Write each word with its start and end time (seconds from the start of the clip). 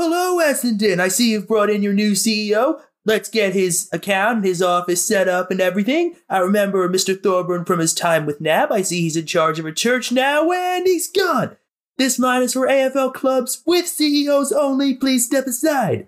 hello, 0.00 0.38
Essendon. 0.42 0.98
I 0.98 1.08
see 1.08 1.32
you've 1.32 1.46
brought 1.46 1.68
in 1.68 1.82
your 1.82 1.92
new 1.92 2.12
CEO. 2.12 2.80
Let's 3.04 3.28
get 3.28 3.52
his 3.52 3.86
account, 3.92 4.46
his 4.46 4.62
office 4.62 5.06
set 5.06 5.28
up 5.28 5.50
and 5.50 5.60
everything. 5.60 6.16
I 6.28 6.38
remember 6.38 6.88
Mr. 6.88 7.22
Thorburn 7.22 7.66
from 7.66 7.80
his 7.80 7.92
time 7.92 8.24
with 8.24 8.40
NAB. 8.40 8.72
I 8.72 8.80
see 8.80 9.02
he's 9.02 9.16
in 9.16 9.26
charge 9.26 9.58
of 9.58 9.66
a 9.66 9.72
church 9.72 10.10
now, 10.10 10.50
and 10.50 10.86
he's 10.86 11.10
gone. 11.10 11.56
This 11.98 12.18
line 12.18 12.42
is 12.42 12.54
for 12.54 12.66
AFL 12.66 13.12
clubs 13.12 13.62
with 13.66 13.86
CEOs 13.86 14.52
only. 14.52 14.94
Please 14.94 15.26
step 15.26 15.46
aside. 15.46 16.06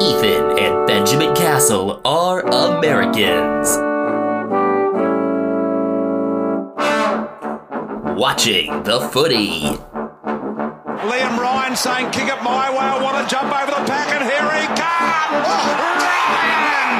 Ethan 0.00 0.58
and 0.58 0.86
Benjamin 0.88 1.34
Castle 1.36 2.00
are 2.04 2.40
Americans. 2.40 3.76
Watching 8.18 8.82
the 8.82 9.08
footy. 9.12 9.78
Liam 11.06 11.38
Ryan 11.38 11.76
saying, 11.76 12.10
kick 12.10 12.26
it 12.26 12.42
my 12.42 12.70
way, 12.70 12.82
I 12.82 12.98
want 13.02 13.22
to 13.22 13.24
jump 13.30 13.54
over 13.54 13.70
the 13.70 13.84
pack, 13.86 14.10
and 14.10 14.24
here 14.26 14.50
he 14.58 14.66
comes! 14.74 15.46
Ryan! 15.46 16.90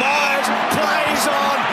Myers 0.00 0.48
plays 0.72 1.28
on 1.28 1.63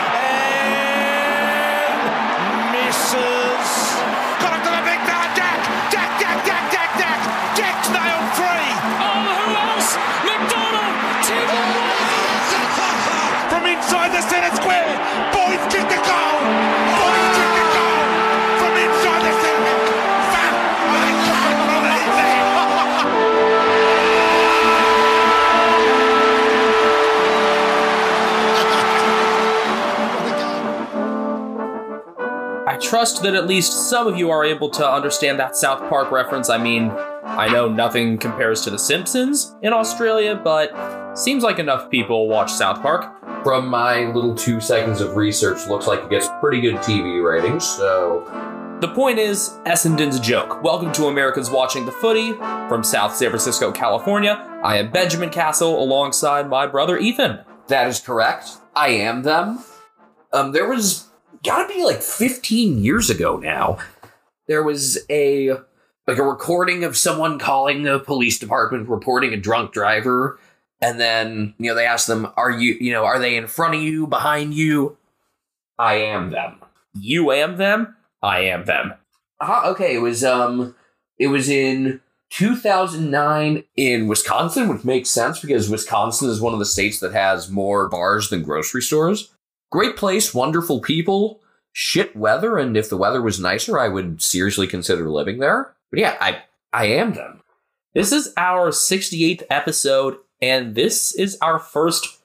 trust 32.91 33.23
that 33.23 33.33
at 33.35 33.47
least 33.47 33.89
some 33.89 34.05
of 34.05 34.17
you 34.17 34.29
are 34.29 34.43
able 34.43 34.69
to 34.69 34.85
understand 34.85 35.39
that 35.39 35.55
South 35.55 35.79
Park 35.87 36.11
reference. 36.11 36.49
I 36.49 36.57
mean, 36.57 36.91
I 37.23 37.47
know 37.47 37.69
nothing 37.69 38.17
compares 38.17 38.59
to 38.63 38.69
The 38.69 38.77
Simpsons 38.77 39.55
in 39.61 39.71
Australia, 39.71 40.35
but 40.35 40.73
seems 41.17 41.41
like 41.41 41.57
enough 41.57 41.89
people 41.89 42.27
watch 42.27 42.51
South 42.51 42.81
Park. 42.81 43.05
From 43.45 43.69
my 43.69 44.11
little 44.11 44.35
two 44.35 44.59
seconds 44.59 44.99
of 44.99 45.15
research, 45.15 45.69
looks 45.69 45.87
like 45.87 46.03
it 46.03 46.09
gets 46.09 46.27
pretty 46.41 46.59
good 46.59 46.75
TV 46.79 47.23
ratings. 47.23 47.65
So 47.65 48.25
The 48.81 48.89
point 48.89 49.19
is, 49.19 49.57
Essendon's 49.65 50.19
joke. 50.19 50.61
Welcome 50.61 50.91
to 50.91 51.05
Americans 51.05 51.49
Watching 51.49 51.85
the 51.85 51.93
Footy 51.93 52.33
from 52.33 52.83
South 52.83 53.15
San 53.15 53.29
Francisco, 53.29 53.71
California. 53.71 54.33
I 54.65 54.79
am 54.79 54.91
Benjamin 54.91 55.29
Castle 55.29 55.81
alongside 55.81 56.49
my 56.49 56.67
brother 56.67 56.97
Ethan. 56.97 57.39
that 57.69 57.87
is 57.87 58.01
correct. 58.01 58.49
I 58.75 58.89
am 58.89 59.23
them. 59.23 59.63
Um, 60.33 60.51
there 60.51 60.67
was 60.67 61.10
gotta 61.43 61.73
be 61.73 61.83
like 61.83 62.01
15 62.01 62.83
years 62.83 63.09
ago 63.09 63.37
now. 63.37 63.77
There 64.47 64.63
was 64.63 64.99
a 65.09 65.51
like 66.07 66.17
a 66.17 66.23
recording 66.23 66.83
of 66.83 66.97
someone 66.97 67.39
calling 67.39 67.83
the 67.83 67.99
police 67.99 68.39
department 68.39 68.89
reporting 68.89 69.33
a 69.33 69.37
drunk 69.37 69.71
driver, 69.71 70.39
and 70.81 70.99
then 70.99 71.53
you 71.57 71.69
know 71.69 71.75
they 71.75 71.85
asked 71.85 72.07
them, 72.07 72.27
"Are 72.35 72.51
you 72.51 72.75
you 72.79 72.91
know 72.91 73.05
are 73.05 73.19
they 73.19 73.37
in 73.37 73.47
front 73.47 73.75
of 73.75 73.81
you, 73.81 74.07
behind 74.07 74.53
you?" 74.53 74.97
I 75.77 75.95
am 75.95 76.29
them. 76.29 76.57
You 76.93 77.31
am 77.31 77.57
them, 77.57 77.95
I 78.21 78.41
am 78.41 78.65
them. 78.65 78.93
Uh, 79.39 79.61
okay, 79.65 79.95
it 79.95 80.01
was 80.01 80.23
um, 80.23 80.75
it 81.17 81.27
was 81.27 81.49
in 81.49 82.01
2009 82.31 83.63
in 83.75 84.07
Wisconsin, 84.07 84.69
which 84.69 84.83
makes 84.83 85.09
sense 85.09 85.39
because 85.39 85.69
Wisconsin 85.69 86.29
is 86.29 86.41
one 86.41 86.53
of 86.53 86.59
the 86.59 86.65
states 86.65 86.99
that 86.99 87.13
has 87.13 87.49
more 87.49 87.89
bars 87.89 88.29
than 88.29 88.43
grocery 88.43 88.81
stores. 88.81 89.31
Great 89.71 89.95
place, 89.95 90.33
wonderful 90.33 90.81
people, 90.81 91.41
shit 91.71 92.15
weather, 92.15 92.57
and 92.57 92.75
if 92.75 92.89
the 92.89 92.97
weather 92.97 93.21
was 93.21 93.39
nicer, 93.39 93.79
I 93.79 93.87
would 93.87 94.21
seriously 94.21 94.67
consider 94.67 95.09
living 95.09 95.39
there. 95.39 95.73
But 95.89 95.99
yeah, 95.99 96.17
I 96.19 96.43
I 96.73 96.85
am 96.85 97.13
them. 97.13 97.41
This 97.93 98.11
is 98.11 98.33
our 98.37 98.69
68th 98.69 99.43
episode, 99.49 100.17
and 100.41 100.75
this 100.75 101.13
is 101.13 101.37
our 101.41 101.59
first 101.59 102.19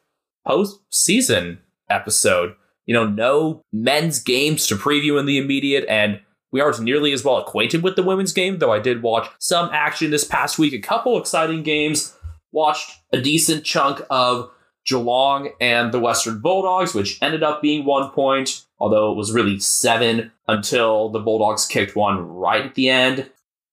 post-season 0.47 1.59
episode. 1.89 2.55
You 2.85 2.95
know, 2.95 3.09
no 3.09 3.63
men's 3.73 4.21
games 4.21 4.67
to 4.69 4.77
preview 4.77 5.19
in 5.19 5.27
the 5.27 5.39
immediate, 5.39 5.85
and 5.89 6.21
we 6.53 6.61
aren't 6.61 6.81
nearly 6.81 7.13
as 7.13 7.25
well 7.25 7.39
acquainted 7.39 7.83
with 7.83 7.97
the 7.97 8.05
women's 8.05 8.33
game, 8.33 8.59
though 8.59 8.73
I 8.73 8.79
did 8.79 9.03
watch 9.03 9.29
some 9.39 9.71
action 9.73 10.11
this 10.11 10.25
past 10.25 10.59
week, 10.59 10.73
a 10.73 10.79
couple 10.79 11.19
exciting 11.19 11.63
games, 11.63 12.17
watched 12.53 13.01
a 13.13 13.21
decent 13.21 13.65
chunk 13.65 14.01
of 14.09 14.51
Geelong 14.87 15.51
and 15.61 15.93
the 15.93 16.01
Western 16.01 16.39
Bulldogs, 16.39 16.95
which 16.95 17.21
ended 17.21 17.43
up 17.43 17.61
being 17.61 17.85
one 17.85 18.11
point, 18.11 18.65
although 18.79 19.13
it 19.13 19.17
was 19.17 19.33
really 19.33 19.59
seven 19.59 20.33
until 20.49 21.09
the 21.09 21.19
Bulldogs 21.19 21.67
kicked 21.67 21.97
one 21.97 22.29
right 22.29 22.65
at 22.65 22.75
the 22.75 22.89
end. 22.89 23.31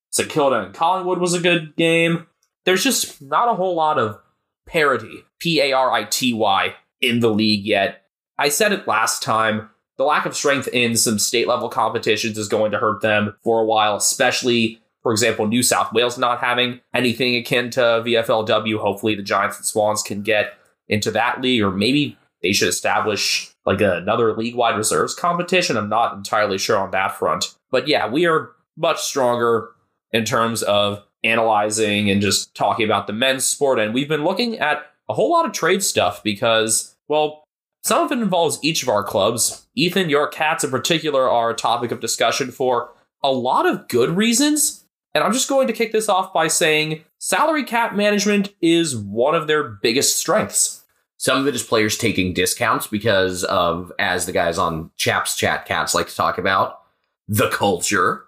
St 0.10 0.30
Kilda 0.30 0.64
and 0.64 0.74
Collingwood 0.74 1.20
was 1.20 1.34
a 1.34 1.40
good 1.40 1.76
game. 1.76 2.28
There's 2.66 2.84
just 2.84 3.22
not 3.22 3.50
a 3.50 3.56
whole 3.56 3.76
lot 3.76 4.00
of 4.00 4.20
parity, 4.68 5.24
P 5.40 5.62
A 5.62 5.74
R 5.74 5.92
I 5.92 6.04
T 6.06 6.34
Y, 6.34 6.74
in 7.02 7.20
the 7.20 7.30
league 7.30 7.66
yet. 7.66 8.04
I 8.38 8.50
said 8.50 8.72
it 8.72 8.88
last 8.88 9.22
time. 9.22 9.70
The 9.98 10.04
lack 10.04 10.26
of 10.26 10.36
strength 10.36 10.68
in 10.70 10.96
some 10.96 11.20
state 11.20 11.48
level 11.48 11.70
competitions 11.70 12.38
is 12.38 12.48
going 12.48 12.72
to 12.72 12.80
hurt 12.80 13.02
them 13.02 13.36
for 13.44 13.60
a 13.60 13.66
while, 13.66 13.96
especially, 13.96 14.82
for 15.04 15.12
example, 15.12 15.46
New 15.46 15.62
South 15.62 15.94
Wales 15.94 16.18
not 16.18 16.40
having 16.40 16.82
anything 16.96 17.36
akin 17.36 17.70
to 17.72 17.80
VFLW. 17.80 18.80
Hopefully, 18.80 19.14
the 19.14 19.22
Giants 19.22 19.58
and 19.58 19.66
Swans 19.66 20.02
can 20.02 20.24
get 20.24 20.58
into 20.88 21.12
that 21.12 21.42
league, 21.42 21.62
or 21.62 21.72
maybe 21.72 22.18
they 22.42 22.54
should 22.54 22.68
establish 22.68 23.52
like 23.66 23.82
another 23.82 24.36
league 24.36 24.56
wide 24.56 24.78
reserves 24.78 25.16
competition. 25.16 25.78
I'm 25.78 25.90
not 25.90 26.16
entirely 26.16 26.58
sure 26.58 26.78
on 26.78 26.92
that 26.92 27.18
front. 27.18 27.56
But 27.72 27.88
yeah, 27.88 28.08
we 28.10 28.26
are 28.26 28.52
much 28.78 29.02
stronger 29.02 29.70
in 30.12 30.26
terms 30.26 30.62
of 30.64 31.04
analyzing 31.24 32.10
and 32.10 32.22
just 32.22 32.54
talking 32.54 32.86
about 32.86 33.08
the 33.08 33.14
men's 33.14 33.46
sport. 33.46 33.80
And 33.80 33.94
we've 33.94 34.10
been 34.10 34.26
looking 34.26 34.60
at 34.60 34.86
a 35.10 35.14
whole 35.14 35.32
lot 35.32 35.46
of 35.46 35.54
trade 35.54 35.84
stuff 35.84 36.22
because, 36.22 36.96
well, 37.08 37.44
some 37.84 38.06
of 38.06 38.12
it 38.12 38.22
involves 38.22 38.60
each 38.62 38.84
of 38.84 38.90
our 38.90 39.04
clubs. 39.04 39.66
Ethan, 39.76 40.10
your 40.10 40.28
cats 40.28 40.64
in 40.64 40.70
particular 40.70 41.30
are 41.30 41.50
a 41.50 41.56
topic 41.56 41.92
of 41.92 42.00
discussion 42.00 42.52
for 42.52 42.92
a 43.24 43.32
lot 43.32 43.66
of 43.66 43.88
good 43.88 44.12
reasons. 44.12 44.86
And 45.14 45.24
I'm 45.24 45.34
just 45.34 45.50
going 45.50 45.68
to 45.68 45.74
kick 45.74 45.92
this 45.92 46.10
off 46.10 46.34
by 46.34 46.48
saying 46.48 47.04
salary 47.24 47.64
cap 47.64 47.96
management 47.96 48.54
is 48.62 48.98
one 48.98 49.34
of 49.34 49.48
their 49.48 49.64
biggest 49.64 50.18
strengths. 50.18 50.84
Some 51.16 51.40
of 51.40 51.48
it 51.48 51.56
is 51.56 51.64
players 51.64 51.98
taking 51.98 52.34
discounts 52.34 52.88
because 52.88 53.46
of, 53.46 53.94
as 53.98 54.26
the 54.26 54.34
guys 54.34 54.58
on 54.58 54.92
Chaps 54.98 55.38
Chat 55.38 55.66
Cats 55.66 55.96
like 55.96 56.10
to 56.10 56.16
talk 56.16 56.38
about, 56.38 56.82
the 57.30 57.50
culture. 57.50 58.26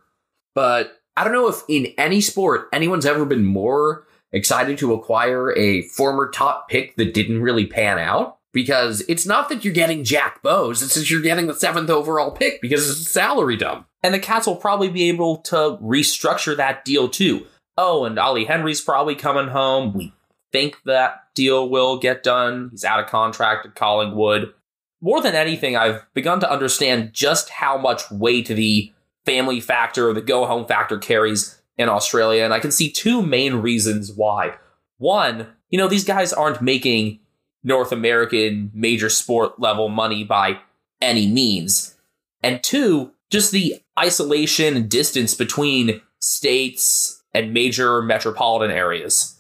But 0.53 1.01
I 1.17 1.25
don't 1.25 1.33
know 1.33 1.49
if 1.49 1.63
in 1.67 1.87
any 1.97 2.21
sport 2.21 2.69
anyone's 2.71 3.05
ever 3.05 3.25
been 3.25 3.43
more 3.43 4.07
excited 4.31 4.77
to 4.77 4.93
acquire 4.93 5.53
a 5.57 5.81
former 5.89 6.29
top 6.29 6.69
pick 6.69 6.95
that 6.95 7.13
didn't 7.13 7.41
really 7.41 7.65
pan 7.65 7.99
out. 7.99 8.37
Because 8.53 9.03
it's 9.09 9.25
not 9.25 9.49
that 9.49 9.65
you're 9.65 9.73
getting 9.73 10.05
Jack 10.05 10.41
Bowes, 10.41 10.81
it's 10.81 10.95
that 10.95 11.09
you're 11.09 11.21
getting 11.21 11.47
the 11.47 11.53
seventh 11.53 11.89
overall 11.89 12.31
pick 12.31 12.61
because 12.61 12.89
it's 12.89 13.01
a 13.01 13.11
salary 13.11 13.57
dump. 13.57 13.85
And 14.01 14.13
the 14.13 14.19
Cats 14.19 14.47
will 14.47 14.55
probably 14.55 14.87
be 14.87 15.09
able 15.09 15.39
to 15.39 15.77
restructure 15.81 16.55
that 16.55 16.85
deal 16.85 17.09
too. 17.09 17.45
Oh, 17.77 18.05
and 18.05 18.17
Ollie 18.17 18.45
Henry's 18.45 18.81
probably 18.81 19.15
coming 19.15 19.49
home. 19.49 19.93
We 19.93 20.13
think 20.51 20.77
that 20.85 21.23
deal 21.35 21.69
will 21.69 21.97
get 21.97 22.23
done. 22.23 22.69
He's 22.71 22.85
out 22.85 22.99
of 22.99 23.07
contract 23.09 23.65
at 23.65 23.75
Collingwood. 23.75 24.53
More 25.01 25.21
than 25.21 25.35
anything, 25.35 25.75
I've 25.75 26.05
begun 26.13 26.39
to 26.39 26.51
understand 26.51 27.13
just 27.13 27.49
how 27.49 27.77
much 27.77 28.09
weight 28.09 28.47
the 28.47 28.93
family 29.25 29.59
factor, 29.59 30.13
the 30.13 30.21
go 30.21 30.45
home 30.45 30.65
factor 30.65 30.97
carries 30.97 31.61
in 31.77 31.89
Australia. 31.89 32.43
And 32.43 32.53
I 32.53 32.59
can 32.59 32.71
see 32.71 32.89
two 32.89 33.21
main 33.21 33.55
reasons 33.55 34.11
why. 34.11 34.55
One, 34.97 35.47
you 35.69 35.77
know, 35.77 35.87
these 35.87 36.05
guys 36.05 36.31
aren't 36.31 36.61
making 36.61 37.19
North 37.63 37.91
American 37.91 38.71
major 38.73 39.09
sport 39.09 39.59
level 39.59 39.89
money 39.89 40.23
by 40.23 40.59
any 41.01 41.27
means. 41.27 41.97
And 42.41 42.63
two, 42.63 43.11
just 43.29 43.51
the 43.51 43.81
isolation 43.99 44.77
and 44.77 44.89
distance 44.89 45.33
between 45.33 46.01
states 46.21 47.14
and 47.35 47.53
major 47.53 48.01
metropolitan 48.01 48.75
areas. 48.75 49.39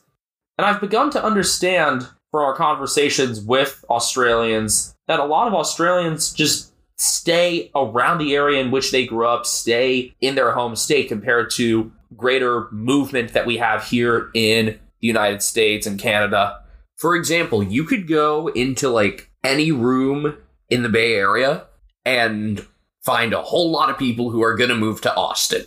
And 0.57 0.67
I've 0.67 0.81
begun 0.81 1.09
to 1.11 1.23
understand 1.23 2.07
from 2.29 2.43
our 2.43 2.53
conversations 2.53 3.41
with 3.41 3.83
Australians 3.89 4.93
that 5.07 5.19
a 5.19 5.25
lot 5.25 5.47
of 5.47 5.53
Australians 5.53 6.33
just 6.33 6.73
stay 6.97 7.71
around 7.73 8.17
the 8.17 8.35
area 8.35 8.61
in 8.61 8.71
which 8.71 8.91
they 8.91 9.05
grew 9.05 9.25
up, 9.25 9.45
stay 9.45 10.13
in 10.21 10.35
their 10.35 10.51
home 10.51 10.75
state 10.75 11.07
compared 11.07 11.49
to 11.51 11.91
greater 12.15 12.69
movement 12.71 13.33
that 13.33 13.45
we 13.45 13.57
have 13.57 13.83
here 13.85 14.29
in 14.33 14.65
the 14.99 15.07
United 15.07 15.41
States 15.41 15.87
and 15.87 15.99
Canada. 15.99 16.59
For 16.97 17.15
example, 17.15 17.63
you 17.63 17.85
could 17.85 18.07
go 18.07 18.47
into 18.49 18.89
like 18.89 19.29
any 19.43 19.71
room 19.71 20.37
in 20.69 20.83
the 20.83 20.89
Bay 20.89 21.13
Area 21.15 21.65
and 22.05 22.65
find 23.03 23.33
a 23.33 23.41
whole 23.41 23.71
lot 23.71 23.89
of 23.89 23.97
people 23.97 24.31
who 24.31 24.43
are 24.43 24.55
going 24.55 24.69
to 24.69 24.75
move 24.75 24.99
to 25.01 25.15
Austin 25.15 25.65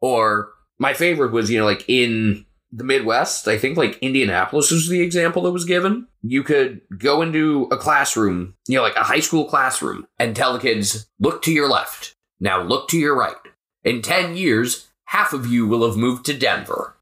Or 0.00 0.53
my 0.78 0.94
favorite 0.94 1.32
was, 1.32 1.50
you 1.50 1.58
know, 1.58 1.64
like 1.64 1.84
in 1.88 2.46
the 2.72 2.84
Midwest, 2.84 3.46
I 3.46 3.56
think 3.56 3.76
like 3.76 3.98
Indianapolis 3.98 4.70
was 4.70 4.88
the 4.88 5.00
example 5.00 5.42
that 5.42 5.52
was 5.52 5.64
given. 5.64 6.08
You 6.22 6.42
could 6.42 6.80
go 6.98 7.22
into 7.22 7.68
a 7.70 7.76
classroom, 7.76 8.54
you 8.66 8.76
know, 8.76 8.82
like 8.82 8.96
a 8.96 9.04
high 9.04 9.20
school 9.20 9.44
classroom, 9.44 10.06
and 10.18 10.34
tell 10.34 10.52
the 10.52 10.58
kids, 10.58 11.06
look 11.20 11.42
to 11.42 11.52
your 11.52 11.68
left. 11.68 12.14
Now 12.40 12.62
look 12.62 12.88
to 12.88 12.98
your 12.98 13.16
right. 13.16 13.36
In 13.84 14.02
10 14.02 14.36
years, 14.36 14.88
half 15.04 15.32
of 15.32 15.46
you 15.46 15.66
will 15.66 15.86
have 15.86 15.96
moved 15.96 16.26
to 16.26 16.36
Denver. 16.36 16.96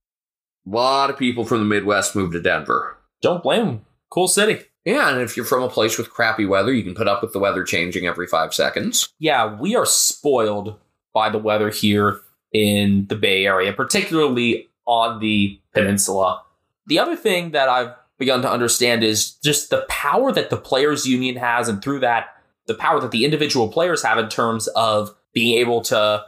A 0.67 0.71
lot 0.71 1.11
of 1.11 1.19
people 1.19 1.45
from 1.45 1.61
the 1.61 1.65
Midwest 1.65 2.15
moved 2.15 2.35
to 2.35 2.43
Denver. 2.43 2.99
Don't 3.23 3.43
blame 3.43 3.67
him. 3.67 3.87
Cool 4.11 4.29
city. 4.29 4.61
Yeah, 4.85 5.11
and 5.11 5.21
if 5.23 5.37
you're 5.37 5.47
from 5.47 5.63
a 5.63 5.69
place 5.69 5.97
with 5.97 6.11
crappy 6.11 6.45
weather, 6.45 6.73
you 6.73 6.83
can 6.83 6.95
put 6.95 7.09
up 7.09 7.23
with 7.23 7.33
the 7.33 7.39
weather 7.39 7.63
changing 7.63 8.07
every 8.07 8.27
five 8.27 8.53
seconds. 8.53 9.09
Yeah, 9.19 9.59
we 9.59 9.77
are 9.77 9.87
spoiled 9.87 10.79
by 11.15 11.31
the 11.31 11.39
weather 11.39 11.71
here 11.71 12.21
in 12.53 13.07
the 13.09 13.17
Bay 13.17 13.47
Area, 13.47 13.73
particularly 13.73 14.69
on 14.87 15.21
the 15.21 15.61
peninsula. 15.75 16.43
The 16.87 16.99
other 16.99 17.17
thing 17.17 17.53
that 17.53 17.69
I've 17.69 17.95
begun 18.19 18.43
to 18.43 18.51
understand 18.51 19.03
is 19.03 19.33
just 19.37 19.71
the 19.71 19.87
power 19.89 20.33
that 20.33 20.51
the 20.51 20.57
players 20.57 21.07
union 21.07 21.37
has 21.37 21.69
and 21.69 21.83
through 21.83 22.01
that 22.01 22.29
the 22.67 22.75
power 22.75 23.01
that 23.01 23.11
the 23.11 23.25
individual 23.25 23.69
players 23.69 24.03
have 24.03 24.19
in 24.19 24.29
terms 24.29 24.69
of 24.69 25.15
being 25.35 25.59
able 25.59 25.81
to 25.83 26.25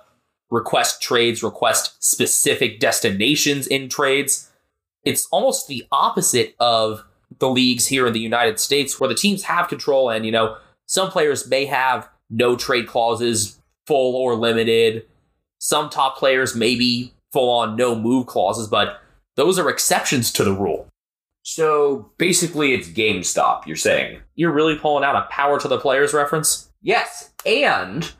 request 0.51 1.03
trades, 1.03 1.43
request 1.43 2.03
specific 2.03 2.81
destinations 2.81 3.67
in 3.67 3.89
trades. 3.89 4.51
It's 5.05 5.27
almost 5.31 5.69
the 5.69 5.87
opposite 5.93 6.55
of 6.59 7.05
the 7.39 7.49
leagues 7.49 7.87
here 7.87 8.07
in 8.07 8.13
the 8.13 8.21
United 8.21 8.59
States 8.59 8.99
where 8.99 9.09
the 9.09 9.15
teams 9.15 9.45
have 9.45 9.69
control 9.69 10.11
and, 10.11 10.25
you 10.25 10.33
know, 10.33 10.57
some 10.87 11.11
players 11.11 11.49
may 11.49 11.67
have 11.67 12.09
no 12.31 12.57
trade 12.57 12.87
clauses, 12.87 13.59
full 13.87 14.17
or 14.17 14.35
limited. 14.35 15.07
Some 15.65 15.89
top 15.89 16.19
players 16.19 16.55
may 16.55 16.75
be 16.75 17.15
full 17.33 17.49
on 17.49 17.75
no 17.75 17.95
move 17.95 18.27
clauses, 18.27 18.69
but 18.69 19.01
those 19.35 19.59
are 19.59 19.71
exceptions 19.71 20.31
to 20.33 20.45
the 20.45 20.53
rule. 20.53 20.89
So 21.43 22.13
basically, 22.19 22.75
it's 22.75 22.87
GameStop, 22.87 23.65
you're 23.67 23.75
saying? 23.75 24.21
You're 24.35 24.53
really 24.53 24.77
pulling 24.77 25.05
out 25.05 25.17
a 25.17 25.27
power 25.31 25.59
to 25.59 25.67
the 25.67 25.79
players 25.79 26.13
reference? 26.13 26.71
Yes, 26.83 27.31
and 27.47 28.13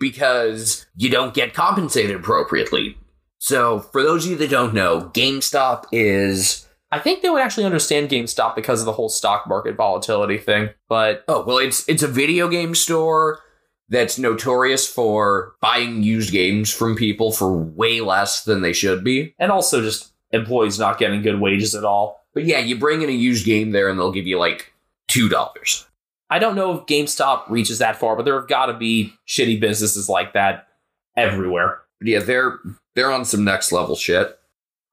because 0.00 0.86
you 0.96 1.08
don't 1.08 1.34
get 1.34 1.54
compensated 1.54 2.16
appropriately. 2.16 2.98
So, 3.38 3.78
for 3.78 4.02
those 4.02 4.24
of 4.24 4.32
you 4.32 4.36
that 4.38 4.50
don't 4.50 4.74
know, 4.74 5.08
GameStop 5.14 5.84
is. 5.92 6.66
I 6.90 6.98
think 6.98 7.22
they 7.22 7.30
would 7.30 7.42
actually 7.42 7.66
understand 7.66 8.08
GameStop 8.08 8.56
because 8.56 8.80
of 8.80 8.86
the 8.86 8.92
whole 8.92 9.08
stock 9.08 9.46
market 9.46 9.76
volatility 9.76 10.38
thing, 10.38 10.70
but 10.88 11.22
Oh, 11.28 11.44
well, 11.46 11.58
it's 11.58 11.88
it's 11.88 12.02
a 12.02 12.08
video 12.08 12.48
game 12.48 12.74
store 12.74 13.38
that's 13.88 14.18
notorious 14.18 14.86
for 14.86 15.54
buying 15.60 16.02
used 16.02 16.32
games 16.32 16.72
from 16.72 16.94
people 16.96 17.32
for 17.32 17.56
way 17.56 18.00
less 18.00 18.44
than 18.44 18.60
they 18.60 18.72
should 18.72 19.02
be. 19.02 19.34
and 19.38 19.50
also 19.50 19.80
just 19.82 20.12
employees 20.30 20.78
not 20.78 20.98
getting 20.98 21.22
good 21.22 21.40
wages 21.40 21.74
at 21.74 21.84
all. 21.84 22.26
But 22.34 22.44
yeah, 22.44 22.58
you 22.58 22.78
bring 22.78 23.02
in 23.02 23.08
a 23.08 23.12
used 23.12 23.46
game 23.46 23.70
there 23.72 23.88
and 23.88 23.98
they'll 23.98 24.12
give 24.12 24.26
you 24.26 24.38
like 24.38 24.72
$2. 25.08 25.86
I 26.30 26.38
don't 26.38 26.54
know 26.54 26.78
if 26.78 26.86
GameStop 26.86 27.48
reaches 27.48 27.78
that 27.78 27.96
far, 27.96 28.14
but 28.14 28.24
there 28.24 28.38
have 28.38 28.48
got 28.48 28.66
to 28.66 28.74
be 28.74 29.14
shitty 29.26 29.58
businesses 29.58 30.08
like 30.08 30.34
that 30.34 30.68
everywhere. 31.16 31.80
But 31.98 32.08
yeah, 32.08 32.18
they're 32.20 32.58
they're 32.94 33.10
on 33.10 33.24
some 33.24 33.44
next 33.44 33.72
level 33.72 33.96
shit. 33.96 34.38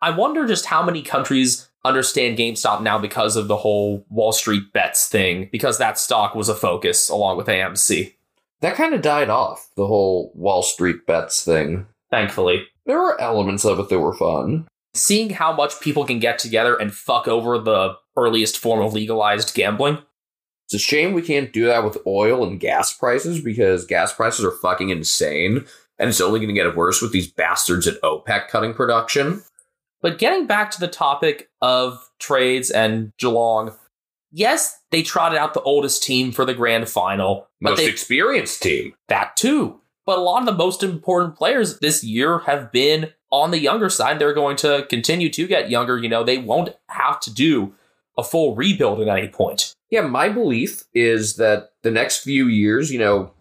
I 0.01 0.11
wonder 0.11 0.47
just 0.47 0.67
how 0.67 0.83
many 0.83 1.01
countries 1.01 1.69
understand 1.83 2.37
GameStop 2.37 2.81
now 2.81 2.97
because 2.97 3.35
of 3.35 3.47
the 3.47 3.57
whole 3.57 4.05
Wall 4.09 4.31
Street 4.31 4.71
bets 4.73 5.07
thing, 5.07 5.49
because 5.51 5.77
that 5.77 5.99
stock 5.99 6.35
was 6.35 6.49
a 6.49 6.55
focus 6.55 7.09
along 7.09 7.37
with 7.37 7.47
AMC, 7.47 8.13
That 8.65 8.73
kind 8.73 8.95
of 8.95 9.03
died 9.03 9.29
off, 9.29 9.69
the 9.77 9.85
whole 9.85 10.31
Wall 10.33 10.63
Street 10.63 11.05
bets 11.05 11.45
thing. 11.45 11.85
thankfully. 12.09 12.65
There 12.87 12.97
were 12.97 13.21
elements 13.21 13.63
of 13.63 13.77
it 13.77 13.89
that 13.89 13.99
were 13.99 14.17
fun. 14.17 14.67
Seeing 14.95 15.29
how 15.29 15.53
much 15.53 15.79
people 15.81 16.03
can 16.03 16.17
get 16.17 16.39
together 16.39 16.75
and 16.75 16.91
fuck 16.91 17.27
over 17.27 17.59
the 17.59 17.93
earliest 18.17 18.57
form 18.57 18.83
of 18.83 18.91
legalized 18.91 19.53
gambling. 19.53 19.99
It's 20.65 20.73
a 20.73 20.79
shame 20.79 21.13
we 21.13 21.21
can't 21.21 21.53
do 21.53 21.65
that 21.65 21.83
with 21.83 21.99
oil 22.07 22.43
and 22.43 22.59
gas 22.59 22.91
prices 22.91 23.39
because 23.39 23.85
gas 23.85 24.11
prices 24.11 24.43
are 24.43 24.57
fucking 24.63 24.89
insane. 24.89 25.67
And 25.99 26.09
it's 26.09 26.19
only 26.19 26.39
going 26.39 26.47
to 26.47 26.59
get 26.59 26.75
worse 26.75 27.03
with 27.03 27.11
these 27.11 27.31
bastards 27.31 27.85
at 27.85 28.01
OPEC 28.01 28.47
cutting 28.47 28.73
production. 28.73 29.43
But 30.01 30.17
getting 30.17 30.47
back 30.47 30.71
to 30.71 30.79
the 30.79 30.87
topic 30.87 31.51
of 31.61 32.09
trades 32.17 32.71
and 32.71 33.11
Geelong, 33.19 33.75
yes, 34.31 34.79
they 34.91 35.01
trotted 35.01 35.37
out 35.37 35.53
the 35.53 35.61
oldest 35.61 36.03
team 36.03 36.31
for 36.31 36.45
the 36.45 36.53
grand 36.53 36.89
final, 36.89 37.47
Most 37.61 37.77
they 37.77 37.87
experienced 37.87 38.61
team. 38.61 38.93
that 39.07 39.35
too. 39.35 39.79
But 40.05 40.19
a 40.19 40.21
lot 40.21 40.39
of 40.39 40.45
the 40.45 40.53
most 40.53 40.83
important 40.83 41.35
players 41.35 41.79
this 41.79 42.03
year 42.03 42.39
have 42.39 42.71
been 42.71 43.11
on 43.31 43.51
the 43.51 43.59
younger 43.59 43.89
side. 43.89 44.19
They're 44.19 44.33
going 44.33 44.55
to 44.57 44.85
continue 44.89 45.29
to 45.31 45.47
get 45.47 45.69
younger. 45.69 45.97
You 45.97 46.09
know, 46.09 46.23
they 46.23 46.37
won't 46.37 46.75
have 46.89 47.19
to 47.21 47.33
do 47.33 47.73
a 48.17 48.23
full 48.23 48.55
rebuild 48.55 49.01
at 49.01 49.07
any 49.07 49.27
point. 49.27 49.73
Yeah, 49.89 50.01
my 50.01 50.29
belief 50.29 50.83
is 50.93 51.37
that 51.37 51.71
the 51.81 51.91
next 51.91 52.19
few 52.19 52.47
years, 52.47 52.91
you 52.91 52.99
know, 52.99 53.31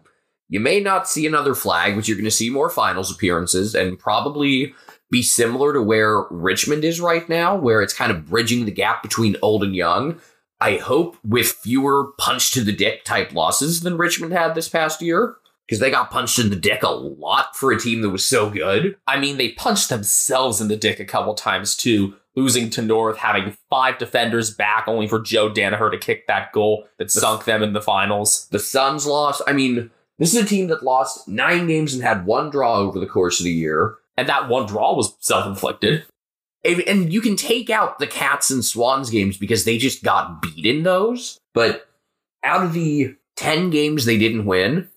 you 0.49 0.59
may 0.59 0.79
not 0.79 1.07
see 1.07 1.25
another 1.25 1.55
flag, 1.55 1.95
but 1.95 2.07
you're 2.07 2.17
going 2.17 2.25
to 2.25 2.31
see 2.31 2.49
more 2.49 2.69
finals 2.69 3.11
appearances 3.11 3.73
and 3.75 3.97
probably 3.97 4.73
be 5.11 5.21
similar 5.21 5.73
to 5.73 5.81
where 5.81 6.25
Richmond 6.29 6.83
is 6.83 6.99
right 6.99 7.27
now, 7.29 7.55
where 7.55 7.81
it's 7.81 7.93
kind 7.93 8.11
of 8.11 8.27
bridging 8.27 8.65
the 8.65 8.71
gap 8.71 9.01
between 9.03 9.37
old 9.41 9.63
and 9.63 9.75
young. 9.75 10.19
I 10.59 10.77
hope 10.77 11.17
with 11.23 11.47
fewer 11.47 12.13
punch 12.17 12.51
to 12.51 12.63
the 12.63 12.71
dick 12.71 13.03
type 13.03 13.33
losses 13.33 13.81
than 13.81 13.97
Richmond 13.97 14.33
had 14.33 14.55
this 14.55 14.69
past 14.69 15.01
year, 15.01 15.35
because 15.67 15.79
they 15.79 15.91
got 15.91 16.11
punched 16.11 16.39
in 16.39 16.49
the 16.49 16.55
dick 16.55 16.83
a 16.83 16.89
lot 16.89 17.55
for 17.55 17.71
a 17.71 17.79
team 17.79 18.01
that 18.01 18.09
was 18.09 18.25
so 18.25 18.49
good. 18.49 18.97
I 19.07 19.19
mean, 19.19 19.37
they 19.37 19.51
punched 19.51 19.89
themselves 19.89 20.61
in 20.61 20.67
the 20.67 20.77
dick 20.77 20.99
a 20.99 21.05
couple 21.05 21.33
times 21.33 21.75
too, 21.75 22.15
losing 22.35 22.69
to 22.71 22.81
North, 22.81 23.17
having 23.17 23.57
five 23.69 23.97
defenders 23.97 24.53
back 24.53 24.87
only 24.87 25.07
for 25.07 25.19
Joe 25.19 25.49
Daniher 25.49 25.91
to 25.91 25.97
kick 25.97 26.27
that 26.27 26.51
goal 26.53 26.87
that 26.97 27.11
sunk 27.11 27.45
them 27.45 27.63
in 27.63 27.73
the 27.73 27.81
finals. 27.81 28.47
The 28.51 28.59
Suns 28.59 29.05
lost. 29.05 29.41
I 29.47 29.53
mean, 29.53 29.91
this 30.19 30.33
is 30.33 30.43
a 30.43 30.47
team 30.47 30.67
that 30.67 30.83
lost 30.83 31.27
nine 31.27 31.67
games 31.67 31.93
and 31.93 32.03
had 32.03 32.25
one 32.25 32.49
draw 32.49 32.77
over 32.77 32.99
the 32.99 33.07
course 33.07 33.39
of 33.39 33.43
the 33.43 33.51
year. 33.51 33.95
And 34.17 34.29
that 34.29 34.47
one 34.47 34.65
draw 34.65 34.95
was 34.95 35.15
self 35.19 35.45
inflicted. 35.45 36.05
And 36.65 37.13
you 37.13 37.21
can 37.21 37.35
take 37.35 37.69
out 37.69 37.99
the 37.99 38.07
Cats 38.07 38.49
and 38.49 38.65
Swans 38.65 39.09
games 39.09 39.37
because 39.37 39.65
they 39.65 39.77
just 39.77 40.03
got 40.03 40.41
beat 40.41 40.65
in 40.65 40.83
those. 40.83 41.39
But 41.53 41.87
out 42.43 42.63
of 42.63 42.73
the 42.73 43.15
10 43.35 43.69
games 43.69 44.05
they 44.05 44.17
didn't 44.17 44.45
win, 44.45 44.89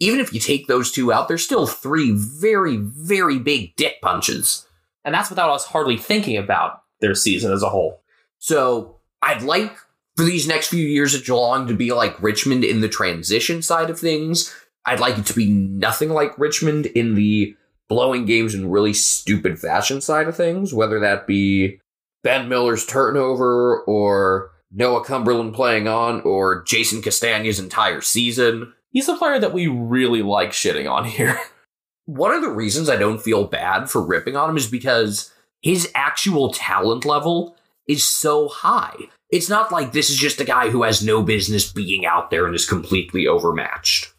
even 0.00 0.20
if 0.20 0.32
you 0.32 0.40
take 0.40 0.66
those 0.66 0.90
two 0.90 1.12
out, 1.12 1.28
there's 1.28 1.44
still 1.44 1.66
three 1.66 2.12
very, 2.12 2.76
very 2.76 3.38
big 3.38 3.76
dick 3.76 4.00
punches. 4.02 4.66
And 5.04 5.14
that's 5.14 5.30
without 5.30 5.50
us 5.50 5.66
hardly 5.66 5.96
thinking 5.96 6.36
about 6.36 6.82
their 7.00 7.14
season 7.14 7.52
as 7.52 7.62
a 7.62 7.68
whole. 7.68 8.02
So 8.38 8.96
I'd 9.22 9.42
like 9.42 9.76
for 10.16 10.24
these 10.24 10.48
next 10.48 10.68
few 10.68 10.84
years 10.84 11.14
at 11.14 11.24
Geelong 11.24 11.68
to 11.68 11.74
be 11.74 11.92
like 11.92 12.20
Richmond 12.22 12.64
in 12.64 12.80
the 12.80 12.88
transition 12.88 13.62
side 13.62 13.90
of 13.90 13.98
things. 13.98 14.54
I'd 14.84 15.00
like 15.00 15.18
it 15.18 15.26
to 15.26 15.34
be 15.34 15.48
nothing 15.48 16.10
like 16.10 16.38
Richmond 16.38 16.86
in 16.86 17.14
the 17.14 17.56
blowing 17.88 18.24
games 18.24 18.54
in 18.54 18.70
really 18.70 18.92
stupid 18.92 19.58
fashion 19.58 20.00
side 20.00 20.28
of 20.28 20.36
things, 20.36 20.74
whether 20.74 21.00
that 21.00 21.26
be 21.26 21.80
Ben 22.22 22.48
Miller's 22.48 22.84
turnover 22.84 23.80
or 23.82 24.50
Noah 24.72 25.04
Cumberland 25.04 25.54
playing 25.54 25.88
on 25.88 26.20
or 26.22 26.62
Jason 26.64 27.02
Castagna's 27.02 27.60
entire 27.60 28.00
season. 28.00 28.72
He's 28.90 29.08
a 29.08 29.16
player 29.16 29.38
that 29.38 29.52
we 29.52 29.66
really 29.66 30.22
like 30.22 30.50
shitting 30.50 30.90
on 30.90 31.04
here. 31.04 31.38
One 32.06 32.32
of 32.32 32.42
the 32.42 32.50
reasons 32.50 32.88
I 32.88 32.96
don't 32.96 33.20
feel 33.20 33.44
bad 33.44 33.90
for 33.90 34.04
ripping 34.04 34.36
on 34.36 34.50
him 34.50 34.56
is 34.56 34.68
because 34.68 35.32
his 35.62 35.90
actual 35.94 36.52
talent 36.52 37.04
level 37.04 37.56
is 37.88 38.04
so 38.04 38.48
high. 38.48 38.96
It's 39.30 39.48
not 39.48 39.72
like 39.72 39.92
this 39.92 40.10
is 40.10 40.16
just 40.16 40.40
a 40.40 40.44
guy 40.44 40.70
who 40.70 40.82
has 40.84 41.02
no 41.02 41.22
business 41.22 41.72
being 41.72 42.06
out 42.06 42.30
there 42.30 42.46
and 42.46 42.54
is 42.54 42.68
completely 42.68 43.26
overmatched. 43.26 44.12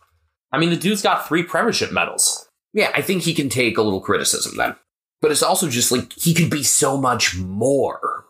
I 0.51 0.57
mean, 0.57 0.69
the 0.69 0.77
dude's 0.77 1.01
got 1.01 1.27
three 1.27 1.43
premiership 1.43 1.91
medals. 1.91 2.46
Yeah, 2.77 2.91
I 2.93 3.01
think 3.01 3.23
he 3.23 3.33
can 3.33 3.49
take 3.49 3.79
a 3.79 3.81
little 3.81 3.99
criticism 3.99 4.55
then. 4.55 4.75
But 5.19 5.31
it's 5.31 5.41
also 5.41 5.67
just 5.67 5.91
like 5.91 6.13
he 6.13 6.35
could 6.35 6.51
be 6.51 6.61
so 6.61 6.95
much 6.95 7.35
more. 7.35 8.25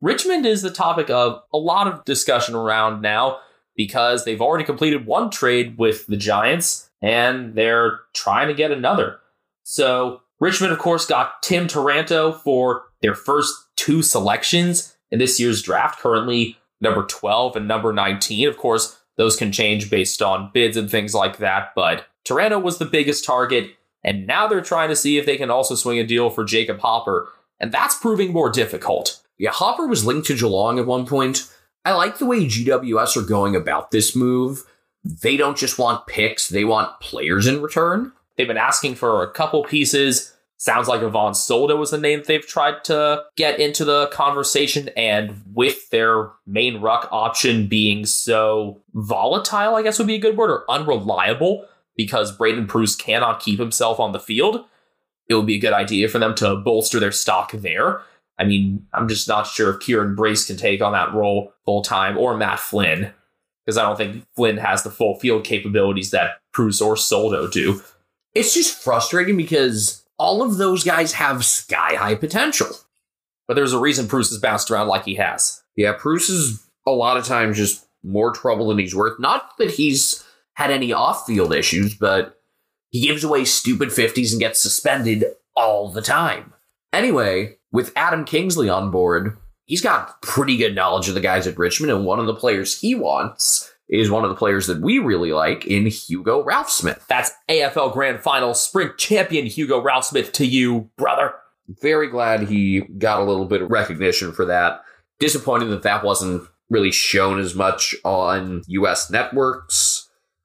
Richmond 0.00 0.46
is 0.46 0.62
the 0.62 0.70
topic 0.70 1.10
of 1.10 1.42
a 1.52 1.58
lot 1.58 1.86
of 1.86 2.02
discussion 2.06 2.54
around 2.54 3.02
now 3.02 3.40
because 3.76 4.24
they've 4.24 4.40
already 4.40 4.64
completed 4.64 5.04
one 5.04 5.28
trade 5.28 5.76
with 5.76 6.06
the 6.06 6.16
Giants 6.16 6.90
and 7.02 7.54
they're 7.54 8.00
trying 8.14 8.48
to 8.48 8.54
get 8.54 8.70
another. 8.70 9.18
So, 9.62 10.22
Richmond, 10.40 10.72
of 10.72 10.78
course, 10.78 11.04
got 11.04 11.42
Tim 11.42 11.66
Taranto 11.68 12.32
for 12.32 12.84
their 13.02 13.14
first 13.14 13.54
two 13.76 14.02
selections 14.02 14.96
in 15.10 15.18
this 15.18 15.38
year's 15.38 15.60
draft, 15.60 16.00
currently 16.00 16.56
number 16.80 17.04
12 17.04 17.56
and 17.56 17.68
number 17.68 17.92
19. 17.92 18.48
Of 18.48 18.56
course, 18.56 18.98
those 19.18 19.36
can 19.36 19.52
change 19.52 19.90
based 19.90 20.22
on 20.22 20.50
bids 20.54 20.78
and 20.78 20.90
things 20.90 21.14
like 21.14 21.36
that, 21.36 21.72
but 21.76 22.06
Taranto 22.24 22.58
was 22.58 22.78
the 22.78 22.84
biggest 22.86 23.24
target, 23.24 23.72
and 24.04 24.26
now 24.26 24.46
they're 24.46 24.60
trying 24.60 24.88
to 24.88 24.96
see 24.96 25.18
if 25.18 25.26
they 25.26 25.36
can 25.36 25.50
also 25.50 25.74
swing 25.74 25.98
a 25.98 26.06
deal 26.06 26.30
for 26.30 26.44
Jacob 26.44 26.80
Hopper, 26.80 27.28
and 27.60 27.72
that's 27.72 27.98
proving 27.98 28.32
more 28.32 28.50
difficult. 28.50 29.20
Yeah, 29.38 29.50
Hopper 29.50 29.86
was 29.86 30.04
linked 30.04 30.26
to 30.28 30.36
Geelong 30.36 30.78
at 30.78 30.86
one 30.86 31.06
point. 31.06 31.48
I 31.84 31.92
like 31.92 32.18
the 32.18 32.26
way 32.26 32.46
GWS 32.46 33.16
are 33.16 33.26
going 33.26 33.56
about 33.56 33.90
this 33.90 34.14
move. 34.14 34.64
They 35.04 35.36
don't 35.36 35.58
just 35.58 35.78
want 35.78 36.06
picks, 36.06 36.48
they 36.48 36.64
want 36.64 37.00
players 37.00 37.46
in 37.46 37.60
return. 37.60 38.12
They've 38.36 38.46
been 38.46 38.56
asking 38.56 38.94
for 38.94 39.22
a 39.22 39.30
couple 39.30 39.64
pieces, 39.64 40.32
Sounds 40.62 40.86
like 40.86 41.02
Ivan 41.02 41.34
Soldo 41.34 41.74
was 41.74 41.90
the 41.90 41.98
name 41.98 42.22
they've 42.24 42.46
tried 42.46 42.84
to 42.84 43.24
get 43.34 43.58
into 43.58 43.84
the 43.84 44.06
conversation, 44.12 44.90
and 44.96 45.42
with 45.52 45.90
their 45.90 46.30
main 46.46 46.80
ruck 46.80 47.08
option 47.10 47.66
being 47.66 48.06
so 48.06 48.80
volatile, 48.94 49.74
I 49.74 49.82
guess 49.82 49.98
would 49.98 50.06
be 50.06 50.14
a 50.14 50.20
good 50.20 50.36
word, 50.36 50.52
or 50.52 50.70
unreliable, 50.70 51.66
because 51.96 52.36
Braydon 52.36 52.66
Preuss 52.66 52.96
cannot 52.96 53.40
keep 53.40 53.58
himself 53.58 54.00
on 54.00 54.12
the 54.12 54.20
field, 54.20 54.64
it 55.28 55.34
would 55.34 55.46
be 55.46 55.56
a 55.56 55.60
good 55.60 55.72
idea 55.72 56.08
for 56.08 56.18
them 56.18 56.34
to 56.36 56.56
bolster 56.56 57.00
their 57.00 57.12
stock 57.12 57.52
there. 57.52 58.02
I 58.38 58.44
mean, 58.44 58.86
I'm 58.92 59.08
just 59.08 59.28
not 59.28 59.46
sure 59.46 59.70
if 59.70 59.80
Kieran 59.80 60.14
Brace 60.14 60.46
can 60.46 60.56
take 60.56 60.80
on 60.80 60.92
that 60.92 61.12
role 61.12 61.52
full 61.64 61.82
time 61.82 62.18
or 62.18 62.36
Matt 62.36 62.60
Flynn, 62.60 63.12
because 63.64 63.78
I 63.78 63.82
don't 63.82 63.96
think 63.96 64.26
Flynn 64.34 64.56
has 64.56 64.82
the 64.82 64.90
full 64.90 65.18
field 65.18 65.44
capabilities 65.44 66.10
that 66.10 66.40
Preuss 66.52 66.80
or 66.80 66.96
Soldo 66.96 67.46
do. 67.48 67.82
It's 68.34 68.54
just 68.54 68.82
frustrating 68.82 69.36
because 69.36 70.04
all 70.18 70.42
of 70.42 70.56
those 70.56 70.84
guys 70.84 71.12
have 71.12 71.44
sky 71.44 71.94
high 71.94 72.14
potential. 72.14 72.68
But 73.46 73.54
there's 73.54 73.72
a 73.72 73.78
reason 73.78 74.08
Preuss 74.08 74.30
has 74.30 74.38
bounced 74.38 74.70
around 74.70 74.88
like 74.88 75.04
he 75.04 75.16
has. 75.16 75.62
Yeah, 75.76 75.92
Preuss 75.92 76.28
is 76.28 76.66
a 76.86 76.90
lot 76.90 77.16
of 77.16 77.24
times 77.24 77.56
just 77.56 77.86
more 78.02 78.32
trouble 78.32 78.68
than 78.68 78.78
he's 78.78 78.94
worth. 78.94 79.20
Not 79.20 79.56
that 79.58 79.70
he's 79.70 80.24
had 80.62 80.70
any 80.70 80.92
off 80.92 81.26
field 81.26 81.52
issues, 81.52 81.94
but 81.94 82.40
he 82.90 83.00
gives 83.00 83.24
away 83.24 83.44
stupid 83.44 83.88
50s 83.88 84.30
and 84.30 84.40
gets 84.40 84.60
suspended 84.60 85.24
all 85.56 85.90
the 85.90 86.02
time. 86.02 86.52
Anyway, 86.92 87.56
with 87.72 87.92
Adam 87.96 88.24
Kingsley 88.24 88.68
on 88.68 88.90
board, 88.90 89.36
he's 89.64 89.80
got 89.80 90.22
pretty 90.22 90.56
good 90.56 90.74
knowledge 90.74 91.08
of 91.08 91.14
the 91.14 91.20
guys 91.20 91.46
at 91.46 91.58
Richmond, 91.58 91.90
and 91.90 92.04
one 92.04 92.20
of 92.20 92.26
the 92.26 92.34
players 92.34 92.78
he 92.80 92.94
wants 92.94 93.72
is 93.88 94.10
one 94.10 94.24
of 94.24 94.30
the 94.30 94.36
players 94.36 94.68
that 94.68 94.80
we 94.80 94.98
really 94.98 95.32
like 95.32 95.66
in 95.66 95.86
Hugo 95.86 96.44
Ralphsmith. 96.44 97.04
That's 97.08 97.32
AFL 97.50 97.92
Grand 97.92 98.20
Final 98.20 98.54
Sprint 98.54 98.96
Champion 98.98 99.46
Hugo 99.46 99.82
Ralphsmith 99.82 100.32
to 100.32 100.46
you, 100.46 100.90
brother. 100.96 101.34
Very 101.80 102.08
glad 102.08 102.48
he 102.48 102.82
got 102.98 103.20
a 103.20 103.24
little 103.24 103.46
bit 103.46 103.62
of 103.62 103.70
recognition 103.70 104.32
for 104.32 104.44
that. 104.44 104.82
Disappointed 105.18 105.66
that 105.66 105.82
that 105.82 106.04
wasn't 106.04 106.48
really 106.70 106.92
shown 106.92 107.38
as 107.38 107.54
much 107.54 107.94
on 108.04 108.62
US 108.66 109.10
networks. 109.10 110.01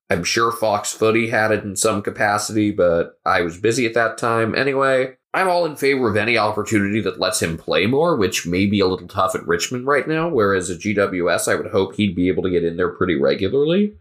I'm 0.10 0.24
sure 0.24 0.52
Fox 0.52 0.94
Footy 0.94 1.30
had 1.30 1.52
it 1.52 1.64
in 1.64 1.76
some 1.76 2.02
capacity, 2.02 2.72
but 2.72 3.20
I 3.26 3.42
was 3.42 3.58
busy 3.58 3.86
at 3.86 3.94
that 3.96 4.18
time. 4.18 4.56
Anyway, 4.56 5.18
I'm 5.34 5.50
all 5.50 5.66
in 5.66 5.76
favor 5.76 6.10
of 6.10 6.16
any 6.16 6.38
opportunity 6.38 7.02
that 7.02 7.20
lets 7.20 7.42
him 7.42 7.58
play 7.58 7.86
more, 7.86 8.16
which 8.16 8.48
may 8.48 8.66
be 8.66 8.80
a 8.80 8.88
little 8.88 9.08
tough 9.08 9.36
at 9.36 9.46
Richmond 9.46 9.86
right 9.86 10.08
now. 10.08 10.30
Whereas 10.30 10.70
at 10.70 10.80
GWS, 10.80 11.52
I 11.52 11.56
would 11.56 11.72
hope 11.72 11.96
he'd 11.96 12.16
be 12.16 12.30
able 12.30 12.44
to 12.44 12.50
get 12.50 12.64
in 12.64 12.78
there 12.78 12.90
pretty 12.90 13.16
regularly. 13.16 13.94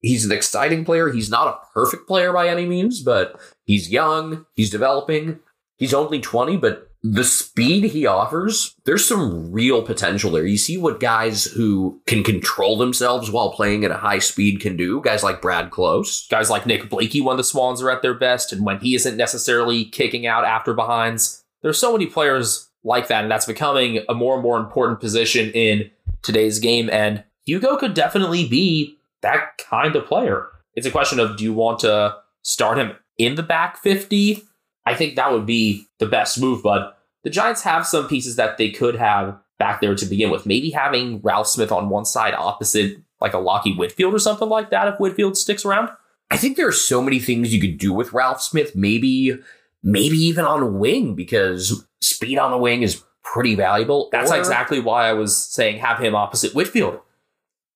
He's 0.00 0.24
an 0.24 0.32
exciting 0.32 0.84
player. 0.84 1.10
He's 1.10 1.30
not 1.30 1.48
a 1.48 1.72
perfect 1.72 2.06
player 2.06 2.32
by 2.32 2.48
any 2.48 2.66
means, 2.66 3.00
but 3.00 3.40
he's 3.64 3.90
young, 3.90 4.44
he's 4.54 4.70
developing. 4.70 5.40
He's 5.78 5.94
only 5.94 6.20
20, 6.20 6.56
but 6.58 6.90
the 7.06 7.22
speed 7.22 7.84
he 7.84 8.06
offers, 8.06 8.74
there's 8.84 9.06
some 9.06 9.52
real 9.52 9.82
potential 9.82 10.30
there. 10.30 10.46
You 10.46 10.56
see 10.56 10.78
what 10.78 11.00
guys 11.00 11.44
who 11.44 12.00
can 12.06 12.24
control 12.24 12.78
themselves 12.78 13.30
while 13.30 13.52
playing 13.52 13.84
at 13.84 13.90
a 13.90 13.98
high 13.98 14.20
speed 14.20 14.60
can 14.60 14.74
do. 14.74 15.02
Guys 15.02 15.22
like 15.22 15.42
Brad 15.42 15.70
Close. 15.70 16.26
Guys 16.28 16.48
like 16.48 16.64
Nick 16.64 16.88
Blakey 16.88 17.20
when 17.20 17.36
the 17.36 17.44
Swans 17.44 17.82
are 17.82 17.90
at 17.90 18.00
their 18.00 18.14
best 18.14 18.54
and 18.54 18.64
when 18.64 18.78
he 18.80 18.94
isn't 18.94 19.18
necessarily 19.18 19.84
kicking 19.84 20.26
out 20.26 20.46
after 20.46 20.72
behinds. 20.72 21.44
There's 21.60 21.78
so 21.78 21.92
many 21.92 22.06
players 22.06 22.70
like 22.84 23.08
that, 23.08 23.22
and 23.22 23.30
that's 23.30 23.46
becoming 23.46 24.02
a 24.08 24.14
more 24.14 24.32
and 24.32 24.42
more 24.42 24.58
important 24.58 25.00
position 25.00 25.50
in 25.50 25.90
today's 26.22 26.58
game. 26.58 26.88
And 26.88 27.22
Hugo 27.44 27.76
could 27.76 27.92
definitely 27.92 28.48
be 28.48 28.96
that 29.20 29.58
kind 29.58 29.94
of 29.94 30.06
player. 30.06 30.46
It's 30.74 30.86
a 30.86 30.90
question 30.90 31.20
of 31.20 31.36
do 31.36 31.44
you 31.44 31.52
want 31.52 31.80
to 31.80 32.16
start 32.40 32.78
him 32.78 32.96
in 33.18 33.34
the 33.34 33.42
back 33.42 33.76
50? 33.76 34.42
I 34.86 34.94
think 34.94 35.16
that 35.16 35.32
would 35.32 35.46
be 35.46 35.86
the 35.98 36.06
best 36.06 36.40
move, 36.40 36.62
but 36.62 36.98
the 37.22 37.30
Giants 37.30 37.62
have 37.62 37.86
some 37.86 38.06
pieces 38.06 38.36
that 38.36 38.58
they 38.58 38.70
could 38.70 38.96
have 38.96 39.38
back 39.58 39.80
there 39.80 39.94
to 39.94 40.06
begin 40.06 40.30
with. 40.30 40.46
Maybe 40.46 40.70
having 40.70 41.20
Ralphsmith 41.22 41.72
on 41.72 41.88
one 41.88 42.04
side 42.04 42.34
opposite 42.34 42.98
like 43.20 43.32
a 43.34 43.38
Lachie 43.38 43.76
Whitfield 43.76 44.12
or 44.12 44.18
something 44.18 44.48
like 44.48 44.70
that 44.70 44.88
if 44.88 44.98
Whitfield 45.00 45.36
sticks 45.38 45.64
around. 45.64 45.88
I 46.30 46.36
think 46.36 46.56
there 46.56 46.68
are 46.68 46.72
so 46.72 47.00
many 47.00 47.18
things 47.18 47.54
you 47.54 47.60
could 47.60 47.78
do 47.78 47.92
with 47.92 48.12
Ralphsmith. 48.12 48.74
Maybe, 48.76 49.38
maybe 49.82 50.16
even 50.16 50.44
on 50.44 50.62
a 50.62 50.66
wing 50.66 51.14
because 51.14 51.86
speed 52.00 52.38
on 52.38 52.50
the 52.50 52.58
wing 52.58 52.82
is 52.82 53.02
pretty 53.22 53.54
valuable. 53.54 54.08
That's 54.12 54.30
Or- 54.30 54.36
exactly 54.36 54.80
why 54.80 55.08
I 55.08 55.12
was 55.14 55.36
saying 55.36 55.78
have 55.78 55.98
him 55.98 56.14
opposite 56.14 56.54
Whitfield. 56.54 57.00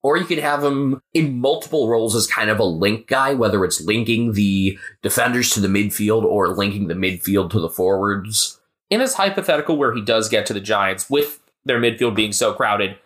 Or 0.02 0.16
you 0.16 0.24
could 0.24 0.38
have 0.38 0.62
him 0.62 1.02
in 1.12 1.40
multiple 1.40 1.88
roles 1.88 2.14
as 2.14 2.26
kind 2.26 2.50
of 2.50 2.60
a 2.60 2.64
link 2.64 3.08
guy, 3.08 3.34
whether 3.34 3.64
it's 3.64 3.80
linking 3.80 4.32
the 4.32 4.78
defenders 5.02 5.50
to 5.50 5.60
the 5.60 5.68
midfield 5.68 6.22
or 6.22 6.48
linking 6.48 6.86
the 6.86 6.94
midfield 6.94 7.50
to 7.50 7.60
the 7.60 7.68
forwards. 7.68 8.60
In 8.90 9.00
this 9.00 9.14
hypothetical 9.14 9.76
where 9.76 9.94
he 9.94 10.00
does 10.00 10.28
get 10.28 10.46
to 10.46 10.54
the 10.54 10.60
Giants 10.60 11.10
with 11.10 11.40
their 11.64 11.80
midfield 11.80 12.14
being 12.14 12.32
so 12.32 12.52
crowded, 12.52 12.96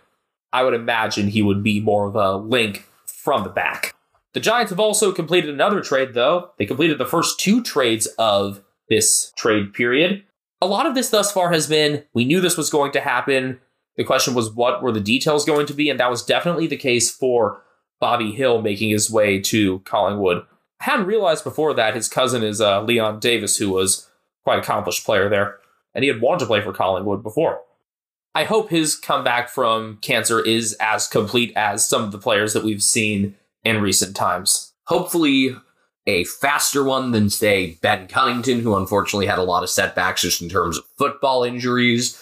I 0.53 0.63
would 0.63 0.75
imagine 0.75 1.29
he 1.29 1.43
would 1.43 1.63
be 1.63 1.81
more 1.81 2.07
of 2.07 2.15
a 2.15 2.37
link 2.37 2.87
from 3.07 3.43
the 3.43 3.51
back. 3.51 3.95
The 4.35 4.41
Giants 4.41 4.71
have 4.71 4.81
also 4.81 5.13
completed 5.13 5.51
another 5.51 5.81
trade, 5.81 6.15
though. 6.15 6.51
They 6.59 6.67
completed 6.67 6.99
the 6.99 7.07
first 7.07 7.39
two 7.41 7.63
trades 7.63 8.07
of 8.19 8.63
this 8.89 9.33
trade 9.37 9.73
period. 9.73 10.25
A 10.61 10.67
lot 10.67 10.87
of 10.87 10.95
this 10.95 11.11
thus 11.11 11.33
far 11.33 11.53
has 11.53 11.67
been 11.67 12.05
we 12.15 12.25
knew 12.25 12.41
this 12.41 12.57
was 12.57 12.71
going 12.71 12.93
to 12.93 13.01
happen. 13.01 13.61
The 13.97 14.05
question 14.05 14.35
was 14.35 14.51
what 14.51 14.83
were 14.83 14.93
the 14.93 15.01
details 15.01 15.45
going 15.45 15.67
to 15.67 15.75
be, 15.75 15.91
and 15.91 16.01
that 16.01 16.11
was 16.11 16.25
definitely 16.25 16.67
the 16.67 16.77
case 16.77 17.11
for 17.11 17.63
Bobby 18.01 18.33
Hill 18.33 18.63
making 18.63 18.91
his 18.91 19.11
way 19.11 19.41
to 19.41 19.81
Collingwood. 19.81 20.45
I 20.81 20.85
hadn't 20.85 21.07
realized 21.07 21.45
before 21.45 21.75
that 21.75 21.95
his 21.95 22.09
cousin 22.09 22.43
is 22.43 22.61
uh, 22.61 22.83
Leon 22.83 23.21
Davis, 23.21 23.57
who 23.57 23.71
was 23.71 24.09
quite 24.45 24.59
accomplished 24.59 25.05
player 25.05 25.29
there, 25.29 25.59
and 25.95 26.03
he 26.03 26.09
had 26.09 26.21
wanted 26.21 26.41
to 26.41 26.47
play 26.47 26.61
for 26.61 26.73
Collingwood 26.73 27.23
before. 27.23 27.61
I 28.35 28.45
hope 28.45 28.71
his 28.71 28.97
comeback 28.97 29.51
from 29.51 29.99
cancer 30.01 30.41
is 30.41 30.75
as 30.81 31.07
complete 31.07 31.53
as 31.55 31.87
some 31.87 32.03
of 32.03 32.13
the 32.13 32.19
players 32.19 32.55
that 32.55 32.65
we've 32.65 32.83
seen 32.83 33.37
in 33.63 33.83
recent 33.83 34.17
times. 34.17 34.73
Hopefully, 34.87 35.55
a 36.07 36.25
faster 36.25 36.83
one 36.83 37.13
than, 37.13 37.31
say, 37.31 37.79
Ben 37.83 38.09
Cunnington, 38.09 38.61
who 38.61 38.75
unfortunately 38.75 39.27
had 39.27 39.39
a 39.39 39.45
lot 39.45 39.63
of 39.63 39.71
setbacks 39.71 40.23
just 40.23 40.41
in 40.41 40.49
terms 40.49 40.79
of 40.79 40.85
football 40.97 41.45
injuries. 41.45 42.21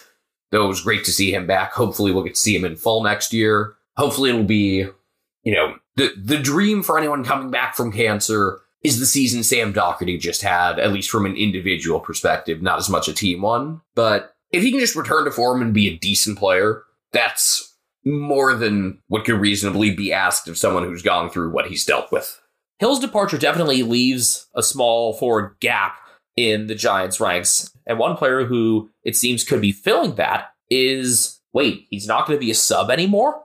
Though 0.50 0.64
it 0.64 0.69
was 0.69 0.80
great 0.83 1.04
to 1.04 1.12
see 1.12 1.33
him 1.33 1.47
back. 1.47 1.73
Hopefully, 1.73 2.12
we'll 2.12 2.25
get 2.25 2.35
to 2.35 2.40
see 2.40 2.57
him 2.57 2.64
in 2.64 2.76
full 2.76 3.02
next 3.02 3.33
year. 3.33 3.75
Hopefully, 3.97 4.30
it'll 4.30 4.45
be, 4.45 4.87
you 5.42 5.54
know, 5.54 5.76
the, 5.97 6.12
the 6.16 6.38
dream 6.38 6.83
for 6.83 6.99
anyone 6.99 7.25
coming 7.25 7.50
back 7.50 7.75
from 7.76 7.92
cancer 7.92 8.61
is 8.83 8.99
the 8.99 9.07
season 9.07 9.42
Sam 9.42 9.73
Docherty 9.73 10.19
just 10.19 10.42
had, 10.42 10.78
at 10.78 10.92
least 10.92 11.11
from 11.11 11.26
an 11.26 11.37
individual 11.37 12.00
perspective, 12.00 12.62
not 12.62 12.78
as 12.78 12.88
much 12.88 13.09
a 13.09 13.12
team 13.12 13.42
one. 13.42 13.83
But 13.95 14.35
if 14.52 14.62
he 14.62 14.71
can 14.71 14.80
just 14.80 14.97
return 14.97 15.25
to 15.25 15.30
form 15.30 15.61
and 15.61 15.75
be 15.75 15.88
a 15.88 15.99
decent 15.99 16.38
player, 16.38 16.83
that's 17.12 17.76
more 18.04 18.54
than 18.54 18.99
what 19.09 19.25
could 19.25 19.40
reasonably 19.40 19.95
be 19.95 20.12
asked 20.12 20.49
of 20.49 20.57
someone 20.57 20.85
who's 20.85 21.02
gone 21.02 21.28
through 21.28 21.50
what 21.50 21.66
he's 21.66 21.85
dealt 21.85 22.11
with. 22.11 22.40
Hill's 22.78 22.99
departure 22.99 23.37
definitely 23.37 23.83
leaves 23.83 24.49
a 24.54 24.62
small 24.62 25.12
forward 25.12 25.57
gap 25.61 25.99
in 26.37 26.66
the 26.66 26.75
Giants' 26.75 27.21
ranks. 27.21 27.71
And 27.90 27.99
one 27.99 28.16
player 28.16 28.44
who 28.44 28.88
it 29.02 29.16
seems 29.16 29.42
could 29.42 29.61
be 29.61 29.73
filling 29.73 30.14
that 30.14 30.52
is 30.70 31.40
wait, 31.52 31.88
he's 31.90 32.06
not 32.06 32.25
going 32.25 32.38
to 32.38 32.44
be 32.44 32.52
a 32.52 32.54
sub 32.54 32.88
anymore? 32.88 33.42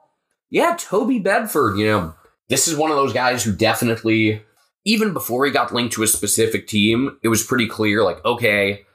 Yeah, 0.51 0.75
Toby 0.77 1.17
Bedford, 1.17 1.79
you 1.79 1.87
know, 1.87 2.13
this 2.47 2.67
is 2.67 2.77
one 2.77 2.91
of 2.91 2.95
those 2.95 3.11
guys 3.11 3.43
who 3.43 3.51
definitely, 3.51 4.43
even 4.85 5.13
before 5.13 5.47
he 5.47 5.51
got 5.51 5.73
linked 5.73 5.95
to 5.95 6.03
a 6.03 6.07
specific 6.07 6.67
team, 6.67 7.17
it 7.23 7.29
was 7.29 7.43
pretty 7.43 7.67
clear 7.67 8.03
like, 8.03 8.23
okay, 8.23 8.85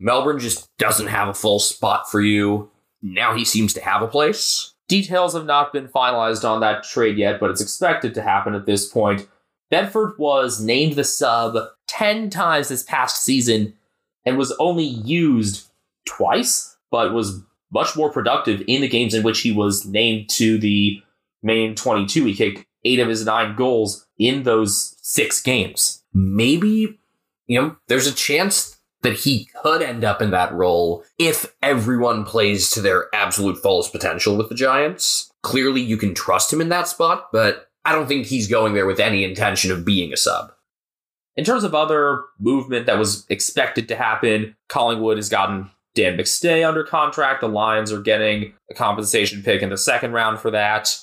Melbourne 0.00 0.38
just 0.38 0.74
doesn't 0.78 1.08
have 1.08 1.28
a 1.28 1.34
full 1.34 1.58
spot 1.58 2.10
for 2.10 2.22
you. 2.22 2.70
Now 3.02 3.34
he 3.34 3.44
seems 3.44 3.74
to 3.74 3.82
have 3.82 4.00
a 4.00 4.08
place. 4.08 4.72
Details 4.88 5.34
have 5.34 5.44
not 5.44 5.74
been 5.74 5.88
finalized 5.88 6.48
on 6.48 6.60
that 6.60 6.84
trade 6.84 7.18
yet, 7.18 7.38
but 7.38 7.50
it's 7.50 7.60
expected 7.60 8.14
to 8.14 8.22
happen 8.22 8.54
at 8.54 8.64
this 8.64 8.88
point. 8.88 9.28
Bedford 9.68 10.14
was 10.18 10.58
named 10.58 10.94
the 10.94 11.04
sub 11.04 11.58
10 11.86 12.30
times 12.30 12.68
this 12.68 12.82
past 12.82 13.22
season 13.22 13.74
and 14.26 14.36
was 14.36 14.52
only 14.58 14.84
used 14.84 15.68
twice, 16.04 16.76
but 16.90 17.14
was 17.14 17.40
much 17.72 17.96
more 17.96 18.10
productive 18.10 18.62
in 18.66 18.80
the 18.80 18.88
games 18.88 19.14
in 19.14 19.22
which 19.22 19.40
he 19.40 19.52
was 19.52 19.86
named 19.86 20.28
to 20.30 20.58
the 20.58 21.00
main 21.42 21.74
22. 21.74 22.24
He 22.26 22.34
kicked 22.34 22.66
eight 22.84 23.00
of 23.00 23.08
his 23.08 23.24
nine 23.24 23.56
goals 23.56 24.06
in 24.18 24.42
those 24.42 24.96
six 25.00 25.40
games. 25.40 26.02
Maybe, 26.12 26.98
you 27.46 27.60
know, 27.60 27.76
there's 27.88 28.06
a 28.06 28.14
chance 28.14 28.78
that 29.02 29.14
he 29.20 29.48
could 29.62 29.82
end 29.82 30.04
up 30.04 30.20
in 30.20 30.30
that 30.30 30.52
role 30.52 31.04
if 31.18 31.54
everyone 31.62 32.24
plays 32.24 32.70
to 32.70 32.80
their 32.80 33.14
absolute 33.14 33.58
fullest 33.58 33.92
potential 33.92 34.36
with 34.36 34.48
the 34.48 34.54
Giants. 34.54 35.30
Clearly, 35.42 35.80
you 35.80 35.96
can 35.96 36.14
trust 36.14 36.52
him 36.52 36.60
in 36.60 36.70
that 36.70 36.88
spot, 36.88 37.28
but 37.32 37.68
I 37.84 37.92
don't 37.92 38.08
think 38.08 38.26
he's 38.26 38.48
going 38.48 38.74
there 38.74 38.86
with 38.86 38.98
any 38.98 39.22
intention 39.22 39.70
of 39.70 39.84
being 39.84 40.12
a 40.12 40.16
sub. 40.16 40.52
In 41.36 41.44
terms 41.44 41.64
of 41.64 41.74
other 41.74 42.24
movement 42.38 42.86
that 42.86 42.98
was 42.98 43.26
expected 43.28 43.88
to 43.88 43.96
happen, 43.96 44.56
Collingwood 44.68 45.18
has 45.18 45.28
gotten 45.28 45.70
Dan 45.94 46.16
McStay 46.16 46.66
under 46.66 46.82
contract. 46.82 47.40
The 47.40 47.48
Lions 47.48 47.92
are 47.92 48.00
getting 48.00 48.54
a 48.70 48.74
compensation 48.74 49.42
pick 49.42 49.62
in 49.62 49.70
the 49.70 49.78
second 49.78 50.12
round 50.12 50.38
for 50.38 50.50
that. 50.50 50.96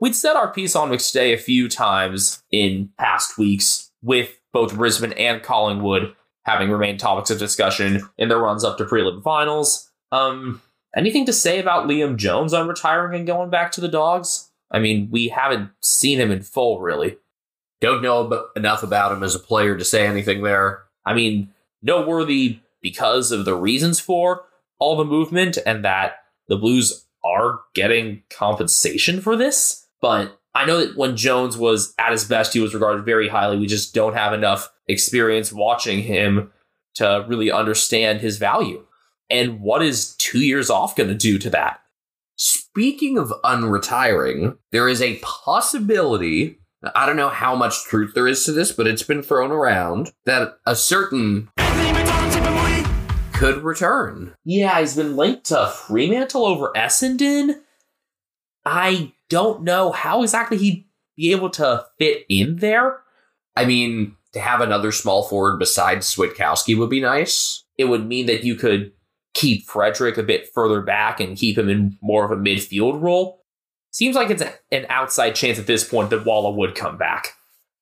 We'd 0.00 0.16
said 0.16 0.34
our 0.34 0.52
piece 0.52 0.74
on 0.74 0.90
McStay 0.90 1.34
a 1.34 1.38
few 1.38 1.68
times 1.68 2.42
in 2.50 2.90
past 2.98 3.36
weeks 3.38 3.90
with 4.02 4.40
both 4.52 4.74
Brisbane 4.74 5.12
and 5.12 5.42
Collingwood 5.42 6.14
having 6.44 6.70
remained 6.70 6.98
topics 6.98 7.30
of 7.30 7.38
discussion 7.38 8.08
in 8.16 8.28
the 8.28 8.38
runs 8.38 8.64
up 8.64 8.78
to 8.78 8.84
prelim 8.84 9.22
finals. 9.22 9.90
Um, 10.10 10.62
anything 10.96 11.26
to 11.26 11.32
say 11.32 11.60
about 11.60 11.86
Liam 11.86 12.16
Jones 12.16 12.54
on 12.54 12.66
retiring 12.66 13.16
and 13.16 13.26
going 13.26 13.50
back 13.50 13.72
to 13.72 13.80
the 13.80 13.88
Dogs? 13.88 14.50
I 14.70 14.78
mean, 14.78 15.08
we 15.10 15.28
haven't 15.28 15.70
seen 15.82 16.18
him 16.18 16.30
in 16.30 16.42
full, 16.42 16.80
really. 16.80 17.18
Don't 17.80 18.02
know 18.02 18.48
enough 18.56 18.82
about 18.82 19.12
him 19.12 19.22
as 19.22 19.34
a 19.34 19.40
player 19.40 19.76
to 19.76 19.84
say 19.84 20.06
anything 20.06 20.42
there. 20.42 20.82
I 21.06 21.14
mean, 21.14 21.52
noteworthy 21.82 22.60
because 22.82 23.32
of 23.32 23.44
the 23.44 23.54
reasons 23.54 24.00
for 24.00 24.44
all 24.78 24.96
the 24.96 25.04
movement 25.04 25.58
and 25.64 25.84
that 25.84 26.16
the 26.48 26.56
Blues 26.56 27.06
are 27.24 27.60
getting 27.74 28.22
compensation 28.30 29.20
for 29.20 29.36
this. 29.36 29.86
But 30.00 30.38
I 30.54 30.66
know 30.66 30.84
that 30.84 30.96
when 30.96 31.16
Jones 31.16 31.56
was 31.56 31.94
at 31.98 32.12
his 32.12 32.24
best, 32.24 32.52
he 32.52 32.60
was 32.60 32.74
regarded 32.74 33.04
very 33.04 33.28
highly. 33.28 33.58
We 33.58 33.66
just 33.66 33.94
don't 33.94 34.14
have 34.14 34.32
enough 34.32 34.70
experience 34.88 35.52
watching 35.52 36.02
him 36.02 36.50
to 36.94 37.24
really 37.28 37.50
understand 37.50 38.20
his 38.20 38.38
value. 38.38 38.84
And 39.28 39.60
what 39.60 39.82
is 39.82 40.16
two 40.16 40.40
years 40.40 40.70
off 40.70 40.96
going 40.96 41.08
to 41.08 41.14
do 41.14 41.38
to 41.38 41.50
that? 41.50 41.80
Speaking 42.36 43.18
of 43.18 43.32
unretiring, 43.44 44.56
there 44.72 44.88
is 44.88 45.00
a 45.00 45.18
possibility. 45.18 46.58
I 46.82 47.04
don't 47.04 47.16
know 47.16 47.28
how 47.28 47.54
much 47.54 47.84
truth 47.84 48.14
there 48.14 48.26
is 48.26 48.44
to 48.44 48.52
this, 48.52 48.72
but 48.72 48.86
it's 48.86 49.02
been 49.02 49.22
thrown 49.22 49.50
around 49.50 50.12
that 50.24 50.58
a 50.66 50.74
certain 50.74 51.50
could 53.34 53.62
return. 53.62 54.34
Yeah, 54.44 54.80
he's 54.80 54.96
been 54.96 55.16
linked 55.16 55.44
to 55.46 55.68
Fremantle 55.68 56.46
over 56.46 56.72
Essendon. 56.74 57.60
I 58.64 59.12
don't 59.28 59.62
know 59.62 59.92
how 59.92 60.22
exactly 60.22 60.56
he'd 60.56 60.86
be 61.16 61.32
able 61.32 61.50
to 61.50 61.84
fit 61.98 62.24
in 62.28 62.56
there. 62.56 63.00
I 63.56 63.66
mean, 63.66 64.16
to 64.32 64.40
have 64.40 64.60
another 64.60 64.92
small 64.92 65.22
forward 65.22 65.58
besides 65.58 66.14
Switkowski 66.14 66.78
would 66.78 66.90
be 66.90 67.00
nice. 67.00 67.64
It 67.76 67.86
would 67.86 68.06
mean 68.06 68.26
that 68.26 68.44
you 68.44 68.54
could 68.54 68.92
keep 69.34 69.66
Frederick 69.66 70.18
a 70.18 70.22
bit 70.22 70.48
further 70.52 70.80
back 70.80 71.20
and 71.20 71.36
keep 71.36 71.58
him 71.58 71.68
in 71.68 71.98
more 72.00 72.24
of 72.24 72.30
a 72.30 72.40
midfield 72.40 73.00
role. 73.00 73.39
Seems 73.90 74.14
like 74.14 74.30
it's 74.30 74.42
an 74.70 74.86
outside 74.88 75.34
chance 75.34 75.58
at 75.58 75.66
this 75.66 75.88
point 75.88 76.10
that 76.10 76.24
Walla 76.24 76.50
would 76.50 76.74
come 76.74 76.96
back. 76.96 77.34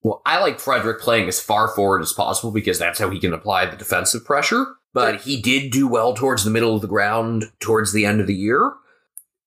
Well, 0.03 0.23
I 0.25 0.41
like 0.41 0.61
Frederick 0.61 1.01
playing 1.01 1.29
as 1.29 1.41
far 1.41 1.69
forward 1.69 2.01
as 2.01 2.13
possible 2.13 2.51
because 2.51 2.79
that's 2.79 2.99
how 2.99 3.11
he 3.11 3.19
can 3.19 3.33
apply 3.33 3.67
the 3.67 3.77
defensive 3.77 4.25
pressure. 4.25 4.67
But 4.95 5.23
he 5.23 5.41
did 5.41 5.71
do 5.71 5.87
well 5.87 6.15
towards 6.15 6.45
the 6.45 6.51
middle 6.51 6.75
of 6.75 6.81
the 6.81 6.89
ground 6.89 7.47
towards 7.61 7.93
the 7.93 8.07
end 8.07 8.21
of 8.21 8.27
the 8.27 8.35
year. 8.35 8.73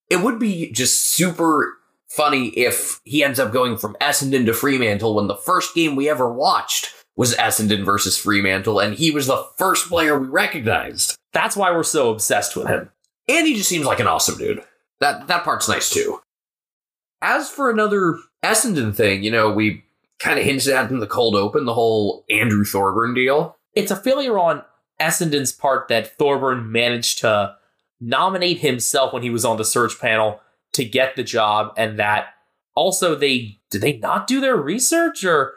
It 0.10 0.22
would 0.22 0.40
be 0.40 0.72
just 0.72 1.02
super 1.02 1.78
funny 2.08 2.50
if 2.50 3.00
he 3.06 3.24
ends 3.24 3.40
up 3.40 3.54
going 3.54 3.78
from 3.78 3.96
Essendon 4.02 4.46
to 4.46 4.54
Fremantle 4.54 5.16
when 5.16 5.28
the 5.28 5.36
first 5.36 5.74
game 5.74 5.96
we 5.96 6.10
ever 6.10 6.32
watched 6.32 6.94
was 7.16 7.36
Essendon 7.36 7.84
versus 7.84 8.18
Fremantle, 8.18 8.80
and 8.80 8.96
he 8.96 9.12
was 9.12 9.28
the 9.28 9.46
first 9.58 9.90
player 9.90 10.18
we 10.18 10.28
recognized. 10.28 11.18
That's 11.34 11.56
why 11.56 11.72
we're 11.72 11.84
so 11.84 12.12
obsessed 12.12 12.56
with 12.56 12.68
him. 12.68 12.90
And 13.28 13.48
he 13.48 13.56
just 13.56 13.70
seems 13.70 13.86
like 13.86 14.00
an 14.00 14.08
awesome 14.08 14.38
dude. 14.38 14.64
That 15.00 15.28
that 15.28 15.44
part's 15.44 15.70
nice 15.70 15.90
too. 15.90 16.22
As 17.22 17.50
for 17.50 17.70
another 17.70 18.18
Essendon 18.44 18.96
thing, 18.96 19.24
you 19.24 19.32
know, 19.32 19.52
we 19.52 19.84
kind 20.20 20.40
of 20.40 20.46
hinted 20.46 20.74
at 20.74 20.92
in 20.92 21.00
the 21.00 21.08
cold 21.08 21.36
open 21.36 21.66
the 21.66 21.74
whole 21.74 22.26
Andrew 22.30 22.64
Thorburn 22.64 23.14
deal. 23.14 23.58
It's 23.74 23.92
a 23.92 23.96
failure 23.96 24.38
on 24.38 24.64
Essendon's 25.00 25.52
part 25.52 25.88
that 25.88 26.18
Thorburn 26.18 26.72
managed 26.72 27.20
to 27.20 27.56
nominate 28.00 28.60
himself 28.60 29.14
when 29.14 29.24
he 29.24 29.30
was 29.30 29.46
on 29.46 29.58
the 29.58 29.66
search 29.66 30.00
panel 30.00 30.42
to 30.74 30.86
get 30.86 31.16
the 31.16 31.24
job, 31.24 31.74
and 31.78 32.00
that 32.00 32.28
also 32.76 33.16
they 33.16 33.60
did 33.70 33.82
they 33.82 33.98
not 33.98 34.28
do 34.28 34.40
their 34.40 34.56
research 34.56 35.24
or 35.24 35.54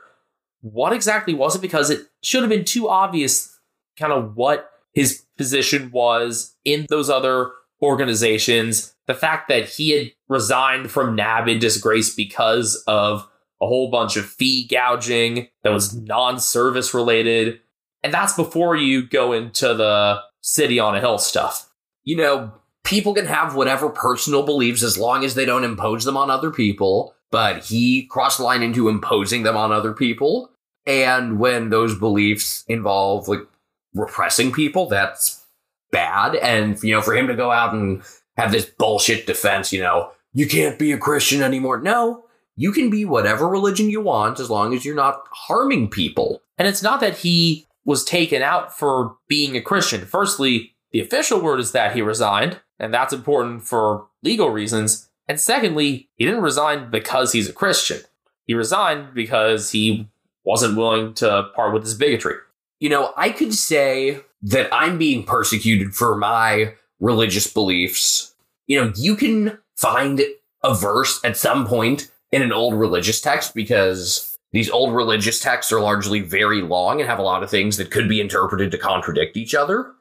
what 0.60 0.92
exactly 0.92 1.34
was 1.34 1.54
it? 1.54 1.62
Because 1.62 1.90
it 1.90 2.06
should 2.22 2.42
have 2.42 2.50
been 2.50 2.64
too 2.64 2.88
obvious, 2.88 3.58
kind 3.98 4.12
of 4.12 4.34
what 4.34 4.70
his 4.94 5.24
position 5.36 5.90
was 5.90 6.56
in 6.64 6.86
those 6.88 7.10
other 7.10 7.50
organizations. 7.82 8.93
The 9.06 9.14
fact 9.14 9.48
that 9.48 9.68
he 9.68 9.90
had 9.90 10.12
resigned 10.28 10.90
from 10.90 11.14
NAB 11.14 11.48
in 11.48 11.58
disgrace 11.58 12.14
because 12.14 12.82
of 12.86 13.28
a 13.60 13.66
whole 13.66 13.90
bunch 13.90 14.16
of 14.16 14.26
fee 14.26 14.66
gouging 14.66 15.48
that 15.62 15.72
was 15.72 15.94
non 15.94 16.38
service 16.38 16.94
related. 16.94 17.60
And 18.02 18.12
that's 18.12 18.34
before 18.34 18.76
you 18.76 19.06
go 19.06 19.32
into 19.32 19.74
the 19.74 20.20
city 20.40 20.78
on 20.78 20.94
a 20.94 21.00
hill 21.00 21.18
stuff. 21.18 21.70
You 22.02 22.16
know, 22.16 22.52
people 22.84 23.14
can 23.14 23.26
have 23.26 23.54
whatever 23.54 23.88
personal 23.88 24.42
beliefs 24.42 24.82
as 24.82 24.98
long 24.98 25.24
as 25.24 25.34
they 25.34 25.46
don't 25.46 25.64
impose 25.64 26.04
them 26.04 26.16
on 26.16 26.30
other 26.30 26.50
people, 26.50 27.14
but 27.30 27.64
he 27.64 28.06
crossed 28.06 28.38
the 28.38 28.44
line 28.44 28.62
into 28.62 28.88
imposing 28.88 29.42
them 29.42 29.56
on 29.56 29.72
other 29.72 29.92
people. 29.92 30.50
And 30.86 31.38
when 31.38 31.70
those 31.70 31.98
beliefs 31.98 32.64
involve 32.68 33.26
like 33.26 33.46
repressing 33.94 34.52
people, 34.52 34.86
that's 34.86 35.42
bad. 35.90 36.34
And, 36.34 36.80
you 36.82 36.92
know, 36.94 37.00
for 37.00 37.14
him 37.14 37.26
to 37.28 37.34
go 37.34 37.50
out 37.50 37.72
and 37.72 38.02
have 38.36 38.52
this 38.52 38.66
bullshit 38.66 39.26
defense, 39.26 39.72
you 39.72 39.80
know, 39.80 40.10
you 40.32 40.46
can't 40.48 40.78
be 40.78 40.92
a 40.92 40.98
Christian 40.98 41.42
anymore. 41.42 41.80
No, 41.80 42.24
you 42.56 42.72
can 42.72 42.90
be 42.90 43.04
whatever 43.04 43.48
religion 43.48 43.90
you 43.90 44.00
want 44.00 44.40
as 44.40 44.50
long 44.50 44.74
as 44.74 44.84
you're 44.84 44.94
not 44.94 45.22
harming 45.30 45.88
people. 45.88 46.42
And 46.58 46.68
it's 46.68 46.82
not 46.82 47.00
that 47.00 47.18
he 47.18 47.66
was 47.84 48.04
taken 48.04 48.42
out 48.42 48.76
for 48.76 49.16
being 49.28 49.56
a 49.56 49.62
Christian. 49.62 50.06
Firstly, 50.06 50.74
the 50.92 51.00
official 51.00 51.40
word 51.40 51.60
is 51.60 51.72
that 51.72 51.94
he 51.94 52.02
resigned, 52.02 52.60
and 52.78 52.92
that's 52.92 53.12
important 53.12 53.62
for 53.62 54.06
legal 54.22 54.50
reasons. 54.50 55.08
And 55.28 55.40
secondly, 55.40 56.08
he 56.16 56.24
didn't 56.24 56.42
resign 56.42 56.90
because 56.90 57.32
he's 57.32 57.48
a 57.48 57.52
Christian. 57.52 58.00
He 58.46 58.54
resigned 58.54 59.14
because 59.14 59.70
he 59.70 60.08
wasn't 60.44 60.76
willing 60.76 61.14
to 61.14 61.50
part 61.54 61.72
with 61.72 61.82
his 61.82 61.94
bigotry. 61.94 62.36
You 62.78 62.90
know, 62.90 63.12
I 63.16 63.30
could 63.30 63.54
say 63.54 64.20
that 64.42 64.68
I'm 64.72 64.98
being 64.98 65.24
persecuted 65.24 65.94
for 65.94 66.16
my 66.16 66.74
religious 67.00 67.52
beliefs. 67.52 68.34
You 68.66 68.80
know, 68.80 68.92
you 68.96 69.16
can 69.16 69.58
find 69.76 70.22
a 70.62 70.74
verse 70.74 71.20
at 71.24 71.36
some 71.36 71.66
point 71.66 72.10
in 72.32 72.42
an 72.42 72.52
old 72.52 72.74
religious 72.74 73.20
text 73.20 73.54
because 73.54 74.36
these 74.52 74.70
old 74.70 74.94
religious 74.94 75.40
texts 75.40 75.72
are 75.72 75.80
largely 75.80 76.20
very 76.20 76.62
long 76.62 77.00
and 77.00 77.08
have 77.08 77.18
a 77.18 77.22
lot 77.22 77.42
of 77.42 77.50
things 77.50 77.76
that 77.76 77.90
could 77.90 78.08
be 78.08 78.20
interpreted 78.20 78.70
to 78.70 78.78
contradict 78.78 79.36
each 79.36 79.54
other. 79.54 79.92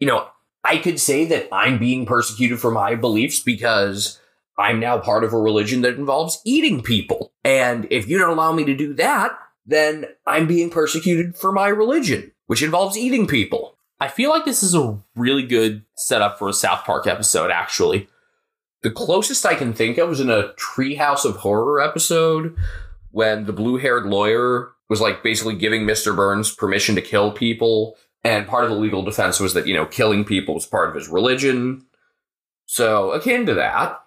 You 0.00 0.06
know, 0.06 0.28
I 0.64 0.78
could 0.78 0.98
say 0.98 1.26
that 1.26 1.48
I'm 1.52 1.78
being 1.78 2.06
persecuted 2.06 2.58
for 2.58 2.70
my 2.70 2.94
beliefs 2.94 3.40
because 3.40 4.18
I'm 4.58 4.80
now 4.80 4.98
part 4.98 5.24
of 5.24 5.32
a 5.32 5.38
religion 5.38 5.82
that 5.82 5.96
involves 5.96 6.40
eating 6.44 6.82
people. 6.82 7.32
And 7.44 7.86
if 7.90 8.08
you 8.08 8.18
don't 8.18 8.30
allow 8.30 8.52
me 8.52 8.64
to 8.64 8.74
do 8.74 8.94
that, 8.94 9.32
then 9.66 10.06
I'm 10.26 10.46
being 10.46 10.70
persecuted 10.70 11.36
for 11.36 11.52
my 11.52 11.68
religion, 11.68 12.32
which 12.46 12.62
involves 12.62 12.96
eating 12.96 13.26
people. 13.26 13.76
I 14.04 14.08
feel 14.08 14.28
like 14.28 14.44
this 14.44 14.62
is 14.62 14.74
a 14.74 14.98
really 15.16 15.44
good 15.44 15.82
setup 15.94 16.38
for 16.38 16.46
a 16.46 16.52
South 16.52 16.84
Park 16.84 17.06
episode, 17.06 17.50
actually. 17.50 18.06
The 18.82 18.90
closest 18.90 19.46
I 19.46 19.54
can 19.54 19.72
think 19.72 19.96
of 19.96 20.10
was 20.10 20.20
in 20.20 20.28
a 20.28 20.52
Treehouse 20.58 21.24
of 21.24 21.36
Horror 21.36 21.80
episode 21.80 22.54
when 23.12 23.46
the 23.46 23.52
blue 23.54 23.78
haired 23.78 24.04
lawyer 24.04 24.72
was 24.90 25.00
like 25.00 25.22
basically 25.22 25.54
giving 25.54 25.84
Mr. 25.84 26.14
Burns 26.14 26.54
permission 26.54 26.94
to 26.96 27.00
kill 27.00 27.32
people. 27.32 27.96
And 28.22 28.46
part 28.46 28.64
of 28.64 28.70
the 28.70 28.76
legal 28.76 29.02
defense 29.02 29.40
was 29.40 29.54
that, 29.54 29.66
you 29.66 29.72
know, 29.72 29.86
killing 29.86 30.22
people 30.22 30.52
was 30.52 30.66
part 30.66 30.90
of 30.90 30.94
his 30.94 31.08
religion. 31.08 31.86
So, 32.66 33.12
akin 33.12 33.46
to 33.46 33.54
that. 33.54 34.02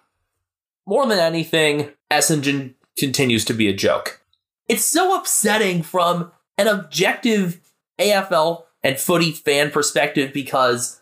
More 0.86 1.08
than 1.08 1.18
anything, 1.18 1.90
Essendon 2.08 2.74
continues 2.96 3.44
to 3.46 3.52
be 3.52 3.66
a 3.66 3.74
joke. 3.74 4.22
It's 4.68 4.84
so 4.84 5.18
upsetting 5.18 5.82
from 5.82 6.30
an 6.56 6.68
objective 6.68 7.60
AFL 7.98 8.62
and 8.82 8.98
footy 8.98 9.32
fan 9.32 9.70
perspective 9.70 10.32
because 10.32 11.00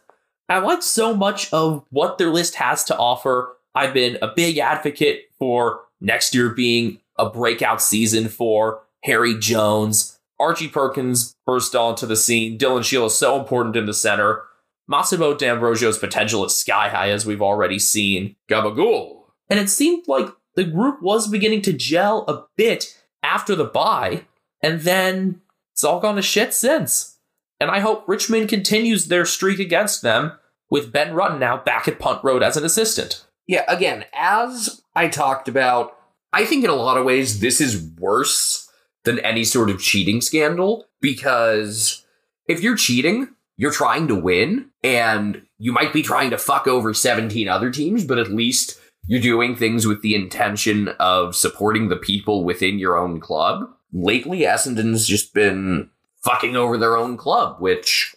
I 0.48 0.58
like 0.58 0.82
so 0.82 1.14
much 1.14 1.52
of 1.52 1.84
what 1.90 2.18
their 2.18 2.30
list 2.30 2.56
has 2.56 2.84
to 2.84 2.96
offer. 2.96 3.56
I've 3.74 3.92
been 3.92 4.18
a 4.22 4.28
big 4.28 4.58
advocate 4.58 5.24
for 5.38 5.80
next 6.00 6.34
year 6.34 6.50
being 6.50 7.00
a 7.18 7.28
breakout 7.28 7.82
season 7.82 8.28
for 8.28 8.82
Harry 9.04 9.38
Jones. 9.38 10.18
Archie 10.38 10.68
Perkins 10.68 11.34
burst 11.46 11.74
onto 11.74 12.06
the 12.06 12.16
scene. 12.16 12.58
Dylan 12.58 12.84
Shiel 12.84 13.06
is 13.06 13.16
so 13.16 13.38
important 13.38 13.76
in 13.76 13.86
the 13.86 13.94
center. 13.94 14.42
Massimo 14.88 15.34
D'Ambrosio's 15.34 15.98
potential 15.98 16.44
is 16.44 16.56
sky 16.56 16.88
high, 16.88 17.10
as 17.10 17.26
we've 17.26 17.42
already 17.42 17.78
seen. 17.78 18.36
Gabagool. 18.48 19.22
And 19.48 19.58
it 19.58 19.68
seemed 19.68 20.06
like 20.06 20.28
the 20.54 20.64
group 20.64 21.02
was 21.02 21.28
beginning 21.28 21.62
to 21.62 21.72
gel 21.72 22.24
a 22.28 22.44
bit 22.56 22.96
after 23.22 23.54
the 23.56 23.64
bye, 23.64 24.26
and 24.62 24.82
then 24.82 25.40
it's 25.72 25.84
all 25.84 26.00
gone 26.00 26.16
to 26.16 26.22
shit 26.22 26.54
since. 26.54 27.15
And 27.60 27.70
I 27.70 27.80
hope 27.80 28.04
Richmond 28.06 28.48
continues 28.48 29.06
their 29.06 29.24
streak 29.24 29.58
against 29.58 30.02
them 30.02 30.32
with 30.70 30.92
Ben 30.92 31.12
Rutten 31.12 31.38
now 31.38 31.56
back 31.56 31.88
at 31.88 31.98
Punt 31.98 32.22
Road 32.22 32.42
as 32.42 32.56
an 32.56 32.64
assistant. 32.64 33.24
Yeah, 33.46 33.64
again, 33.68 34.04
as 34.12 34.82
I 34.94 35.08
talked 35.08 35.48
about, 35.48 35.96
I 36.32 36.44
think 36.44 36.64
in 36.64 36.70
a 36.70 36.74
lot 36.74 36.98
of 36.98 37.04
ways 37.04 37.40
this 37.40 37.60
is 37.60 37.90
worse 37.98 38.68
than 39.04 39.18
any 39.20 39.44
sort 39.44 39.70
of 39.70 39.80
cheating 39.80 40.20
scandal 40.20 40.86
because 41.00 42.04
if 42.48 42.62
you're 42.62 42.76
cheating, 42.76 43.28
you're 43.56 43.72
trying 43.72 44.08
to 44.08 44.14
win 44.14 44.70
and 44.82 45.42
you 45.58 45.72
might 45.72 45.92
be 45.92 46.02
trying 46.02 46.30
to 46.30 46.38
fuck 46.38 46.66
over 46.66 46.92
17 46.92 47.48
other 47.48 47.70
teams, 47.70 48.04
but 48.04 48.18
at 48.18 48.30
least 48.30 48.78
you're 49.06 49.20
doing 49.20 49.54
things 49.54 49.86
with 49.86 50.02
the 50.02 50.14
intention 50.14 50.88
of 51.00 51.36
supporting 51.36 51.88
the 51.88 51.96
people 51.96 52.44
within 52.44 52.78
your 52.78 52.98
own 52.98 53.20
club. 53.20 53.70
Lately, 53.92 54.40
Essendon's 54.40 55.06
just 55.06 55.32
been 55.32 55.90
fucking 56.26 56.56
over 56.56 56.76
their 56.76 56.96
own 56.96 57.16
club, 57.16 57.60
which 57.60 58.14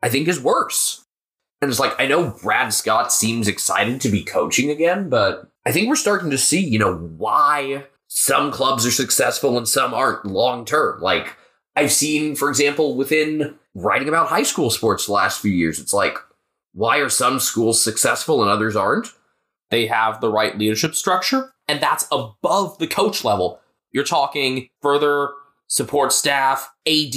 I 0.00 0.08
think 0.08 0.28
is 0.28 0.40
worse. 0.40 1.04
And 1.60 1.68
it's 1.68 1.80
like, 1.80 2.00
I 2.00 2.06
know 2.06 2.30
Brad 2.40 2.72
Scott 2.72 3.12
seems 3.12 3.48
excited 3.48 4.00
to 4.00 4.08
be 4.08 4.22
coaching 4.22 4.70
again, 4.70 5.08
but 5.08 5.50
I 5.66 5.72
think 5.72 5.88
we're 5.88 5.96
starting 5.96 6.30
to 6.30 6.38
see, 6.38 6.60
you 6.60 6.78
know, 6.78 6.94
why 6.94 7.84
some 8.06 8.52
clubs 8.52 8.86
are 8.86 8.92
successful 8.92 9.58
and 9.58 9.68
some 9.68 9.92
aren't 9.92 10.24
long 10.24 10.64
term. 10.64 11.00
Like, 11.00 11.36
I've 11.74 11.90
seen, 11.90 12.36
for 12.36 12.48
example, 12.48 12.96
within 12.96 13.56
writing 13.74 14.08
about 14.08 14.28
high 14.28 14.44
school 14.44 14.70
sports 14.70 15.06
the 15.06 15.12
last 15.12 15.40
few 15.40 15.50
years, 15.50 15.80
it's 15.80 15.92
like, 15.92 16.16
why 16.74 16.98
are 16.98 17.08
some 17.08 17.40
schools 17.40 17.82
successful 17.82 18.40
and 18.40 18.50
others 18.50 18.76
aren't? 18.76 19.08
They 19.70 19.88
have 19.88 20.20
the 20.20 20.30
right 20.30 20.56
leadership 20.56 20.94
structure, 20.94 21.52
and 21.66 21.80
that's 21.80 22.06
above 22.12 22.78
the 22.78 22.86
coach 22.86 23.24
level. 23.24 23.60
You're 23.90 24.04
talking 24.04 24.68
further 24.80 25.30
support 25.68 26.12
staff, 26.12 26.72
AD, 26.86 27.14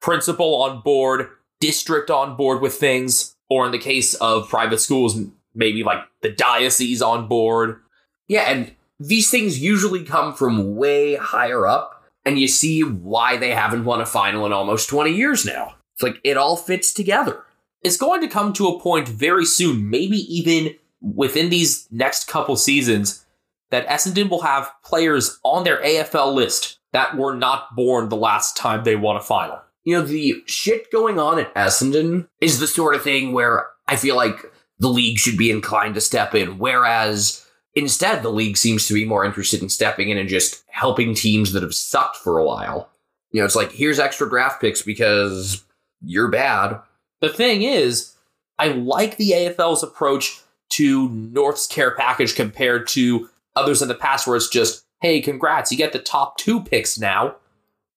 principal 0.00 0.62
on 0.62 0.80
board, 0.80 1.28
district 1.60 2.10
on 2.10 2.36
board 2.36 2.60
with 2.60 2.74
things, 2.74 3.36
or 3.50 3.66
in 3.66 3.72
the 3.72 3.78
case 3.78 4.14
of 4.14 4.48
private 4.48 4.80
schools, 4.80 5.18
maybe 5.54 5.84
like 5.84 5.98
the 6.22 6.30
diocese 6.30 7.02
on 7.02 7.28
board. 7.28 7.80
Yeah, 8.26 8.42
and 8.42 8.74
these 8.98 9.30
things 9.30 9.62
usually 9.62 10.04
come 10.04 10.34
from 10.34 10.76
way 10.76 11.16
higher 11.16 11.66
up, 11.66 12.04
and 12.24 12.38
you 12.38 12.48
see 12.48 12.82
why 12.82 13.36
they 13.36 13.50
haven't 13.50 13.84
won 13.84 14.00
a 14.00 14.06
final 14.06 14.46
in 14.46 14.52
almost 14.52 14.88
20 14.88 15.12
years 15.12 15.44
now. 15.44 15.74
It's 15.94 16.02
like 16.02 16.20
it 16.24 16.36
all 16.36 16.56
fits 16.56 16.92
together. 16.92 17.44
It's 17.82 17.96
going 17.98 18.20
to 18.22 18.28
come 18.28 18.52
to 18.54 18.68
a 18.68 18.80
point 18.80 19.08
very 19.08 19.44
soon, 19.44 19.90
maybe 19.90 20.16
even 20.34 20.74
within 21.00 21.50
these 21.50 21.86
next 21.90 22.28
couple 22.28 22.56
seasons, 22.56 23.26
that 23.70 23.86
Essendon 23.88 24.30
will 24.30 24.42
have 24.42 24.70
players 24.84 25.38
on 25.42 25.64
their 25.64 25.82
AFL 25.82 26.32
list 26.34 26.78
that 26.94 27.16
were 27.16 27.34
not 27.34 27.74
born 27.74 28.08
the 28.08 28.16
last 28.16 28.56
time 28.56 28.84
they 28.84 28.96
won 28.96 29.16
a 29.16 29.20
final. 29.20 29.60
You 29.82 29.98
know, 29.98 30.06
the 30.06 30.42
shit 30.46 30.90
going 30.90 31.18
on 31.18 31.40
at 31.40 31.52
Essendon 31.54 32.28
is 32.40 32.60
the 32.60 32.66
sort 32.66 32.94
of 32.94 33.02
thing 33.02 33.32
where 33.32 33.66
I 33.86 33.96
feel 33.96 34.16
like 34.16 34.50
the 34.78 34.88
league 34.88 35.18
should 35.18 35.36
be 35.36 35.50
inclined 35.50 35.96
to 35.96 36.00
step 36.00 36.34
in, 36.34 36.56
whereas 36.58 37.44
instead 37.74 38.22
the 38.22 38.30
league 38.30 38.56
seems 38.56 38.86
to 38.86 38.94
be 38.94 39.04
more 39.04 39.24
interested 39.24 39.60
in 39.60 39.68
stepping 39.68 40.08
in 40.08 40.16
and 40.16 40.28
just 40.28 40.62
helping 40.68 41.14
teams 41.14 41.52
that 41.52 41.64
have 41.64 41.74
sucked 41.74 42.16
for 42.16 42.38
a 42.38 42.44
while. 42.44 42.88
You 43.32 43.40
know, 43.40 43.44
it's 43.44 43.56
like, 43.56 43.72
here's 43.72 43.98
extra 43.98 44.28
draft 44.28 44.60
picks 44.60 44.80
because 44.80 45.64
you're 46.00 46.30
bad. 46.30 46.80
The 47.20 47.28
thing 47.28 47.62
is, 47.62 48.14
I 48.56 48.68
like 48.68 49.16
the 49.16 49.32
AFL's 49.32 49.82
approach 49.82 50.40
to 50.70 51.08
North's 51.08 51.66
care 51.66 51.96
package 51.96 52.36
compared 52.36 52.86
to 52.88 53.28
others 53.56 53.82
in 53.82 53.88
the 53.88 53.94
past 53.94 54.28
where 54.28 54.36
it's 54.36 54.48
just, 54.48 54.83
hey, 55.04 55.20
congrats, 55.20 55.70
you 55.70 55.76
get 55.76 55.92
the 55.92 55.98
top 55.98 56.38
two 56.38 56.62
picks 56.62 56.98
now. 56.98 57.36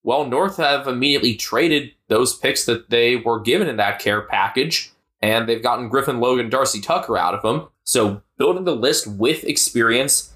Well, 0.03 0.25
North 0.25 0.57
have 0.57 0.89
immediately 0.89 1.35
traded 1.35 1.91
those 2.09 2.35
picks 2.37 2.65
that 2.65 2.89
they 2.89 3.15
were 3.15 3.39
given 3.39 3.69
in 3.69 3.77
that 3.77 3.99
care 3.99 4.23
package, 4.23 4.91
and 5.21 5.47
they've 5.47 5.63
gotten 5.63 5.87
Griffin 5.87 6.19
Logue, 6.19 6.49
Darcy 6.49 6.81
Tucker 6.81 7.17
out 7.17 7.33
of 7.33 7.43
them. 7.43 7.69
So 7.85 8.23
building 8.37 8.65
the 8.65 8.75
list 8.75 9.07
with 9.07 9.45
experience 9.45 10.35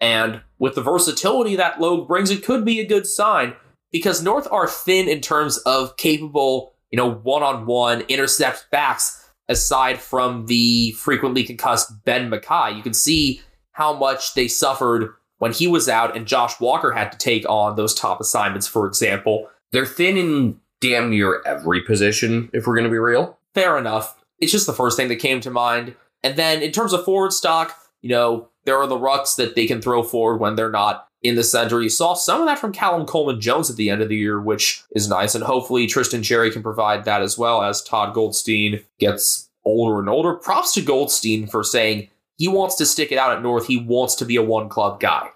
and 0.00 0.42
with 0.60 0.76
the 0.76 0.80
versatility 0.80 1.56
that 1.56 1.80
Logue 1.80 2.06
brings, 2.06 2.30
it 2.30 2.44
could 2.44 2.64
be 2.64 2.78
a 2.78 2.86
good 2.86 3.08
sign 3.08 3.54
because 3.90 4.22
North 4.22 4.46
are 4.52 4.68
thin 4.68 5.08
in 5.08 5.20
terms 5.20 5.58
of 5.58 5.96
capable, 5.96 6.72
you 6.92 6.96
know, 6.96 7.10
one-on-one 7.10 8.02
intercept 8.02 8.70
backs 8.70 9.28
aside 9.48 9.98
from 9.98 10.46
the 10.46 10.92
frequently 10.92 11.42
concussed 11.42 12.04
Ben 12.04 12.30
McKay. 12.30 12.76
You 12.76 12.82
can 12.84 12.94
see 12.94 13.40
how 13.72 13.92
much 13.92 14.34
they 14.34 14.46
suffered 14.46 15.14
when 15.42 15.52
he 15.52 15.66
was 15.66 15.88
out 15.88 16.16
and 16.16 16.24
Josh 16.24 16.60
Walker 16.60 16.92
had 16.92 17.10
to 17.10 17.18
take 17.18 17.44
on 17.50 17.74
those 17.74 17.96
top 17.96 18.20
assignments, 18.20 18.68
for 18.68 18.86
example. 18.86 19.50
They're 19.72 19.84
thin 19.84 20.16
in 20.16 20.60
damn 20.80 21.10
near 21.10 21.42
every 21.44 21.80
position, 21.80 22.48
if 22.52 22.64
we're 22.64 22.76
going 22.76 22.84
to 22.84 22.90
be 22.92 22.96
real. 22.96 23.36
Fair 23.52 23.76
enough. 23.76 24.16
It's 24.38 24.52
just 24.52 24.68
the 24.68 24.72
first 24.72 24.96
thing 24.96 25.08
that 25.08 25.16
came 25.16 25.40
to 25.40 25.50
mind. 25.50 25.96
And 26.22 26.36
then 26.36 26.62
in 26.62 26.70
terms 26.70 26.92
of 26.92 27.04
forward 27.04 27.32
stock, 27.32 27.76
you 28.02 28.10
know, 28.10 28.50
there 28.66 28.76
are 28.76 28.86
the 28.86 28.94
rucks 28.94 29.34
that 29.34 29.56
they 29.56 29.66
can 29.66 29.82
throw 29.82 30.04
forward 30.04 30.36
when 30.36 30.54
they're 30.54 30.70
not 30.70 31.08
in 31.24 31.34
the 31.34 31.42
center. 31.42 31.82
You 31.82 31.88
saw 31.88 32.14
some 32.14 32.40
of 32.40 32.46
that 32.46 32.60
from 32.60 32.70
Callum 32.70 33.04
Coleman 33.04 33.40
Jones 33.40 33.68
at 33.68 33.74
the 33.74 33.90
end 33.90 34.00
of 34.00 34.10
the 34.10 34.16
year, 34.16 34.40
which 34.40 34.84
is 34.94 35.08
nice. 35.08 35.34
And 35.34 35.42
hopefully 35.42 35.88
Tristan 35.88 36.20
Xerri 36.20 36.52
can 36.52 36.62
provide 36.62 37.04
that 37.04 37.20
as 37.20 37.36
well 37.36 37.62
as 37.62 37.82
Todd 37.82 38.14
Goldstein 38.14 38.84
gets 39.00 39.50
older 39.64 39.98
and 39.98 40.08
older. 40.08 40.34
Props 40.34 40.72
to 40.74 40.82
Goldstein 40.82 41.48
for 41.48 41.64
saying 41.64 42.10
he 42.38 42.48
wants 42.48 42.76
to 42.76 42.86
stick 42.86 43.12
it 43.12 43.18
out 43.18 43.36
at 43.36 43.42
North. 43.42 43.66
He 43.66 43.78
wants 43.78 44.14
to 44.16 44.24
be 44.24 44.36
a 44.36 44.42
one 44.42 44.68
club 44.68 45.00
guy. 45.00 45.28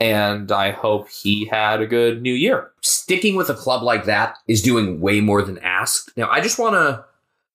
And 0.00 0.50
I 0.50 0.72
hope 0.72 1.08
he 1.08 1.46
had 1.46 1.80
a 1.80 1.86
good 1.86 2.20
new 2.20 2.32
year. 2.32 2.72
Sticking 2.82 3.36
with 3.36 3.48
a 3.48 3.54
club 3.54 3.82
like 3.82 4.04
that 4.04 4.36
is 4.48 4.60
doing 4.60 5.00
way 5.00 5.20
more 5.20 5.42
than 5.42 5.58
ask. 5.58 6.10
Now, 6.16 6.28
I 6.28 6.40
just 6.40 6.58
want 6.58 6.74
to 6.74 7.04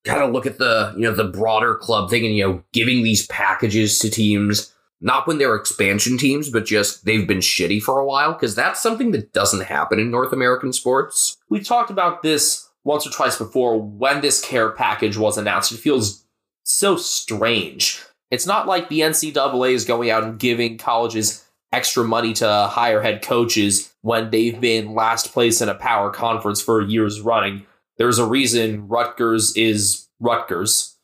kind 0.06 0.24
of 0.24 0.32
look 0.32 0.46
at 0.46 0.58
the, 0.58 0.94
you 0.96 1.04
know, 1.04 1.14
the 1.14 1.26
broader 1.26 1.76
club 1.76 2.10
thing 2.10 2.26
and, 2.26 2.36
you 2.36 2.48
know, 2.48 2.64
giving 2.72 3.04
these 3.04 3.28
packages 3.28 4.00
to 4.00 4.10
teams, 4.10 4.74
not 5.02 5.28
when 5.28 5.38
they're 5.38 5.56
expansion 5.56 6.18
teams, 6.18 6.50
but 6.50 6.66
just 6.66 7.04
they've 7.04 7.28
been 7.28 7.40
shitty 7.40 7.82
for 7.82 8.00
a 8.00 8.06
while, 8.06 8.34
because 8.34 8.56
that's 8.56 8.82
something 8.82 9.12
that 9.12 9.34
doesn't 9.34 9.66
happen 9.66 10.00
in 10.00 10.10
North 10.10 10.32
American 10.32 10.72
sports. 10.72 11.38
We 11.50 11.60
talked 11.60 11.92
about 11.92 12.24
this 12.24 12.70
once 12.86 13.06
or 13.06 13.12
twice 13.12 13.38
before 13.38 13.80
when 13.80 14.22
this 14.22 14.44
care 14.44 14.72
package 14.72 15.18
was 15.18 15.38
announced. 15.38 15.74
It 15.74 15.80
feels 15.80 16.26
so 16.64 16.96
strange. 16.96 18.02
It's 18.32 18.46
not 18.46 18.68
like 18.68 18.90
the 18.90 19.02
NCAA 19.02 19.74
is 19.74 19.86
going 19.86 20.10
out 20.10 20.24
and 20.24 20.40
giving 20.40 20.78
colleges 20.78 21.46
extra 21.72 22.04
money 22.04 22.34
to 22.34 22.68
hire 22.72 23.02
head 23.02 23.22
coaches 23.22 23.94
when 24.02 24.30
they've 24.30 24.60
been 24.60 24.94
last 24.94 25.34
place 25.34 25.62
in 25.62 25.70
a 25.70 25.76
power 25.76 26.12
conference 26.12 26.62
for 26.62 26.82
years 26.82 27.22
running. 27.22 27.66
There's 27.98 28.20
a 28.20 28.26
reason 28.26 28.88
Rutgers 28.88 29.56
is 29.56 30.08
Rutgers. 30.20 30.96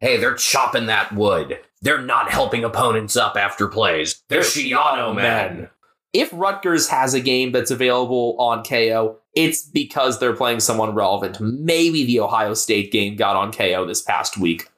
Hey, 0.00 0.16
they're 0.16 0.34
chopping 0.34 0.86
that 0.86 1.12
wood. 1.12 1.58
They're 1.80 2.02
not 2.02 2.30
helping 2.30 2.64
opponents 2.64 3.16
up 3.16 3.36
after 3.36 3.68
plays. 3.68 4.22
They're 4.28 4.40
Schiano 4.40 5.14
men. 5.14 5.70
If 6.12 6.30
Rutgers 6.32 6.88
has 6.88 7.14
a 7.14 7.20
game 7.20 7.52
that's 7.52 7.70
available 7.70 8.36
on 8.38 8.62
KO, 8.62 9.18
it's 9.34 9.62
because 9.62 10.18
they're 10.18 10.36
playing 10.36 10.60
someone 10.60 10.94
relevant. 10.94 11.40
Maybe 11.40 12.04
the 12.04 12.20
Ohio 12.20 12.54
State 12.54 12.92
game 12.92 13.16
got 13.16 13.36
on 13.36 13.52
KO 13.52 13.84
this 13.84 14.00
past 14.00 14.38
week. 14.38 14.68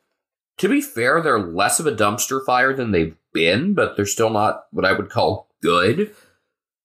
To 0.58 0.68
be 0.68 0.80
fair, 0.80 1.20
they're 1.20 1.38
less 1.38 1.80
of 1.80 1.86
a 1.86 1.92
dumpster 1.92 2.44
fire 2.44 2.72
than 2.74 2.90
they've 2.92 3.16
been, 3.32 3.74
but 3.74 3.96
they're 3.96 4.06
still 4.06 4.30
not 4.30 4.66
what 4.70 4.84
I 4.86 4.92
would 4.92 5.10
call 5.10 5.48
good. 5.62 6.14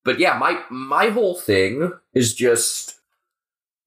But 0.04 0.20
yeah, 0.20 0.38
my 0.38 0.62
my 0.70 1.10
whole 1.10 1.36
thing 1.36 1.92
is 2.14 2.34
just 2.34 3.00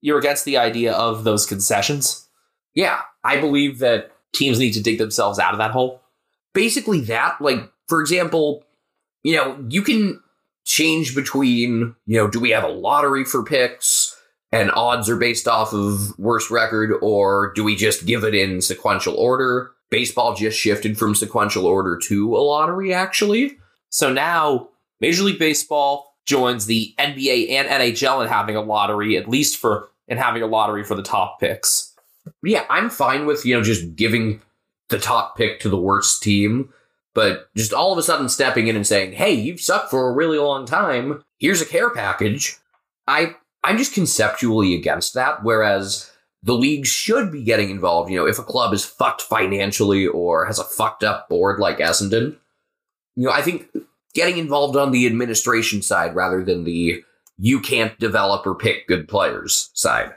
You're 0.01 0.19
against 0.19 0.45
the 0.45 0.57
idea 0.57 0.93
of 0.93 1.23
those 1.23 1.45
concessions. 1.45 2.27
yeah, 2.73 3.01
I 3.23 3.39
believe 3.39 3.79
that 3.79 4.11
Teams 4.33 4.59
need 4.59 4.73
to 4.73 4.81
dig 4.83 4.97
themselves 4.97 5.39
out 5.39 5.53
of 5.53 5.59
that 5.59 5.71
hole. 5.71 6.01
basically 6.53 7.01
that 7.01 7.39
like 7.39 7.71
for 7.87 8.01
example, 8.01 8.63
you 9.23 9.35
know, 9.35 9.63
you 9.69 9.81
can 9.81 10.21
change 10.65 11.13
between, 11.15 11.95
you 12.07 12.17
know, 12.17 12.27
do 12.27 12.39
we 12.39 12.49
have 12.49 12.63
a 12.63 12.67
lottery 12.69 13.23
for 13.23 13.43
picks 13.43 14.19
and 14.51 14.71
odds 14.71 15.09
are 15.09 15.15
based 15.17 15.47
off 15.47 15.73
of 15.73 16.17
worst 16.17 16.49
record 16.49 16.91
or 17.01 17.51
do 17.55 17.63
we 17.63 17.75
just 17.75 18.05
give 18.05 18.23
it 18.23 18.33
in 18.33 18.61
sequential 18.61 19.15
order? 19.15 19.71
Baseball 19.89 20.35
just 20.35 20.59
shifted 20.59 20.97
from 20.97 21.15
sequential 21.15 21.65
order 21.65 21.97
to 22.05 22.35
a 22.35 22.39
lottery 22.39 22.93
actually. 22.93 23.57
So 23.89 24.11
now 24.11 24.69
Major 24.99 25.23
League 25.23 25.39
Baseball 25.39 26.15
joins 26.25 26.65
the 26.65 26.93
NBA 26.97 27.51
and 27.51 27.67
NHL 27.67 28.23
in 28.23 28.27
having 28.27 28.55
a 28.55 28.61
lottery, 28.61 29.15
at 29.15 29.29
least 29.29 29.57
for 29.57 29.89
in 30.07 30.17
having 30.17 30.41
a 30.41 30.47
lottery 30.47 30.83
for 30.83 30.95
the 30.95 31.03
top 31.03 31.39
picks. 31.39 31.93
yeah, 32.43 32.65
I'm 32.69 32.89
fine 32.89 33.25
with, 33.25 33.45
you 33.45 33.55
know, 33.55 33.63
just 33.63 33.95
giving 33.95 34.41
the 34.89 34.99
top 34.99 35.37
pick 35.37 35.59
to 35.59 35.69
the 35.69 35.77
worst 35.77 36.21
team, 36.21 36.69
but 37.13 37.49
just 37.55 37.73
all 37.73 37.91
of 37.91 37.97
a 37.97 38.03
sudden 38.03 38.29
stepping 38.29 38.67
in 38.67 38.75
and 38.75 38.85
saying, 38.85 39.13
"Hey, 39.13 39.33
you've 39.33 39.61
sucked 39.61 39.89
for 39.89 40.09
a 40.09 40.13
really 40.13 40.37
long 40.37 40.65
time. 40.65 41.23
Here's 41.39 41.61
a 41.61 41.65
care 41.65 41.89
package." 41.89 42.57
I 43.07 43.35
I'm 43.63 43.77
just 43.77 43.93
conceptually 43.93 44.75
against 44.75 45.13
that 45.15 45.43
whereas 45.43 46.11
the 46.45 46.53
league 46.53 46.85
should 46.85 47.31
be 47.31 47.43
getting 47.43 47.71
involved, 47.71 48.11
you 48.11 48.17
know, 48.17 48.27
if 48.27 48.37
a 48.37 48.43
club 48.43 48.71
is 48.71 48.85
fucked 48.85 49.23
financially 49.23 50.05
or 50.05 50.45
has 50.45 50.59
a 50.59 50.63
fucked 50.63 51.03
up 51.03 51.27
board 51.27 51.59
like 51.59 51.79
Essendon. 51.79 52.37
You 53.15 53.25
know, 53.25 53.31
I 53.31 53.41
think 53.41 53.67
getting 54.13 54.37
involved 54.37 54.77
on 54.77 54.91
the 54.91 55.07
administration 55.07 55.81
side 55.81 56.13
rather 56.15 56.43
than 56.43 56.63
the 56.63 57.03
you 57.39 57.59
can't 57.59 57.99
develop 57.99 58.45
or 58.45 58.53
pick 58.53 58.87
good 58.87 59.07
players 59.07 59.71
side. 59.73 60.13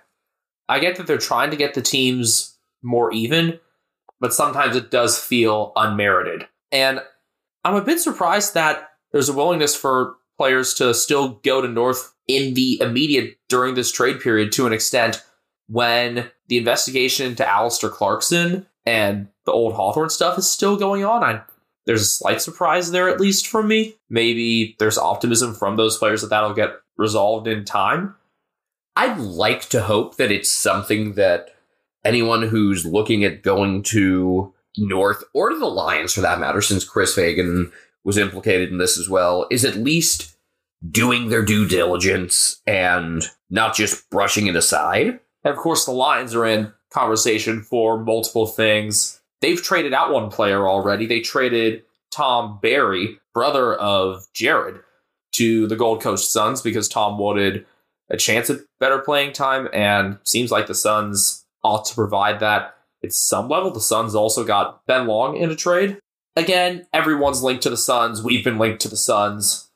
I 0.69 0.81
get 0.81 0.97
that 0.97 1.07
they're 1.07 1.17
trying 1.17 1.51
to 1.51 1.57
get 1.57 1.73
the 1.73 1.81
teams 1.81 2.59
more 2.83 3.11
even, 3.11 3.59
but 4.21 4.35
sometimes 4.35 4.77
it 4.77 4.91
does 4.91 5.19
feel 5.19 5.73
unmerited. 5.77 6.47
And 6.71 7.01
I'm 7.64 7.75
a 7.75 7.81
bit 7.81 8.01
surprised 8.01 8.53
that 8.53 8.91
there's 9.12 9.31
a 9.31 9.33
willingness 9.33 9.75
for 9.75 10.17
players 10.37 10.75
to 10.75 10.93
still 10.93 11.41
go 11.43 11.62
to 11.62 11.69
North 11.69 12.14
in 12.29 12.53
the 12.53 12.79
immediate 12.83 13.38
during 13.49 13.75
this 13.75 13.91
trade 13.91 14.21
period 14.21 14.53
to 14.53 14.67
an 14.67 14.75
extent 14.75 15.23
when 15.68 16.31
the 16.48 16.59
investigation 16.59 17.26
into 17.26 17.48
Alastair 17.48 17.90
Clarkson 17.90 18.66
and 18.87 19.28
the 19.44 19.52
old 19.52 19.74
Hawthorn 19.74 20.11
stuff 20.11 20.38
is 20.38 20.50
still 20.50 20.76
going 20.76 21.04
on. 21.04 21.22
I, 21.22 21.42
there's 21.87 22.02
a 22.02 22.07
slight 22.07 22.42
surprise 22.42 22.90
there, 22.90 23.09
at 23.09 23.20
least 23.20 23.46
from 23.46 23.68
me. 23.68 23.94
Maybe 24.11 24.76
there's 24.78 24.98
optimism 24.98 25.54
from 25.54 25.76
those 25.76 25.96
players 25.96 26.22
that 26.22 26.28
that'll 26.28 26.54
get 26.54 26.72
resolved 26.96 27.46
in 27.46 27.64
time. 27.64 28.14
I'd 28.96 29.18
like 29.18 29.68
to 29.70 29.83
hope 29.83 30.16
that 30.16 30.33
it's 30.33 30.50
something 30.50 31.14
that 31.14 31.54
anyone 32.04 32.42
who's 32.42 32.85
looking 32.85 33.24
at 33.24 33.42
going 33.42 33.83
to 33.85 34.52
North 34.76 35.24
or 35.33 35.50
to 35.50 35.59
the 35.59 35.66
Lions 35.66 36.12
for 36.12 36.20
that 36.20 36.40
matter, 36.40 36.61
since 36.61 36.85
Chris 36.85 37.14
Fagan 37.14 37.70
was 38.04 38.18
implicated 38.18 38.70
in 38.70 38.78
this 38.78 38.98
as 38.98 39.09
well, 39.09 39.46
is 39.50 39.64
at 39.64 39.76
least 39.76 40.37
doing 40.90 41.28
their 41.28 41.44
due 41.44 41.66
diligence 41.66 42.61
and 42.66 43.24
not 43.50 43.74
just 43.74 44.09
brushing 44.11 44.46
it 44.46 44.57
aside. 44.57 45.20
And 45.44 45.55
of 45.55 45.59
course, 45.59 45.85
the 45.85 45.92
Lions 45.92 46.35
are 46.35 46.46
in 46.46 46.72
conversation 46.90 47.62
for 47.62 47.98
multiple 47.98 48.46
things. 48.46 49.20
They've 49.40 49.62
traded 49.62 49.94
out 49.94 50.12
one 50.12 50.31
player 50.31 50.66
already. 50.66 51.07
They 51.07 51.20
traded 51.20 51.83
Tom 52.11 52.59
Berry, 52.61 53.18
brother 53.35 53.74
of 53.74 54.27
Jarrod, 54.35 54.81
to 55.33 55.66
the 55.68 55.77
Gold 55.77 56.03
Coast 56.03 56.33
Suns 56.33 56.62
because 56.62 56.88
Tom 56.88 57.18
wanted 57.18 57.66
a 58.11 58.16
chance 58.16 58.48
at 58.51 58.61
better 58.81 58.98
playing 58.98 59.33
time, 59.33 59.68
and 59.72 60.18
seems 60.24 60.51
like 60.51 60.66
the 60.66 60.74
Suns 60.74 61.44
ought 61.62 61.85
to 61.85 61.94
provide 61.94 62.40
that 62.40 62.74
at 63.05 63.12
some 63.12 63.48
level. 63.48 63.70
The 63.70 63.81
Suns 63.81 64.14
also 64.14 64.44
got 64.44 64.85
Ben 64.87 65.07
Long 65.07 65.37
in 65.37 65.51
a 65.51 65.57
trade. 65.57 65.98
Again, 66.35 66.87
everyone's 66.92 67.42
linked 67.42 67.62
to 67.64 67.70
the 67.70 67.77
Suns. 67.77 68.22
We've 68.22 68.44
been 68.44 68.59
linked 68.59 68.81
to 68.83 68.88
the 68.88 68.96
Suns. 68.96 69.68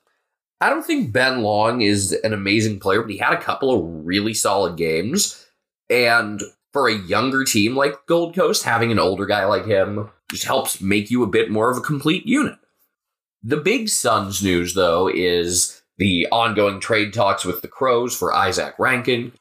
I 0.60 0.70
don't 0.70 0.84
think 0.84 1.12
Ben 1.12 1.42
Long 1.42 1.82
is 1.82 2.12
an 2.12 2.32
amazing 2.32 2.80
player, 2.80 3.02
but 3.02 3.10
he 3.10 3.18
had 3.18 3.34
a 3.34 3.40
couple 3.40 3.70
of 3.72 4.06
really 4.06 4.32
solid 4.32 4.76
games. 4.76 5.44
And 5.90 6.42
for 6.72 6.88
a 6.88 6.94
younger 6.94 7.44
team 7.44 7.76
like 7.76 8.06
Gold 8.06 8.34
Coast, 8.34 8.64
having 8.64 8.90
an 8.90 8.98
older 8.98 9.26
guy 9.26 9.44
like 9.44 9.66
him 9.66 10.10
just 10.30 10.44
helps 10.44 10.80
make 10.80 11.10
you 11.10 11.22
a 11.22 11.28
bit 11.28 11.50
more 11.50 11.70
of 11.70 11.76
a 11.76 11.82
complete 11.82 12.26
unit. 12.26 12.56
The 13.42 13.56
big 13.56 13.88
Suns 13.88 14.42
news, 14.42 14.74
though, 14.74 15.08
is 15.12 15.82
the 15.98 16.26
ongoing 16.32 16.80
trade 16.80 17.12
talks 17.12 17.44
with 17.44 17.60
the 17.60 17.68
Crows 17.68 18.16
for 18.16 18.32
Izak 18.32 18.74
Rankine. 18.78 19.32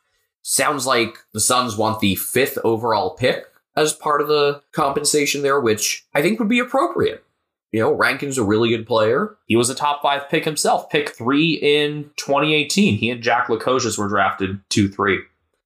Sounds 0.41 0.85
like 0.85 1.17
the 1.33 1.39
Suns 1.39 1.77
want 1.77 1.99
the 1.99 2.15
fifth 2.15 2.57
overall 2.63 3.11
pick 3.11 3.45
as 3.75 3.93
part 3.93 4.21
of 4.21 4.27
the 4.27 4.61
compensation 4.71 5.43
there, 5.43 5.59
which 5.59 6.05
I 6.13 6.21
think 6.21 6.39
would 6.39 6.49
be 6.49 6.59
appropriate. 6.59 7.23
You 7.71 7.79
know, 7.79 7.93
Rankine's 7.93 8.37
a 8.37 8.43
really 8.43 8.69
good 8.69 8.85
player. 8.85 9.37
He 9.45 9.55
was 9.55 9.69
a 9.69 9.75
top 9.75 10.01
five 10.01 10.27
pick 10.29 10.43
himself, 10.43 10.89
pick 10.89 11.09
three 11.09 11.53
in 11.53 12.09
2018. 12.17 12.97
He 12.97 13.09
and 13.09 13.23
Jack 13.23 13.47
Lukosius 13.47 13.97
were 13.97 14.09
drafted 14.09 14.59
2 14.69 14.89
3. 14.89 15.19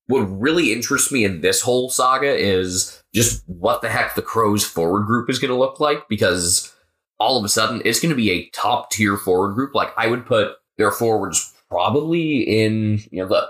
What 0.08 0.22
really 0.22 0.72
interests 0.72 1.12
me 1.12 1.26
in 1.26 1.42
this 1.42 1.62
whole 1.62 1.90
saga 1.90 2.36
is 2.36 3.02
just 3.14 3.44
what 3.48 3.82
the 3.82 3.90
heck 3.90 4.16
the 4.16 4.22
Crows 4.22 4.64
forward 4.64 5.06
group 5.06 5.30
is 5.30 5.40
going 5.40 5.50
to 5.50 5.58
look 5.58 5.80
like 5.80 6.08
because 6.08 6.74
all 7.20 7.38
of 7.38 7.46
a 7.46 7.50
sudden 7.50 7.82
it's 7.86 8.00
going 8.00 8.12
to 8.12 8.16
be 8.16 8.32
a 8.32 8.50
top 8.50 8.92
tier 8.92 9.18
forward 9.18 9.54
group. 9.56 9.74
Like 9.74 9.92
I 9.98 10.08
would 10.08 10.26
put 10.26 10.54
their 10.78 10.92
forwards 10.92 11.54
probably 11.70 12.42
in, 12.42 13.02
you 13.12 13.22
know, 13.22 13.28
the 13.28 13.48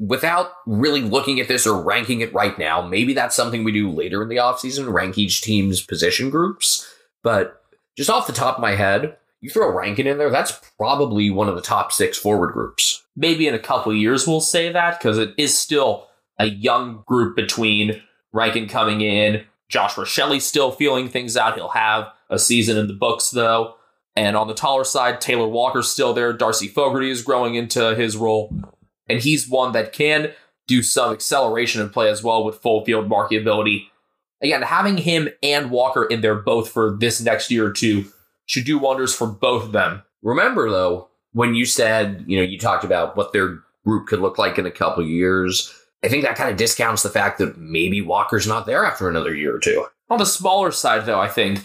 without 0.00 0.52
really 0.66 1.02
looking 1.02 1.40
at 1.40 1.48
this 1.48 1.66
or 1.66 1.80
ranking 1.80 2.22
it 2.22 2.32
right 2.32 2.58
now, 2.58 2.80
maybe 2.80 3.12
that's 3.12 3.36
something 3.36 3.62
we 3.62 3.72
do 3.72 3.90
later 3.90 4.22
in 4.22 4.28
the 4.28 4.36
offseason, 4.36 4.90
rank 4.90 5.18
each 5.18 5.42
team's 5.42 5.82
position 5.82 6.30
groups. 6.30 6.90
But 7.22 7.62
just 7.96 8.08
off 8.08 8.26
the 8.26 8.32
top 8.32 8.56
of 8.56 8.62
my 8.62 8.76
head, 8.76 9.16
you 9.42 9.50
throw 9.50 9.70
Rankine 9.70 10.06
in 10.06 10.18
there, 10.18 10.30
that's 10.30 10.58
probably 10.78 11.30
one 11.30 11.48
of 11.48 11.54
the 11.54 11.60
top 11.60 11.92
six 11.92 12.16
forward 12.16 12.52
groups. 12.52 12.99
Maybe 13.16 13.46
in 13.46 13.54
a 13.54 13.58
couple 13.58 13.94
years 13.94 14.26
we'll 14.26 14.40
say 14.40 14.72
that 14.72 14.98
because 14.98 15.18
it 15.18 15.34
is 15.36 15.56
still 15.56 16.08
a 16.38 16.46
young 16.46 17.02
group 17.06 17.36
between 17.36 18.02
Rankine 18.32 18.68
coming 18.68 19.00
in, 19.00 19.44
Josh 19.68 19.94
Rachele 19.94 20.40
still 20.40 20.72
feeling 20.72 21.08
things 21.08 21.36
out. 21.36 21.54
He'll 21.54 21.68
have 21.68 22.08
a 22.28 22.38
season 22.38 22.76
in 22.76 22.86
the 22.86 22.94
books 22.94 23.30
though. 23.30 23.76
And 24.16 24.36
on 24.36 24.48
the 24.48 24.54
taller 24.54 24.84
side, 24.84 25.20
Taylor 25.20 25.46
Walker's 25.46 25.88
still 25.88 26.12
there. 26.12 26.32
Darcy 26.32 26.66
Fogarty 26.66 27.10
is 27.10 27.22
growing 27.22 27.54
into 27.54 27.94
his 27.94 28.16
role. 28.16 28.54
And 29.08 29.20
he's 29.20 29.48
one 29.48 29.72
that 29.72 29.92
can 29.92 30.32
do 30.66 30.82
some 30.82 31.12
acceleration 31.12 31.80
and 31.80 31.92
play 31.92 32.08
as 32.08 32.22
well 32.22 32.44
with 32.44 32.60
full 32.60 32.84
field 32.84 33.08
marketability. 33.08 33.86
Again, 34.42 34.62
having 34.62 34.98
him 34.98 35.28
and 35.42 35.70
Walker 35.70 36.04
in 36.04 36.20
there 36.22 36.36
both 36.36 36.70
for 36.70 36.96
this 36.98 37.20
next 37.20 37.50
year 37.50 37.66
or 37.66 37.72
two 37.72 38.06
should 38.46 38.64
do 38.64 38.78
wonders 38.78 39.14
for 39.14 39.26
both 39.26 39.64
of 39.64 39.72
them. 39.72 40.02
Remember 40.22 40.70
though, 40.70 41.09
when 41.32 41.54
you 41.54 41.64
said, 41.64 42.24
you 42.26 42.36
know, 42.36 42.42
you 42.42 42.58
talked 42.58 42.84
about 42.84 43.16
what 43.16 43.32
their 43.32 43.58
group 43.84 44.06
could 44.08 44.20
look 44.20 44.38
like 44.38 44.58
in 44.58 44.66
a 44.66 44.70
couple 44.70 45.04
years, 45.04 45.74
I 46.02 46.08
think 46.08 46.24
that 46.24 46.36
kind 46.36 46.50
of 46.50 46.56
discounts 46.56 47.02
the 47.02 47.10
fact 47.10 47.38
that 47.38 47.58
maybe 47.58 48.00
Walker's 48.00 48.46
not 48.46 48.66
there 48.66 48.84
after 48.84 49.08
another 49.08 49.34
year 49.34 49.54
or 49.54 49.58
two. 49.58 49.86
On 50.08 50.18
the 50.18 50.26
smaller 50.26 50.72
side, 50.72 51.06
though, 51.06 51.20
I 51.20 51.28
think 51.28 51.60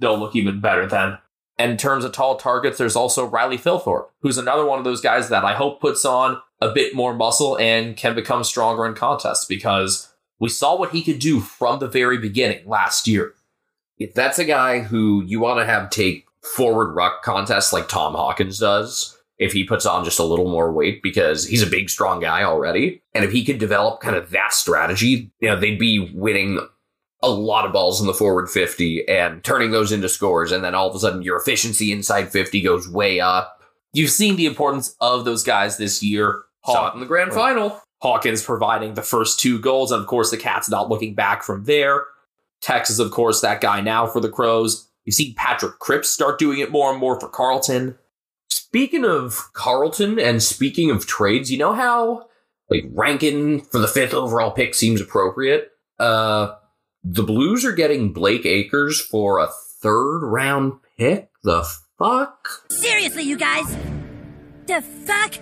they'll 0.00 0.18
look 0.18 0.34
even 0.34 0.60
better 0.60 0.86
then. 0.86 1.18
And 1.58 1.70
in 1.70 1.76
terms 1.76 2.04
of 2.04 2.12
tall 2.12 2.36
targets, 2.36 2.78
there's 2.78 2.96
also 2.96 3.26
Riley 3.26 3.58
Thilthorpe, 3.58 4.08
who's 4.20 4.38
another 4.38 4.64
one 4.64 4.78
of 4.78 4.84
those 4.84 5.00
guys 5.00 5.28
that 5.28 5.44
I 5.44 5.54
hope 5.54 5.80
puts 5.80 6.04
on 6.04 6.40
a 6.60 6.72
bit 6.72 6.94
more 6.94 7.14
muscle 7.14 7.56
and 7.58 7.96
can 7.96 8.14
become 8.14 8.42
stronger 8.42 8.86
in 8.86 8.94
contests 8.94 9.44
because 9.44 10.12
we 10.40 10.48
saw 10.48 10.76
what 10.76 10.90
he 10.90 11.02
could 11.02 11.20
do 11.20 11.40
from 11.40 11.78
the 11.78 11.86
very 11.86 12.18
beginning 12.18 12.66
last 12.66 13.06
year. 13.06 13.34
If 13.98 14.14
that's 14.14 14.40
a 14.40 14.44
guy 14.44 14.80
who 14.80 15.22
you 15.24 15.38
want 15.38 15.60
to 15.60 15.66
have 15.66 15.90
take 15.90 16.26
forward 16.44 16.94
ruck 16.94 17.22
contests 17.22 17.72
like 17.72 17.88
Tom 17.88 18.14
Hawkins 18.14 18.58
does, 18.58 19.18
if 19.38 19.52
he 19.52 19.64
puts 19.64 19.86
on 19.86 20.04
just 20.04 20.18
a 20.18 20.24
little 20.24 20.48
more 20.50 20.72
weight 20.72 21.02
because 21.02 21.46
he's 21.46 21.62
a 21.62 21.66
big, 21.66 21.90
strong 21.90 22.20
guy 22.20 22.44
already. 22.44 23.02
And 23.14 23.24
if 23.24 23.32
he 23.32 23.44
could 23.44 23.58
develop 23.58 24.00
kind 24.00 24.16
of 24.16 24.30
that 24.30 24.52
strategy, 24.52 25.32
you 25.40 25.48
know, 25.48 25.58
they'd 25.58 25.78
be 25.78 26.12
winning 26.14 26.60
a 27.22 27.28
lot 27.28 27.64
of 27.64 27.72
balls 27.72 28.00
in 28.00 28.06
the 28.06 28.14
forward 28.14 28.48
50 28.50 29.08
and 29.08 29.42
turning 29.42 29.70
those 29.70 29.90
into 29.90 30.08
scores. 30.08 30.52
And 30.52 30.62
then 30.62 30.74
all 30.74 30.88
of 30.88 30.94
a 30.94 30.98
sudden 30.98 31.22
your 31.22 31.38
efficiency 31.38 31.90
inside 31.90 32.30
50 32.30 32.60
goes 32.60 32.88
way 32.88 33.18
up. 33.18 33.60
You've 33.92 34.10
seen 34.10 34.36
the 34.36 34.46
importance 34.46 34.94
of 35.00 35.24
those 35.24 35.42
guys 35.42 35.78
this 35.78 36.02
year. 36.02 36.42
Saw 36.66 36.92
in 36.92 37.00
the 37.00 37.06
grand 37.06 37.32
final. 37.32 37.80
Hawkins 38.02 38.42
providing 38.42 38.94
the 38.94 39.02
first 39.02 39.40
two 39.40 39.58
goals. 39.58 39.90
And 39.90 40.00
of 40.00 40.06
course, 40.06 40.30
the 40.30 40.36
Cats 40.36 40.68
not 40.68 40.88
looking 40.88 41.14
back 41.14 41.42
from 41.42 41.64
there. 41.64 42.04
Texas, 42.60 42.98
of 42.98 43.10
course, 43.10 43.40
that 43.40 43.60
guy 43.60 43.80
now 43.80 44.06
for 44.06 44.20
the 44.20 44.30
Crows. 44.30 44.88
You've 45.04 45.14
seen 45.14 45.34
Patrick 45.34 45.78
Cripps 45.78 46.08
start 46.08 46.38
doing 46.38 46.58
it 46.58 46.70
more 46.70 46.90
and 46.90 46.98
more 46.98 47.18
for 47.20 47.28
Carlton. 47.28 47.96
Speaking 48.48 49.04
of 49.04 49.52
Carlton 49.52 50.18
and 50.18 50.42
speaking 50.42 50.90
of 50.90 51.06
trades, 51.06 51.50
you 51.50 51.58
know 51.58 51.72
how 51.72 52.26
like 52.70 52.84
Rankine 52.92 53.60
for 53.60 53.78
the 53.78 53.88
fifth 53.88 54.14
overall 54.14 54.50
pick 54.50 54.74
seems 54.74 55.00
appropriate? 55.00 55.70
Uh 55.98 56.54
the 57.04 57.22
Blues 57.22 57.66
are 57.66 57.72
getting 57.72 58.14
Blake 58.14 58.46
Acres 58.46 58.98
for 59.00 59.38
a 59.38 59.48
third 59.82 60.20
round 60.20 60.74
pick? 60.96 61.30
The 61.42 61.68
fuck? 61.98 62.64
Seriously, 62.70 63.24
you 63.24 63.36
guys? 63.36 63.76
The 64.66 64.80
fuck? 64.80 65.34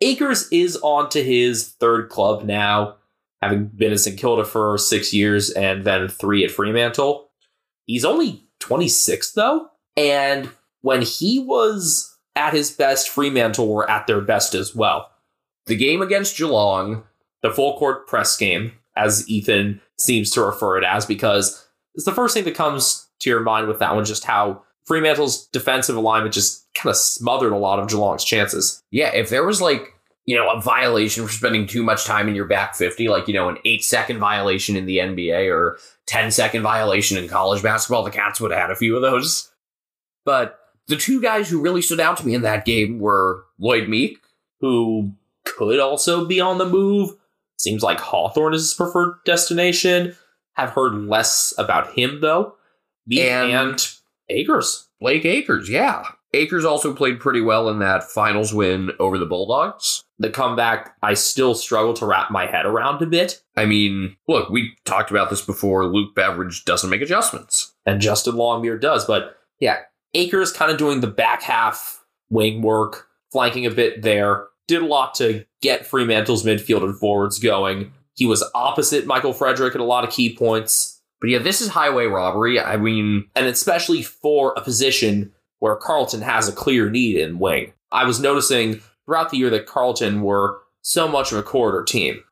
Acres 0.00 0.48
is 0.52 0.76
on 0.76 1.08
to 1.10 1.24
his 1.24 1.70
third 1.80 2.08
club 2.08 2.44
now, 2.44 2.98
having 3.42 3.66
been 3.66 3.90
at 3.90 3.98
St. 3.98 4.16
Kilda 4.16 4.44
for 4.44 4.78
six 4.78 5.12
years 5.12 5.50
and 5.50 5.84
then 5.84 6.06
three 6.06 6.44
at 6.44 6.52
Fremantle. 6.52 7.30
He's 7.84 8.04
only 8.04 8.47
26 8.60 9.32
though, 9.32 9.68
and 9.96 10.50
when 10.80 11.02
he 11.02 11.38
was 11.38 12.16
at 12.36 12.52
his 12.52 12.70
best, 12.70 13.08
Fremantle 13.08 13.68
were 13.68 13.90
at 13.90 14.06
their 14.06 14.20
best 14.20 14.54
as 14.54 14.74
well. 14.74 15.10
The 15.66 15.76
game 15.76 16.00
against 16.00 16.36
Geelong, 16.36 17.04
the 17.42 17.50
full 17.50 17.78
court 17.78 18.06
press 18.06 18.36
game, 18.36 18.72
as 18.96 19.28
Ethan 19.28 19.80
seems 19.98 20.30
to 20.30 20.42
refer 20.42 20.78
it 20.78 20.84
as, 20.84 21.04
because 21.04 21.66
it's 21.94 22.04
the 22.04 22.12
first 22.12 22.34
thing 22.34 22.44
that 22.44 22.54
comes 22.54 23.08
to 23.20 23.30
your 23.30 23.40
mind 23.40 23.68
with 23.68 23.80
that 23.80 23.94
one, 23.94 24.04
just 24.04 24.24
how 24.24 24.62
Fremantle's 24.86 25.46
defensive 25.48 25.96
alignment 25.96 26.32
just 26.32 26.66
kind 26.74 26.90
of 26.90 26.96
smothered 26.96 27.52
a 27.52 27.58
lot 27.58 27.78
of 27.78 27.88
Geelong's 27.88 28.24
chances. 28.24 28.82
Yeah, 28.90 29.14
if 29.14 29.28
there 29.28 29.44
was 29.44 29.60
like, 29.60 29.94
you 30.28 30.36
know, 30.36 30.50
a 30.50 30.60
violation 30.60 31.26
for 31.26 31.32
spending 31.32 31.66
too 31.66 31.82
much 31.82 32.04
time 32.04 32.28
in 32.28 32.34
your 32.34 32.44
back 32.44 32.74
50, 32.74 33.08
like, 33.08 33.28
you 33.28 33.32
know, 33.32 33.48
an 33.48 33.56
eight 33.64 33.82
second 33.82 34.18
violation 34.18 34.76
in 34.76 34.84
the 34.84 34.98
NBA 34.98 35.50
or 35.50 35.78
10 36.04 36.32
second 36.32 36.60
violation 36.60 37.16
in 37.16 37.30
college 37.30 37.62
basketball, 37.62 38.04
the 38.04 38.10
Cats 38.10 38.38
would 38.38 38.50
have 38.50 38.60
had 38.60 38.70
a 38.70 38.76
few 38.76 38.94
of 38.94 39.00
those. 39.00 39.50
But 40.26 40.58
the 40.86 40.96
two 40.96 41.22
guys 41.22 41.48
who 41.48 41.62
really 41.62 41.80
stood 41.80 41.98
out 41.98 42.18
to 42.18 42.26
me 42.26 42.34
in 42.34 42.42
that 42.42 42.66
game 42.66 42.98
were 42.98 43.46
Lloyd 43.58 43.88
Meek, 43.88 44.18
who 44.60 45.12
could 45.46 45.80
also 45.80 46.26
be 46.26 46.42
on 46.42 46.58
the 46.58 46.68
move. 46.68 47.12
Seems 47.56 47.82
like 47.82 47.98
Hawthorn 47.98 48.52
is 48.52 48.60
his 48.60 48.74
preferred 48.74 49.14
destination. 49.24 50.14
Have 50.56 50.72
heard 50.72 51.06
less 51.06 51.54
about 51.56 51.94
him 51.94 52.20
though. 52.20 52.54
Meek 53.06 53.20
and, 53.20 53.50
and 53.50 53.92
Acres. 54.28 54.90
Blake 55.00 55.24
Acres, 55.24 55.70
yeah. 55.70 56.02
Acres 56.34 56.66
also 56.66 56.92
played 56.92 57.18
pretty 57.18 57.40
well 57.40 57.70
in 57.70 57.78
that 57.78 58.04
finals 58.04 58.52
win 58.52 58.90
over 59.00 59.16
the 59.16 59.24
Bulldogs. 59.24 60.04
The 60.18 60.30
comeback, 60.30 60.96
I 61.02 61.14
still 61.14 61.54
struggle 61.54 61.94
to 61.94 62.06
wrap 62.06 62.30
my 62.30 62.46
head 62.46 62.66
around 62.66 63.00
a 63.02 63.06
bit. 63.06 63.42
I 63.56 63.66
mean, 63.66 64.16
look, 64.26 64.50
we 64.50 64.74
talked 64.84 65.10
about 65.10 65.30
this 65.30 65.42
before. 65.42 65.86
Luke 65.86 66.14
Beveridge 66.14 66.64
doesn't 66.64 66.90
make 66.90 67.02
adjustments. 67.02 67.74
And 67.86 68.00
Justin 68.00 68.34
Longmuir 68.34 68.78
does, 68.78 69.04
but 69.04 69.36
yeah, 69.60 69.78
Acres 70.14 70.52
kind 70.52 70.70
of 70.72 70.78
doing 70.78 71.00
the 71.00 71.06
back 71.06 71.42
half 71.42 72.04
wing 72.30 72.62
work, 72.62 73.06
flanking 73.30 73.66
a 73.66 73.70
bit 73.70 74.02
there. 74.02 74.46
Did 74.66 74.82
a 74.82 74.86
lot 74.86 75.14
to 75.16 75.44
get 75.62 75.86
Fremantle's 75.86 76.44
midfield 76.44 76.82
and 76.82 76.98
forwards 76.98 77.38
going. 77.38 77.92
He 78.14 78.26
was 78.26 78.44
opposite 78.54 79.06
Michael 79.06 79.32
Frederick 79.32 79.74
at 79.74 79.80
a 79.80 79.84
lot 79.84 80.04
of 80.04 80.10
key 80.10 80.34
points. 80.36 81.00
But 81.20 81.30
yeah, 81.30 81.38
this 81.38 81.60
is 81.60 81.68
highway 81.68 82.06
robbery. 82.06 82.60
I 82.60 82.76
mean, 82.76 83.28
and 83.34 83.46
especially 83.46 84.02
for 84.02 84.52
a 84.56 84.60
position 84.60 85.32
where 85.58 85.76
Carlton 85.76 86.22
has 86.22 86.48
a 86.48 86.52
clear 86.52 86.90
need 86.90 87.16
in 87.16 87.38
wing. 87.38 87.72
I 87.90 88.04
was 88.04 88.20
noticing 88.20 88.82
throughout 89.08 89.30
the 89.30 89.38
year 89.38 89.48
that 89.48 89.64
Carlton 89.64 90.20
were 90.20 90.58
so 90.82 91.08
much 91.08 91.32
of 91.32 91.38
a 91.38 91.42
corridor 91.42 91.82
team. 91.82 92.22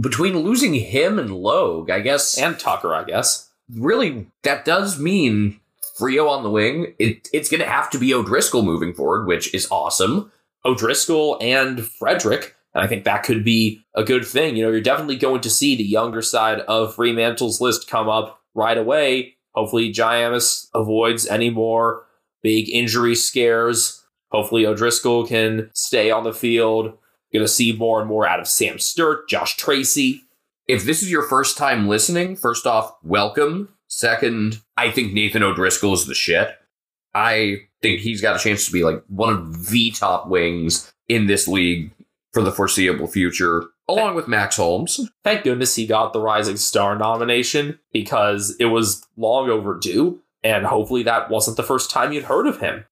Between 0.00 0.38
losing 0.38 0.72
him 0.72 1.18
and 1.18 1.36
Logue, 1.36 1.90
I 1.90 2.00
guess, 2.00 2.38
And 2.38 2.58
Tucker, 2.58 2.94
I 2.94 3.04
guess. 3.04 3.50
really 3.70 4.28
that 4.42 4.64
does 4.64 4.98
mean 4.98 5.60
Frio 5.98 6.26
on 6.28 6.42
the 6.42 6.50
wing. 6.50 6.94
It, 6.98 7.28
it's 7.34 7.50
going 7.50 7.60
to 7.60 7.68
have 7.68 7.90
to 7.90 7.98
be 7.98 8.14
O'Driscoll 8.14 8.62
moving 8.62 8.94
forward, 8.94 9.26
which 9.26 9.52
is 9.52 9.68
awesome. 9.70 10.32
O'Driscoll 10.64 11.36
and 11.42 11.84
Frederick. 11.84 12.56
And 12.74 12.82
I 12.82 12.86
think 12.86 13.04
that 13.04 13.24
could 13.24 13.44
be 13.44 13.84
a 13.94 14.02
good 14.02 14.24
thing. 14.24 14.56
You 14.56 14.64
know, 14.64 14.70
you're 14.70 14.80
definitely 14.80 15.16
going 15.16 15.42
to 15.42 15.50
see 15.50 15.76
the 15.76 15.84
younger 15.84 16.22
side 16.22 16.60
of 16.60 16.94
Fremantle's 16.94 17.60
list 17.60 17.90
come 17.90 18.08
up 18.08 18.40
right 18.54 18.78
away. 18.78 19.34
Hopefully, 19.54 19.92
Giamis 19.92 20.68
avoids 20.74 21.26
any 21.26 21.50
more 21.50 22.06
big 22.42 22.70
injury 22.70 23.14
scares. 23.14 24.01
Hopefully, 24.32 24.66
O'Driscoll 24.66 25.26
can 25.26 25.70
stay 25.74 26.10
on 26.10 26.24
the 26.24 26.32
field. 26.32 26.98
Going 27.32 27.44
to 27.44 27.48
see 27.48 27.72
more 27.72 28.00
and 28.00 28.08
more 28.08 28.26
out 28.26 28.40
of 28.40 28.48
Sam 28.48 28.78
Sturt, 28.78 29.28
Josh 29.28 29.56
Treacy. 29.56 30.22
If 30.66 30.84
this 30.84 31.02
is 31.02 31.10
your 31.10 31.22
first 31.22 31.56
time 31.56 31.88
listening, 31.88 32.36
first 32.36 32.66
off, 32.66 32.94
welcome. 33.02 33.70
Second, 33.88 34.60
I 34.76 34.90
think 34.90 35.12
Nathan 35.12 35.42
O'Driscoll 35.42 35.94
is 35.94 36.06
the 36.06 36.14
shit. 36.14 36.56
I 37.14 37.62
think 37.82 38.00
he's 38.00 38.22
got 38.22 38.36
a 38.36 38.38
chance 38.38 38.66
to 38.66 38.72
be 38.72 38.84
like 38.84 39.02
one 39.08 39.32
of 39.32 39.68
the 39.68 39.90
top 39.90 40.28
wings 40.28 40.92
in 41.08 41.26
this 41.26 41.46
league 41.46 41.92
for 42.32 42.42
the 42.42 42.52
foreseeable 42.52 43.06
future, 43.06 43.64
along 43.88 44.14
with 44.14 44.28
Max 44.28 44.56
Holmes. 44.56 45.10
Thank 45.24 45.44
goodness 45.44 45.74
he 45.74 45.86
got 45.86 46.14
the 46.14 46.20
Rising 46.20 46.56
Star 46.56 46.96
nomination 46.96 47.78
because 47.92 48.56
it 48.58 48.66
was 48.66 49.06
long 49.16 49.50
overdue. 49.50 50.20
And 50.42 50.66
hopefully, 50.66 51.02
that 51.04 51.30
wasn't 51.30 51.56
the 51.56 51.62
first 51.62 51.90
time 51.90 52.12
you'd 52.12 52.24
heard 52.24 52.46
of 52.46 52.60
him. 52.60 52.84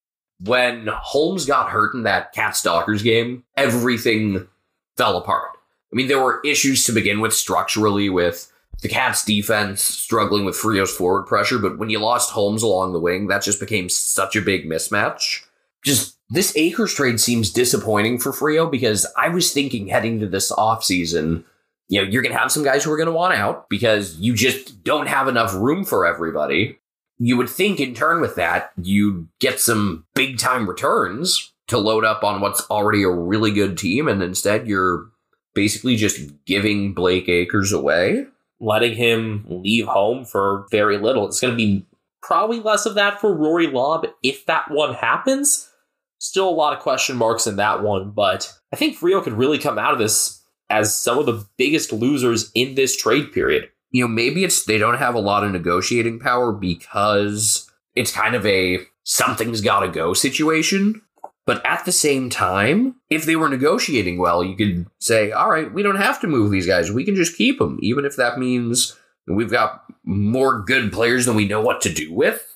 When 0.42 0.86
Holmes 0.86 1.44
got 1.44 1.70
hurt 1.70 1.94
in 1.94 2.04
that 2.04 2.32
Cat 2.32 2.56
Stalkers 2.56 3.02
game, 3.02 3.44
everything 3.56 4.48
fell 4.96 5.16
apart. 5.16 5.50
I 5.92 5.96
mean, 5.96 6.08
there 6.08 6.22
were 6.22 6.40
issues 6.44 6.84
to 6.86 6.92
begin 6.92 7.20
with 7.20 7.34
structurally 7.34 8.08
with 8.08 8.50
the 8.82 8.88
Cats 8.88 9.24
defense 9.24 9.82
struggling 9.82 10.44
with 10.44 10.56
Freo's 10.56 10.94
forward 10.94 11.26
pressure, 11.26 11.58
but 11.58 11.78
when 11.78 11.90
you 11.90 11.98
lost 11.98 12.30
Holmes 12.30 12.62
along 12.62 12.92
the 12.92 13.00
wing, 13.00 13.26
that 13.26 13.42
just 13.42 13.60
became 13.60 13.88
such 13.88 14.36
a 14.36 14.40
big 14.40 14.66
mismatch. 14.66 15.44
Just 15.84 16.16
this 16.30 16.56
Acres 16.56 16.94
trade 16.94 17.20
seems 17.20 17.50
disappointing 17.50 18.18
for 18.18 18.32
Freo 18.32 18.70
because 18.70 19.06
I 19.18 19.28
was 19.28 19.52
thinking 19.52 19.88
heading 19.88 20.20
to 20.20 20.26
this 20.26 20.50
offseason, 20.52 21.44
you 21.88 22.00
know, 22.00 22.08
you're 22.08 22.22
going 22.22 22.32
to 22.32 22.38
have 22.38 22.52
some 22.52 22.64
guys 22.64 22.84
who 22.84 22.92
are 22.92 22.96
going 22.96 23.08
to 23.08 23.12
want 23.12 23.34
out 23.34 23.68
because 23.68 24.16
you 24.16 24.34
just 24.34 24.82
don't 24.84 25.08
have 25.08 25.28
enough 25.28 25.52
room 25.54 25.84
for 25.84 26.06
everybody. 26.06 26.78
You 27.22 27.36
would 27.36 27.50
think 27.50 27.78
in 27.78 27.94
turn 27.94 28.20
with 28.20 28.34
that, 28.36 28.72
you'd 28.80 29.28
get 29.38 29.60
some 29.60 30.06
big 30.14 30.38
time 30.38 30.66
returns 30.66 31.52
to 31.68 31.78
load 31.78 32.04
up 32.04 32.24
on 32.24 32.40
what's 32.40 32.68
already 32.70 33.02
a 33.02 33.10
really 33.10 33.52
good 33.52 33.76
team, 33.78 34.08
and 34.08 34.22
instead 34.22 34.66
you're 34.66 35.10
basically 35.54 35.96
just 35.96 36.18
giving 36.46 36.94
Blake 36.94 37.28
Acres 37.28 37.72
away. 37.72 38.24
letting 38.60 38.94
him 38.94 39.44
leave 39.48 39.86
home 39.86 40.24
for 40.24 40.66
very 40.70 40.98
little. 40.98 41.26
It's 41.26 41.40
going 41.40 41.52
to 41.52 41.56
be 41.56 41.86
probably 42.22 42.60
less 42.60 42.86
of 42.86 42.94
that 42.94 43.20
for 43.20 43.34
Rory 43.34 43.66
Lobb 43.66 44.06
if 44.22 44.44
that 44.46 44.70
one 44.70 44.94
happens. 44.94 45.70
Still 46.18 46.48
a 46.48 46.50
lot 46.50 46.74
of 46.74 46.80
question 46.80 47.16
marks 47.16 47.46
in 47.46 47.56
that 47.56 47.82
one, 47.82 48.10
but 48.10 48.52
I 48.72 48.76
think 48.76 48.98
Freo 48.98 49.22
could 49.22 49.32
really 49.32 49.58
come 49.58 49.78
out 49.78 49.94
of 49.94 49.98
this 49.98 50.42
as 50.68 50.94
some 50.94 51.18
of 51.18 51.26
the 51.26 51.46
biggest 51.56 51.92
losers 51.92 52.50
in 52.54 52.74
this 52.74 52.96
trade 52.96 53.32
period. 53.32 53.70
You 53.90 54.04
know, 54.04 54.08
maybe 54.08 54.44
it's 54.44 54.64
they 54.64 54.78
don't 54.78 54.98
have 54.98 55.14
a 55.14 55.20
lot 55.20 55.44
of 55.44 55.52
negotiating 55.52 56.20
power 56.20 56.52
because 56.52 57.70
it's 57.94 58.12
kind 58.12 58.34
of 58.34 58.46
a 58.46 58.80
something's 59.04 59.60
got 59.60 59.80
to 59.80 59.88
go 59.88 60.14
situation. 60.14 61.02
But 61.46 61.64
at 61.66 61.84
the 61.84 61.92
same 61.92 62.30
time, 62.30 62.96
if 63.08 63.24
they 63.24 63.34
were 63.34 63.48
negotiating 63.48 64.18
well, 64.18 64.44
you 64.44 64.54
could 64.54 64.86
say, 65.00 65.32
all 65.32 65.50
right, 65.50 65.72
we 65.72 65.82
don't 65.82 65.96
have 65.96 66.20
to 66.20 66.28
move 66.28 66.52
these 66.52 66.66
guys. 66.66 66.92
We 66.92 67.04
can 67.04 67.16
just 67.16 67.36
keep 67.36 67.58
them, 67.58 67.78
even 67.82 68.04
if 68.04 68.14
that 68.16 68.38
means 68.38 68.96
we've 69.26 69.50
got 69.50 69.84
more 70.04 70.60
good 70.60 70.92
players 70.92 71.26
than 71.26 71.34
we 71.34 71.48
know 71.48 71.60
what 71.60 71.80
to 71.82 71.92
do 71.92 72.12
with. 72.12 72.46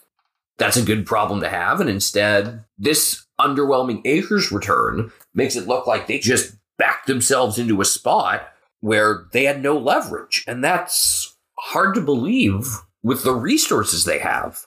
That's 0.58 0.76
a 0.76 0.84
good 0.84 1.06
problem 1.06 1.40
to 1.40 1.48
have. 1.48 1.80
And 1.80 1.90
instead, 1.90 2.64
this 2.78 3.24
underwhelming 3.40 4.02
Acres 4.04 4.52
return 4.52 5.10
makes 5.34 5.56
it 5.56 5.66
look 5.66 5.86
like 5.86 6.06
they 6.06 6.18
just 6.18 6.54
backed 6.78 7.06
themselves 7.06 7.58
into 7.58 7.80
a 7.80 7.84
spot 7.84 8.48
where 8.84 9.24
they 9.32 9.44
had 9.44 9.62
no 9.62 9.78
leverage. 9.78 10.44
And 10.46 10.62
that's 10.62 11.34
hard 11.58 11.94
to 11.94 12.02
believe 12.02 12.66
with 13.02 13.24
the 13.24 13.32
resources 13.32 14.04
they 14.04 14.18
have. 14.18 14.66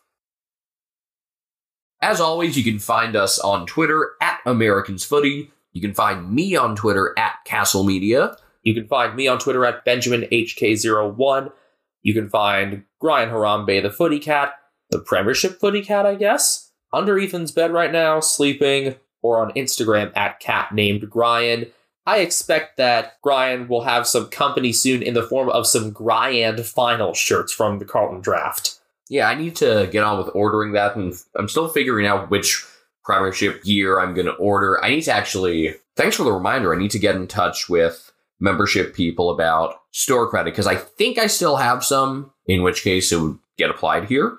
As 2.01 2.19
always, 2.19 2.57
you 2.57 2.63
can 2.63 2.79
find 2.79 3.15
us 3.15 3.37
on 3.37 3.67
Twitter 3.67 4.13
at 4.19 4.39
Americans 4.43 5.05
Footy. 5.05 5.51
You 5.71 5.81
can 5.81 5.93
find 5.93 6.31
me 6.31 6.55
on 6.55 6.75
Twitter 6.75 7.13
at 7.15 7.35
Castle 7.45 7.83
Media. 7.83 8.35
You 8.63 8.73
can 8.73 8.87
find 8.87 9.15
me 9.15 9.27
on 9.27 9.37
Twitter 9.37 9.63
at 9.65 9.85
BenjaminHK01. 9.85 11.51
You 12.01 12.13
can 12.15 12.27
find 12.27 12.85
Brian 12.99 13.29
Harambe, 13.29 13.83
the 13.83 13.91
footy 13.91 14.17
cat, 14.17 14.53
the 14.89 14.97
Premiership 14.97 15.59
footy 15.59 15.83
cat, 15.83 16.07
I 16.07 16.15
guess, 16.15 16.71
under 16.91 17.19
Ethan's 17.19 17.51
bed 17.51 17.71
right 17.71 17.91
now, 17.91 18.19
sleeping, 18.19 18.95
or 19.21 19.39
on 19.39 19.53
Instagram 19.53 20.11
at 20.17 20.39
cat 20.39 20.73
named 20.73 21.07
Brian. 21.11 21.67
I 22.07 22.19
expect 22.19 22.77
that 22.77 23.17
Brian 23.21 23.67
will 23.67 23.83
have 23.83 24.07
some 24.07 24.29
company 24.29 24.71
soon 24.71 25.03
in 25.03 25.13
the 25.13 25.23
form 25.23 25.49
of 25.49 25.67
some 25.67 25.91
Griand 25.91 26.63
final 26.65 27.13
shirts 27.13 27.51
from 27.51 27.79
the 27.79 27.85
Carlton 27.85 28.21
Draught. 28.21 28.79
Yeah, 29.09 29.27
I 29.27 29.35
need 29.35 29.57
to 29.57 29.89
get 29.91 30.05
on 30.05 30.17
with 30.17 30.33
ordering 30.33 30.71
that, 30.71 30.95
and 30.95 31.13
I'm 31.35 31.49
still 31.49 31.67
figuring 31.67 32.07
out 32.07 32.31
which 32.31 32.65
Premiership 33.03 33.59
year 33.65 33.99
I'm 33.99 34.13
going 34.13 34.25
to 34.25 34.33
order. 34.35 34.81
I 34.83 34.89
need 34.89 35.01
to 35.03 35.11
actually, 35.11 35.75
thanks 35.97 36.15
for 36.15 36.23
the 36.23 36.31
reminder, 36.31 36.73
I 36.73 36.77
need 36.77 36.91
to 36.91 36.99
get 36.99 37.15
in 37.15 37.27
touch 37.27 37.67
with 37.67 38.13
membership 38.39 38.95
people 38.95 39.29
about 39.29 39.75
store 39.91 40.29
credit 40.29 40.51
because 40.51 40.67
I 40.67 40.75
think 40.75 41.17
I 41.17 41.27
still 41.27 41.57
have 41.57 41.83
some, 41.83 42.31
in 42.45 42.63
which 42.63 42.83
case 42.83 43.11
it 43.11 43.19
would 43.19 43.37
get 43.57 43.69
applied 43.69 44.05
here. 44.05 44.37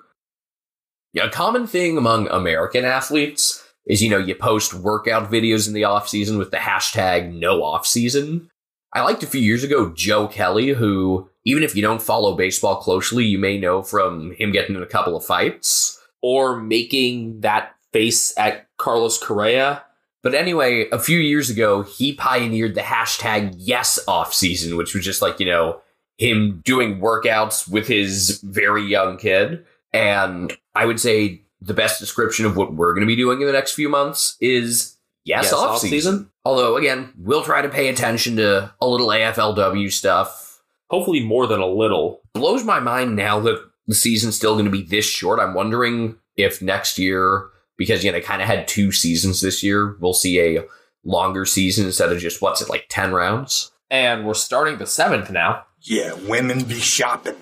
Yeah, 1.13 1.25
a 1.25 1.29
common 1.31 1.67
thing 1.67 1.99
among 1.99 2.27
American 2.29 2.83
athletes 2.83 3.63
is, 3.89 4.01
you 4.01 4.09
know, 4.09 4.17
you 4.17 4.35
post 4.35 4.73
workout 4.73 5.29
videos 5.29 5.67
in 5.67 5.73
the 5.73 5.83
off 5.83 6.07
season 6.07 6.37
with 6.37 6.51
the 6.51 6.57
hashtag 6.57 7.33
no 7.33 7.61
off 7.63 7.85
season. 7.85 8.49
I 8.93 9.01
liked 9.01 9.23
a 9.23 9.27
few 9.27 9.41
years 9.41 9.65
ago 9.65 9.91
Joe 9.93 10.29
Kelly, 10.29 10.69
who, 10.69 11.29
even 11.43 11.63
if 11.63 11.75
you 11.75 11.81
don't 11.81 12.01
follow 12.01 12.35
baseball 12.35 12.77
closely, 12.77 13.25
you 13.25 13.37
may 13.37 13.59
know 13.59 13.81
from 13.81 14.31
him 14.35 14.53
getting 14.53 14.77
in 14.77 14.81
a 14.81 14.87
couple 14.87 15.17
of 15.17 15.25
fights. 15.25 15.97
Or 16.21 16.59
making 16.59 17.39
that 17.41 17.75
face 17.93 18.37
at 18.37 18.67
Carlos 18.75 19.17
Correa. 19.17 19.83
But 20.21 20.35
anyway, 20.35 20.89
a 20.91 20.99
few 20.99 21.17
years 21.17 21.49
ago, 21.49 21.81
he 21.81 22.11
pioneered 22.11 22.75
the 22.75 22.81
hashtag 22.81 23.53
yes 23.55 23.97
off 24.05 24.33
season, 24.33 24.75
which 24.75 24.93
was 24.93 25.05
just 25.05 25.21
like, 25.21 25.39
you 25.39 25.45
know, 25.45 25.79
him 26.17 26.61
doing 26.65 26.99
workouts 26.99 27.69
with 27.69 27.87
his 27.87 28.41
very 28.41 28.83
young 28.85 29.15
kid. 29.15 29.65
And 29.93 30.51
I 30.75 30.83
would 30.83 30.99
say 30.99 31.43
the 31.61 31.73
best 31.73 31.99
description 31.99 32.45
of 32.45 32.55
what 32.55 32.73
we're 32.73 32.93
going 32.93 33.01
to 33.05 33.07
be 33.07 33.15
doing 33.15 33.41
in 33.41 33.47
the 33.47 33.53
next 33.53 33.73
few 33.73 33.89
months 33.89 34.37
is 34.39 34.97
yes, 35.25 35.45
Yes, 35.45 35.53
off 35.53 35.69
off-season. 35.71 35.91
season. 36.13 36.31
Although, 36.45 36.77
again, 36.77 37.13
we'll 37.17 37.43
try 37.43 37.61
to 37.61 37.69
pay 37.69 37.89
attention 37.89 38.37
to 38.37 38.73
a 38.81 38.87
little 38.87 39.07
AFLW 39.09 39.91
stuff. 39.91 40.61
Hopefully, 40.89 41.23
more 41.23 41.45
than 41.47 41.59
a 41.59 41.67
little. 41.67 42.21
Blows 42.33 42.63
my 42.63 42.79
mind 42.79 43.15
now 43.15 43.39
that 43.41 43.61
the 43.87 43.93
season's 43.95 44.35
still 44.35 44.53
going 44.53 44.65
to 44.65 44.71
be 44.71 44.81
this 44.83 45.05
short. 45.05 45.39
I'm 45.39 45.53
wondering 45.53 46.15
if 46.35 46.61
next 46.61 46.97
year, 46.97 47.49
because, 47.77 48.03
you 48.03 48.11
know, 48.11 48.17
they 48.17 48.23
kind 48.23 48.41
of 48.41 48.47
had 48.47 48.67
two 48.67 48.91
seasons 48.91 49.41
this 49.41 49.61
year, 49.61 49.97
we'll 49.99 50.13
see 50.13 50.39
a 50.39 50.63
longer 51.03 51.45
season 51.45 51.85
instead 51.85 52.11
of 52.11 52.19
just, 52.19 52.41
what's 52.41 52.61
it, 52.61 52.69
like 52.69 52.85
10 52.89 53.11
rounds? 53.11 53.71
And 53.91 54.25
we're 54.25 54.33
starting 54.33 54.77
the 54.77 54.87
seventh 54.87 55.29
now. 55.31 55.65
Yeah, 55.81 56.13
women 56.13 56.63
be 56.63 56.75
shopping. 56.79 57.35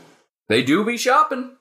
They 0.49 0.63
do 0.63 0.84
be 0.86 0.97
shopping. 0.97 1.56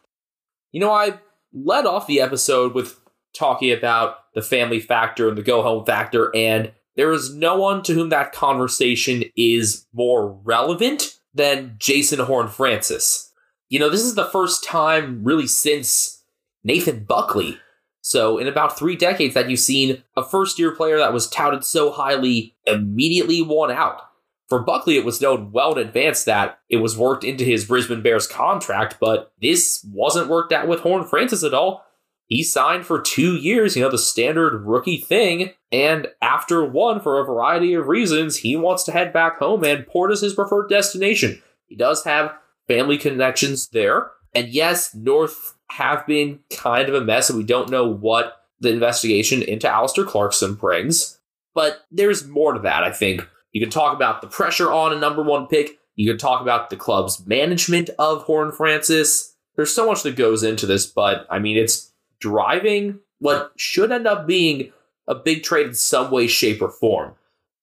You 0.72 0.80
know, 0.80 0.92
I 0.92 1.14
led 1.56 1.86
off 1.86 2.06
the 2.06 2.20
episode 2.20 2.74
with 2.74 3.00
talking 3.34 3.72
about 3.72 4.32
the 4.34 4.42
family 4.42 4.78
factor 4.78 5.28
and 5.28 5.36
the 5.36 5.42
go 5.42 5.62
home 5.62 5.84
factor, 5.84 6.34
and 6.36 6.70
there 6.94 7.12
is 7.12 7.34
no 7.34 7.56
one 7.56 7.82
to 7.82 7.94
whom 7.94 8.10
that 8.10 8.32
conversation 8.32 9.24
is 9.36 9.86
more 9.92 10.30
relevant 10.44 11.18
than 11.34 11.76
Jason 11.78 12.18
Horne-Francis. 12.18 13.32
You 13.68 13.78
know, 13.78 13.90
this 13.90 14.02
is 14.02 14.14
the 14.14 14.26
first 14.26 14.64
time 14.64 15.24
really 15.24 15.46
since 15.46 16.22
Nathan 16.64 17.04
Buckley. 17.04 17.58
So, 18.00 18.38
in 18.38 18.46
about 18.46 18.78
three 18.78 18.94
decades, 18.94 19.34
that 19.34 19.50
you've 19.50 19.58
seen 19.58 20.02
a 20.16 20.22
first 20.22 20.58
year 20.58 20.70
player 20.70 20.98
that 20.98 21.12
was 21.12 21.28
touted 21.28 21.64
so 21.64 21.90
highly 21.90 22.54
immediately 22.64 23.42
won 23.42 23.70
out. 23.70 24.00
For 24.48 24.60
Buckley, 24.60 24.96
it 24.96 25.04
was 25.04 25.20
known 25.20 25.50
well 25.50 25.72
in 25.72 25.86
advance 25.86 26.22
that 26.24 26.60
it 26.68 26.76
was 26.76 26.96
worked 26.96 27.24
into 27.24 27.44
his 27.44 27.64
Brisbane 27.64 28.02
Bears 28.02 28.28
contract, 28.28 28.98
but 29.00 29.32
this 29.42 29.84
wasn't 29.92 30.28
worked 30.28 30.52
out 30.52 30.68
with 30.68 30.80
Horne-Francis 30.80 31.42
at 31.42 31.54
all. 31.54 31.84
He 32.28 32.42
signed 32.42 32.86
for 32.86 33.00
two 33.00 33.34
years, 33.34 33.76
you 33.76 33.82
know, 33.82 33.90
the 33.90 33.98
standard 33.98 34.64
rookie 34.64 34.98
thing, 34.98 35.52
and 35.72 36.08
after 36.22 36.64
one, 36.64 37.00
for 37.00 37.20
a 37.20 37.24
variety 37.24 37.74
of 37.74 37.88
reasons, 37.88 38.38
he 38.38 38.56
wants 38.56 38.84
to 38.84 38.92
head 38.92 39.12
back 39.12 39.38
home, 39.38 39.64
and 39.64 39.86
Port 39.86 40.12
is 40.12 40.20
his 40.20 40.34
preferred 40.34 40.68
destination. 40.68 41.42
He 41.66 41.76
does 41.76 42.04
have 42.04 42.34
family 42.68 42.98
connections 42.98 43.68
there, 43.68 44.10
and 44.34 44.48
yes, 44.48 44.94
North 44.94 45.54
have 45.70 46.06
been 46.06 46.40
kind 46.50 46.88
of 46.88 46.94
a 46.94 47.00
mess, 47.00 47.30
and 47.30 47.38
we 47.38 47.44
don't 47.44 47.70
know 47.70 47.86
what 47.86 48.42
the 48.60 48.72
investigation 48.72 49.42
into 49.42 49.68
Alastair 49.68 50.04
Clarkson 50.04 50.54
brings, 50.54 51.18
but 51.54 51.84
there's 51.90 52.26
more 52.26 52.52
to 52.52 52.60
that, 52.60 52.84
I 52.84 52.92
think 52.92 53.28
You 53.56 53.60
can 53.62 53.70
talk 53.70 53.94
about 53.94 54.20
the 54.20 54.26
pressure 54.26 54.70
on 54.70 54.92
a 54.92 54.98
number 54.98 55.22
one 55.22 55.46
pick. 55.46 55.78
You 55.94 56.10
can 56.10 56.18
talk 56.18 56.42
about 56.42 56.68
the 56.68 56.76
club's 56.76 57.26
management 57.26 57.88
of 57.98 58.24
Horne-Francis. 58.24 59.34
There's 59.56 59.74
so 59.74 59.86
much 59.86 60.02
that 60.02 60.14
goes 60.14 60.42
into 60.42 60.66
this, 60.66 60.84
but 60.84 61.26
I 61.30 61.38
mean, 61.38 61.56
it's 61.56 61.90
driving 62.20 63.00
what 63.18 63.52
should 63.56 63.90
end 63.90 64.06
up 64.06 64.26
being 64.26 64.74
a 65.08 65.14
big 65.14 65.42
trade 65.42 65.68
in 65.68 65.74
some 65.74 66.10
way, 66.10 66.26
shape, 66.26 66.60
or 66.60 66.68
form. 66.68 67.14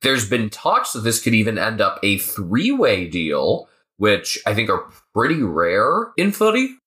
There's 0.02 0.28
been 0.28 0.50
talks 0.50 0.94
that 0.94 1.02
this 1.02 1.22
could 1.22 1.36
even 1.36 1.60
end 1.60 1.80
up 1.80 2.00
a 2.02 2.18
three 2.18 2.72
way 2.72 3.08
deal, 3.08 3.70
which 3.98 4.40
I 4.48 4.56
think 4.56 4.72
are 4.72 4.90
pretty 5.14 5.44
rare 5.44 6.12
in 6.18 6.32
footy. 6.32 6.78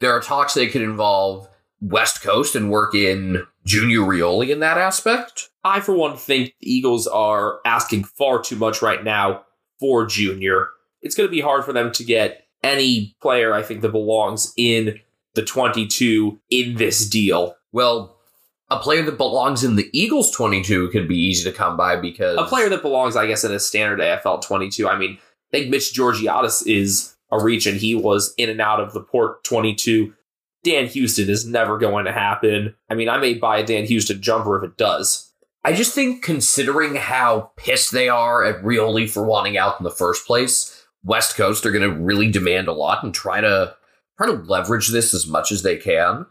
There 0.00 0.12
are 0.12 0.20
talks 0.20 0.52
that 0.52 0.70
could 0.70 0.82
involve 0.82 1.48
West 1.80 2.20
Coast 2.20 2.54
and 2.54 2.70
work 2.70 2.94
in 2.94 3.46
Junior 3.64 4.00
Rioli 4.00 4.50
in 4.50 4.60
that 4.60 4.76
aspect. 4.76 5.48
I, 5.64 5.80
for 5.80 5.94
one, 5.94 6.16
think 6.16 6.54
the 6.60 6.72
Eagles 6.72 7.06
are 7.06 7.60
asking 7.64 8.04
far 8.04 8.42
too 8.42 8.56
much 8.56 8.82
right 8.82 9.02
now 9.04 9.44
for 9.78 10.06
Junior. 10.06 10.68
It's 11.02 11.14
going 11.14 11.28
to 11.28 11.32
be 11.32 11.40
hard 11.40 11.64
for 11.64 11.72
them 11.72 11.92
to 11.92 12.04
get 12.04 12.46
any 12.62 13.16
player, 13.20 13.54
I 13.54 13.62
think, 13.62 13.82
that 13.82 13.92
belongs 13.92 14.52
in 14.56 15.00
the 15.34 15.42
22 15.42 16.40
in 16.50 16.76
this 16.76 17.08
deal. 17.08 17.56
Well, 17.72 18.16
a 18.70 18.78
player 18.78 19.02
that 19.02 19.16
belongs 19.16 19.64
in 19.64 19.76
the 19.76 19.90
Eagles 19.92 20.30
22 20.30 20.88
could 20.90 21.08
be 21.08 21.18
easy 21.18 21.50
to 21.50 21.56
come 21.56 21.76
by 21.76 21.96
because 21.96 22.38
A 22.38 22.44
player 22.44 22.68
that 22.68 22.82
belongs, 22.82 23.16
I 23.16 23.26
guess, 23.26 23.44
in 23.44 23.52
a 23.52 23.60
standard 23.60 24.00
AFL 24.00 24.42
22. 24.42 24.88
I 24.88 24.96
mean, 24.96 25.18
I 25.52 25.58
think 25.58 25.70
Mitch 25.70 25.92
Georgiadis 25.92 26.66
is 26.66 27.16
a 27.32 27.42
reach, 27.42 27.66
and 27.66 27.78
he 27.78 27.94
was 27.94 28.34
in 28.36 28.48
and 28.48 28.60
out 28.60 28.80
of 28.80 28.92
the 28.92 29.00
Port 29.00 29.42
22. 29.44 30.12
Dan 30.62 30.86
Houston 30.86 31.28
is 31.28 31.46
never 31.46 31.78
going 31.78 32.04
to 32.04 32.12
happen. 32.12 32.74
I 32.88 32.94
mean, 32.94 33.08
I 33.08 33.18
may 33.18 33.34
buy 33.34 33.58
a 33.58 33.66
Dan 33.66 33.86
Houston 33.86 34.20
jumper 34.20 34.58
if 34.58 34.70
it 34.70 34.76
does. 34.76 35.29
I 35.62 35.74
just 35.74 35.94
think 35.94 36.22
considering 36.22 36.94
how 36.94 37.52
pissed 37.56 37.92
they 37.92 38.08
are 38.08 38.42
at 38.42 38.62
Rioli 38.62 39.08
for 39.08 39.22
wanting 39.24 39.58
out 39.58 39.78
in 39.78 39.84
the 39.84 39.90
first 39.90 40.26
place, 40.26 40.86
West 41.04 41.36
Coast 41.36 41.66
are 41.66 41.70
going 41.70 41.82
to 41.82 41.94
really 41.94 42.30
demand 42.30 42.66
a 42.66 42.72
lot 42.72 43.04
and 43.04 43.12
try 43.12 43.42
to 43.42 43.76
try 44.16 44.26
to 44.26 44.32
leverage 44.32 44.88
this 44.88 45.12
as 45.12 45.26
much 45.26 45.52
as 45.52 45.62
they 45.62 45.76
can. 45.76 46.24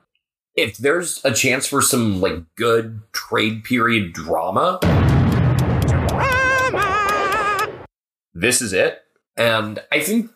If 0.55 0.77
there's 0.77 1.23
a 1.23 1.32
chance 1.32 1.67
for 1.67 1.80
some 1.80 2.19
like 2.21 2.43
good 2.55 3.01
trade 3.11 3.63
period 3.63 4.13
drama, 4.13 4.80
this 8.34 8.63
is 8.63 8.73
it. 8.73 9.03
And 9.38 9.80
I 9.91 9.99
think 9.99 10.32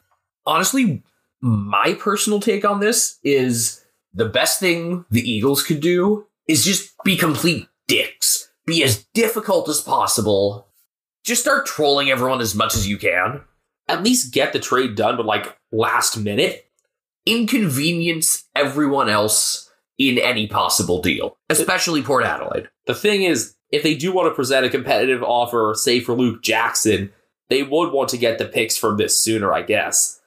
honestly, 0.45 1.01
my 1.41 1.95
personal 1.95 2.39
take 2.39 2.63
on 2.63 2.79
this 2.79 3.17
is 3.23 3.83
the 4.13 4.29
best 4.29 4.59
thing 4.59 5.05
the 5.09 5.27
Eagles 5.27 5.63
could 5.63 5.79
do 5.79 6.27
is 6.47 6.63
just 6.63 6.93
be 7.03 7.17
complete 7.17 7.67
dicks. 7.87 8.51
Be 8.65 8.83
as 8.83 9.05
difficult 9.13 9.67
as 9.69 9.81
possible. 9.81 10.67
Just 11.23 11.41
start 11.41 11.65
trolling 11.65 12.09
everyone 12.09 12.41
as 12.41 12.55
much 12.55 12.75
as 12.75 12.87
you 12.87 12.97
can. 12.97 13.41
At 13.87 14.03
least 14.03 14.33
get 14.33 14.53
the 14.53 14.59
trade 14.59 14.95
done, 14.95 15.17
but 15.17 15.25
like 15.25 15.57
last 15.71 16.17
minute. 16.17 16.65
Inconvenience 17.25 18.45
everyone 18.55 19.09
else 19.09 19.69
in 19.97 20.17
any 20.17 20.47
possible 20.47 21.01
deal, 21.01 21.37
especially 21.49 22.01
Port 22.01 22.25
Adelaide. 22.25 22.69
The 22.85 22.95
thing 22.95 23.23
is, 23.23 23.55
if 23.71 23.83
they 23.83 23.95
do 23.95 24.11
want 24.11 24.29
to 24.29 24.35
present 24.35 24.65
a 24.65 24.69
competitive 24.69 25.23
offer, 25.23 25.73
say 25.75 25.99
for 25.99 26.13
Luke 26.13 26.43
Jackson, 26.43 27.11
they 27.49 27.63
would 27.63 27.91
want 27.91 28.09
to 28.09 28.17
get 28.17 28.37
the 28.37 28.45
picks 28.45 28.77
from 28.77 28.97
this 28.97 29.19
sooner, 29.19 29.53
I 29.53 29.61
guess. 29.61 30.21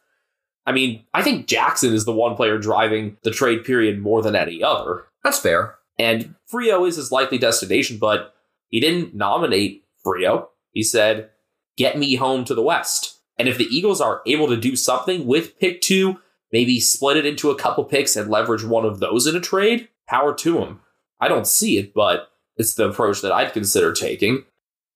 I 0.66 0.72
mean, 0.72 1.04
I 1.14 1.22
think 1.22 1.46
Jackson 1.46 1.94
is 1.94 2.04
the 2.04 2.12
one 2.12 2.34
player 2.34 2.58
driving 2.58 3.16
the 3.22 3.30
trade 3.30 3.64
period 3.64 4.00
more 4.00 4.22
than 4.22 4.34
any 4.34 4.62
other. 4.62 5.04
That's 5.22 5.38
fair. 5.38 5.75
And 5.98 6.34
Freo 6.52 6.86
is 6.86 6.96
his 6.96 7.12
likely 7.12 7.38
destination, 7.38 7.98
but 7.98 8.34
he 8.68 8.80
didn't 8.80 9.14
nominate 9.14 9.84
Freo. 10.04 10.48
He 10.72 10.82
said, 10.82 11.30
get 11.76 11.98
me 11.98 12.16
home 12.16 12.44
to 12.44 12.54
the 12.54 12.62
West. 12.62 13.18
And 13.38 13.48
if 13.48 13.58
the 13.58 13.64
Eagles 13.64 14.00
are 14.00 14.22
able 14.26 14.48
to 14.48 14.56
do 14.56 14.76
something 14.76 15.26
with 15.26 15.58
pick 15.58 15.80
two, 15.80 16.20
maybe 16.52 16.80
split 16.80 17.16
it 17.16 17.26
into 17.26 17.50
a 17.50 17.56
couple 17.56 17.84
picks 17.84 18.16
and 18.16 18.30
leverage 18.30 18.64
one 18.64 18.84
of 18.84 19.00
those 19.00 19.26
in 19.26 19.36
a 19.36 19.40
trade, 19.40 19.88
power 20.06 20.34
to 20.34 20.54
them. 20.54 20.80
I 21.20 21.28
don't 21.28 21.46
see 21.46 21.78
it, 21.78 21.94
but 21.94 22.30
it's 22.56 22.74
the 22.74 22.88
approach 22.88 23.20
that 23.22 23.32
I'd 23.32 23.52
consider 23.52 23.92
taking. 23.92 24.44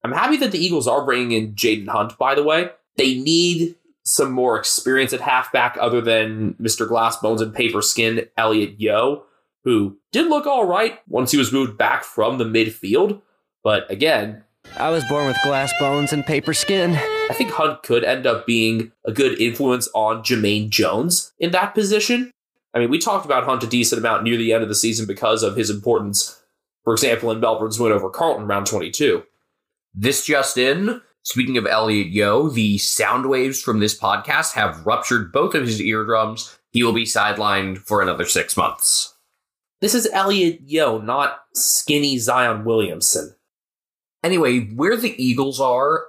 I'm 0.03 0.11
happy 0.11 0.37
that 0.37 0.51
the 0.51 0.63
Eagles 0.63 0.87
are 0.87 1.05
bringing 1.05 1.31
in 1.31 1.53
Jayden 1.53 1.87
Hunt, 1.87 2.17
by 2.17 2.33
the 2.35 2.43
way. 2.43 2.69
They 2.97 3.19
need 3.19 3.75
some 4.03 4.31
more 4.31 4.57
experience 4.57 5.13
at 5.13 5.21
halfback 5.21 5.77
other 5.79 6.01
than 6.01 6.55
Mr. 6.55 6.87
Glassbones 6.87 7.41
and 7.41 7.53
Paper 7.53 7.81
Skin 7.81 8.27
Elliot 8.35 8.79
Yeo, 8.79 9.23
who 9.63 9.97
did 10.11 10.27
look 10.27 10.45
all 10.45 10.65
right 10.65 10.99
once 11.07 11.31
he 11.31 11.37
was 11.37 11.51
moved 11.51 11.77
back 11.77 12.03
from 12.03 12.37
the 12.37 12.45
midfield. 12.45 13.21
But 13.63 13.89
again, 13.91 14.43
I 14.77 14.89
was 14.89 15.03
born 15.05 15.27
with 15.27 15.37
glass 15.43 15.73
bones 15.79 16.13
and 16.13 16.25
paper 16.25 16.53
skin. 16.53 16.95
I 16.95 17.33
think 17.33 17.51
Hunt 17.51 17.83
could 17.83 18.03
end 18.03 18.25
up 18.25 18.45
being 18.45 18.91
a 19.05 19.11
good 19.11 19.39
influence 19.39 19.89
on 19.93 20.23
Jamaine 20.23 20.69
Jones 20.69 21.33
in 21.39 21.51
that 21.51 21.73
position. 21.75 22.31
I 22.73 22.79
mean, 22.79 22.89
we 22.89 22.97
talked 22.97 23.25
about 23.25 23.43
Hunt 23.43 23.63
a 23.63 23.67
decent 23.67 23.99
amount 23.99 24.23
near 24.23 24.37
the 24.37 24.53
end 24.53 24.63
of 24.63 24.69
the 24.69 24.75
season 24.75 25.05
because 25.05 25.43
of 25.43 25.55
his 25.55 25.69
importance, 25.69 26.41
for 26.83 26.93
example, 26.93 27.31
in 27.31 27.39
Melbourne's 27.39 27.79
win 27.79 27.91
over 27.91 28.09
Carlton 28.09 28.47
round 28.47 28.65
22. 28.65 29.23
This 29.93 30.25
just 30.25 30.57
in. 30.57 31.01
Speaking 31.23 31.57
of 31.57 31.67
Elliot 31.67 32.07
Yeo, 32.07 32.49
the 32.49 32.79
sound 32.79 33.29
waves 33.29 33.61
from 33.61 33.79
this 33.79 33.97
podcast 33.97 34.53
have 34.53 34.85
ruptured 34.87 35.31
both 35.31 35.53
of 35.53 35.67
his 35.67 35.79
eardrums. 35.79 36.57
He 36.71 36.81
will 36.81 36.93
be 36.93 37.03
sidelined 37.03 37.77
for 37.77 38.01
another 38.01 38.25
six 38.25 38.57
months. 38.57 39.10
This 39.81 39.95
is 39.95 40.07
Elliot 40.13 40.61
Yeo, 40.63 40.99
not 40.99 41.39
skinny 41.53 42.19
Zion 42.19 42.63
Williamson. 42.63 43.35
Anyway, 44.23 44.67
where 44.75 44.95
the 44.95 45.15
Eagles 45.21 45.59
are, 45.59 46.05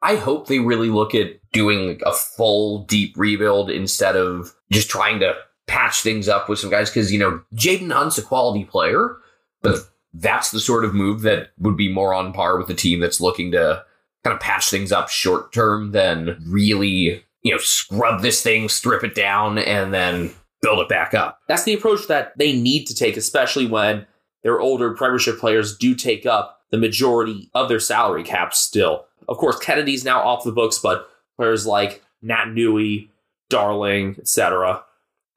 I 0.00 0.16
hope 0.16 0.46
they 0.46 0.58
really 0.58 0.88
look 0.88 1.14
at 1.14 1.38
doing 1.52 2.00
a 2.04 2.12
full 2.12 2.84
deep 2.84 3.14
rebuild 3.16 3.70
instead 3.70 4.16
of 4.16 4.54
just 4.70 4.88
trying 4.88 5.20
to 5.20 5.34
patch 5.66 6.00
things 6.00 6.28
up 6.28 6.48
with 6.48 6.58
some 6.58 6.70
guys. 6.70 6.88
Because, 6.88 7.12
you 7.12 7.18
know, 7.18 7.42
Jayden 7.54 7.92
Hunt's 7.92 8.16
a 8.16 8.22
quality 8.22 8.64
player, 8.64 9.16
but 9.60 9.76
that's 10.14 10.50
the 10.50 10.60
sort 10.60 10.84
of 10.84 10.94
move 10.94 11.20
that 11.22 11.50
would 11.58 11.76
be 11.76 11.92
more 11.92 12.14
on 12.14 12.32
par 12.32 12.58
with 12.58 12.70
a 12.70 12.74
team 12.74 13.00
that's 13.00 13.20
looking 13.20 13.52
to 13.52 13.84
kind 14.24 14.34
of 14.34 14.40
patch 14.40 14.70
things 14.70 14.90
up 14.90 15.10
short 15.10 15.52
term 15.52 15.92
than 15.92 16.42
really, 16.46 17.24
you 17.42 17.52
know, 17.52 17.58
scrub 17.58 18.22
this 18.22 18.42
thing, 18.42 18.70
strip 18.70 19.04
it 19.04 19.14
down, 19.14 19.58
and 19.58 19.92
then 19.92 20.32
build 20.62 20.78
it 20.78 20.88
back 20.88 21.12
up. 21.12 21.40
That's 21.48 21.64
the 21.64 21.74
approach 21.74 22.06
that 22.06 22.36
they 22.38 22.52
need 22.52 22.86
to 22.86 22.94
take, 22.94 23.16
especially 23.16 23.66
when 23.66 24.06
their 24.42 24.60
older 24.60 24.94
Premiership 24.94 25.38
players 25.38 25.76
do 25.76 25.94
take 25.94 26.24
up 26.24 26.60
the 26.70 26.78
majority 26.78 27.50
of 27.54 27.68
their 27.68 27.80
salary 27.80 28.22
cap 28.22 28.54
still. 28.54 29.04
Of 29.28 29.36
course, 29.36 29.58
Kennedy's 29.58 30.04
now 30.04 30.20
off 30.20 30.44
the 30.44 30.52
books, 30.52 30.78
but 30.78 31.08
players 31.36 31.66
like 31.66 32.02
Naitanui, 32.24 33.08
Darling, 33.50 34.16
etc. 34.18 34.82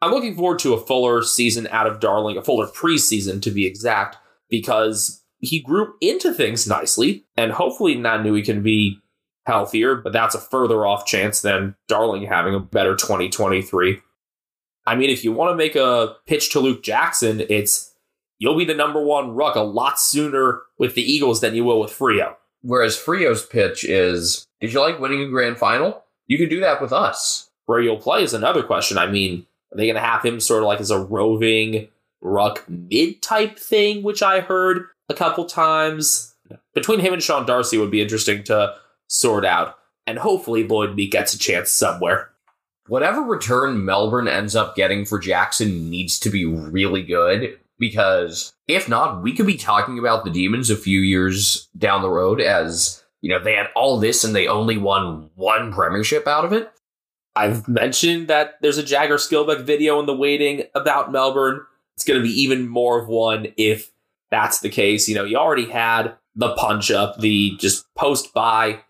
I'm 0.01 0.11
looking 0.11 0.35
forward 0.35 0.59
to 0.59 0.73
a 0.73 0.85
fuller 0.85 1.23
season 1.23 1.67
out 1.71 1.87
of 1.87 1.99
Darling, 1.99 2.37
a 2.37 2.43
fuller 2.43 2.67
preseason 2.67 3.41
to 3.41 3.51
be 3.51 3.65
exact, 3.65 4.17
because 4.49 5.23
he 5.39 5.59
grew 5.59 5.93
into 6.01 6.33
things 6.33 6.67
nicely, 6.67 7.25
and 7.35 7.51
hopefully 7.51 7.95
Naitanui 7.95 8.45
can 8.45 8.61
be 8.61 8.99
healthier, 9.45 9.95
but 9.95 10.13
that's 10.13 10.35
a 10.35 10.39
further 10.39 10.85
off 10.85 11.05
chance 11.05 11.41
than 11.41 11.75
Darling 11.87 12.23
having 12.23 12.55
a 12.55 12.59
better 12.59 12.95
2023. 12.95 13.99
I 14.85 14.95
mean, 14.95 15.09
if 15.09 15.23
you 15.23 15.31
want 15.31 15.51
to 15.51 15.55
make 15.55 15.75
a 15.75 16.15
pitch 16.27 16.51
to 16.51 16.59
Luke 16.59 16.83
Jackson, 16.83 17.43
it's 17.49 17.93
you'll 18.37 18.57
be 18.57 18.65
the 18.65 18.73
number 18.73 19.03
one 19.03 19.31
ruck 19.31 19.55
a 19.55 19.61
lot 19.61 19.99
sooner 19.99 20.61
with 20.77 20.95
the 20.95 21.01
Eagles 21.01 21.41
than 21.41 21.55
you 21.55 21.63
will 21.63 21.79
with 21.79 21.91
Freo. 21.91 22.35
Whereas 22.61 22.97
Freo's 22.97 23.45
pitch 23.45 23.83
is, 23.83 24.45
did 24.59 24.73
you 24.73 24.79
like 24.79 24.99
winning 24.99 25.21
a 25.21 25.29
grand 25.29 25.57
final? 25.57 26.03
You 26.27 26.37
can 26.37 26.49
do 26.49 26.59
that 26.61 26.81
with 26.81 26.91
us. 26.91 27.49
Where 27.65 27.79
you'll 27.79 27.97
play 27.97 28.23
is 28.23 28.33
another 28.33 28.63
question. 28.63 28.97
I 28.97 29.07
mean, 29.07 29.45
are 29.71 29.77
they 29.77 29.85
going 29.85 29.95
to 29.95 30.01
have 30.01 30.23
him 30.23 30.39
sort 30.39 30.63
of 30.63 30.67
like 30.67 30.79
as 30.79 30.91
a 30.91 30.99
roving 30.99 31.87
ruck 32.21 32.63
mid 32.67 33.21
type 33.21 33.57
thing, 33.57 34.03
which 34.03 34.21
I 34.21 34.39
heard 34.39 34.85
a 35.09 35.13
couple 35.13 35.45
times? 35.45 36.33
Between 36.73 36.99
him 36.99 37.13
and 37.13 37.23
Sean 37.23 37.45
Darcy 37.45 37.77
would 37.77 37.91
be 37.91 38.01
interesting 38.01 38.43
to 38.45 38.75
sort 39.07 39.45
out. 39.45 39.77
And 40.07 40.19
hopefully 40.19 40.67
Lloyd 40.67 40.95
Meek 40.95 41.11
gets 41.11 41.33
a 41.33 41.39
chance 41.39 41.71
somewhere. 41.71 42.29
Whatever 42.87 43.21
return 43.21 43.83
Melbourne 43.83 44.27
ends 44.27 44.55
up 44.55 44.75
getting 44.75 45.05
for 45.05 45.17
Jackson 45.17 45.89
needs 45.89 46.19
to 46.19 46.29
be 46.29 46.45
really 46.45 47.01
good 47.01 47.57
because 47.79 48.53
if 48.67 48.87
not, 48.87 49.23
we 49.23 49.33
could 49.33 49.47
be 49.47 49.57
talking 49.57 49.97
about 49.97 50.23
the 50.23 50.31
Demons 50.31 50.69
a 50.69 50.75
few 50.75 50.99
years 50.99 51.67
down 51.77 52.01
the 52.01 52.09
road 52.09 52.39
as, 52.39 53.03
you 53.21 53.29
know, 53.29 53.43
they 53.43 53.53
had 53.53 53.69
all 53.75 53.99
this 53.99 54.23
and 54.23 54.35
they 54.35 54.47
only 54.47 54.77
won 54.77 55.29
one 55.35 55.73
premiership 55.73 56.27
out 56.27 56.45
of 56.45 56.53
it. 56.53 56.71
I've 57.35 57.67
mentioned 57.67 58.27
that 58.27 58.55
there's 58.61 58.77
a 58.77 58.83
Jagger 58.83 59.15
Skillbeck 59.15 59.63
video 59.63 59.99
in 59.99 60.05
the 60.05 60.15
waiting 60.15 60.63
about 60.73 61.11
Melbourne. 61.11 61.61
It's 61.95 62.05
going 62.05 62.19
to 62.19 62.25
be 62.25 62.41
even 62.41 62.67
more 62.67 63.01
of 63.01 63.07
one 63.07 63.47
if 63.57 63.91
that's 64.29 64.59
the 64.59 64.69
case. 64.69 65.09
You 65.09 65.15
know, 65.15 65.25
you 65.25 65.37
already 65.37 65.69
had 65.69 66.15
the 66.35 66.53
punch 66.55 66.91
up, 66.91 67.19
the 67.19 67.57
just 67.57 67.93
post 67.95 68.33
by 68.33 68.81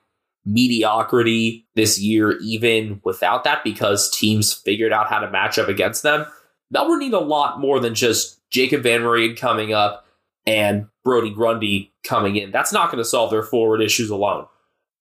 mediocrity 0.46 1.68
this 1.76 2.00
year, 2.00 2.38
even 2.40 3.02
without 3.04 3.44
that, 3.44 3.64
because 3.64 4.10
teams 4.12 4.54
figured 4.54 4.94
out 4.94 5.10
how 5.10 5.20
to 5.20 5.30
match 5.30 5.58
up 5.58 5.68
against 5.68 6.04
them. 6.04 6.26
Melbourne 6.72 7.00
need 7.00 7.14
a 7.14 7.20
lot 7.20 7.60
more 7.60 7.80
than 7.80 7.96
just 7.96 8.40
Jacob 8.50 8.84
Van 8.84 9.02
Marine 9.02 9.36
coming 9.36 9.74
up 9.74 10.06
and 10.46 10.88
Brody 11.04 11.32
Grundy 11.32 11.94
coming 12.04 12.36
in. 12.36 12.52
That's 12.52 12.74
not 12.74 12.92
going 12.92 13.04
to 13.04 13.10
solve 13.10 13.32
their 13.32 13.44
forward 13.44 13.82
issues 13.82 14.10
alone. 14.10 14.48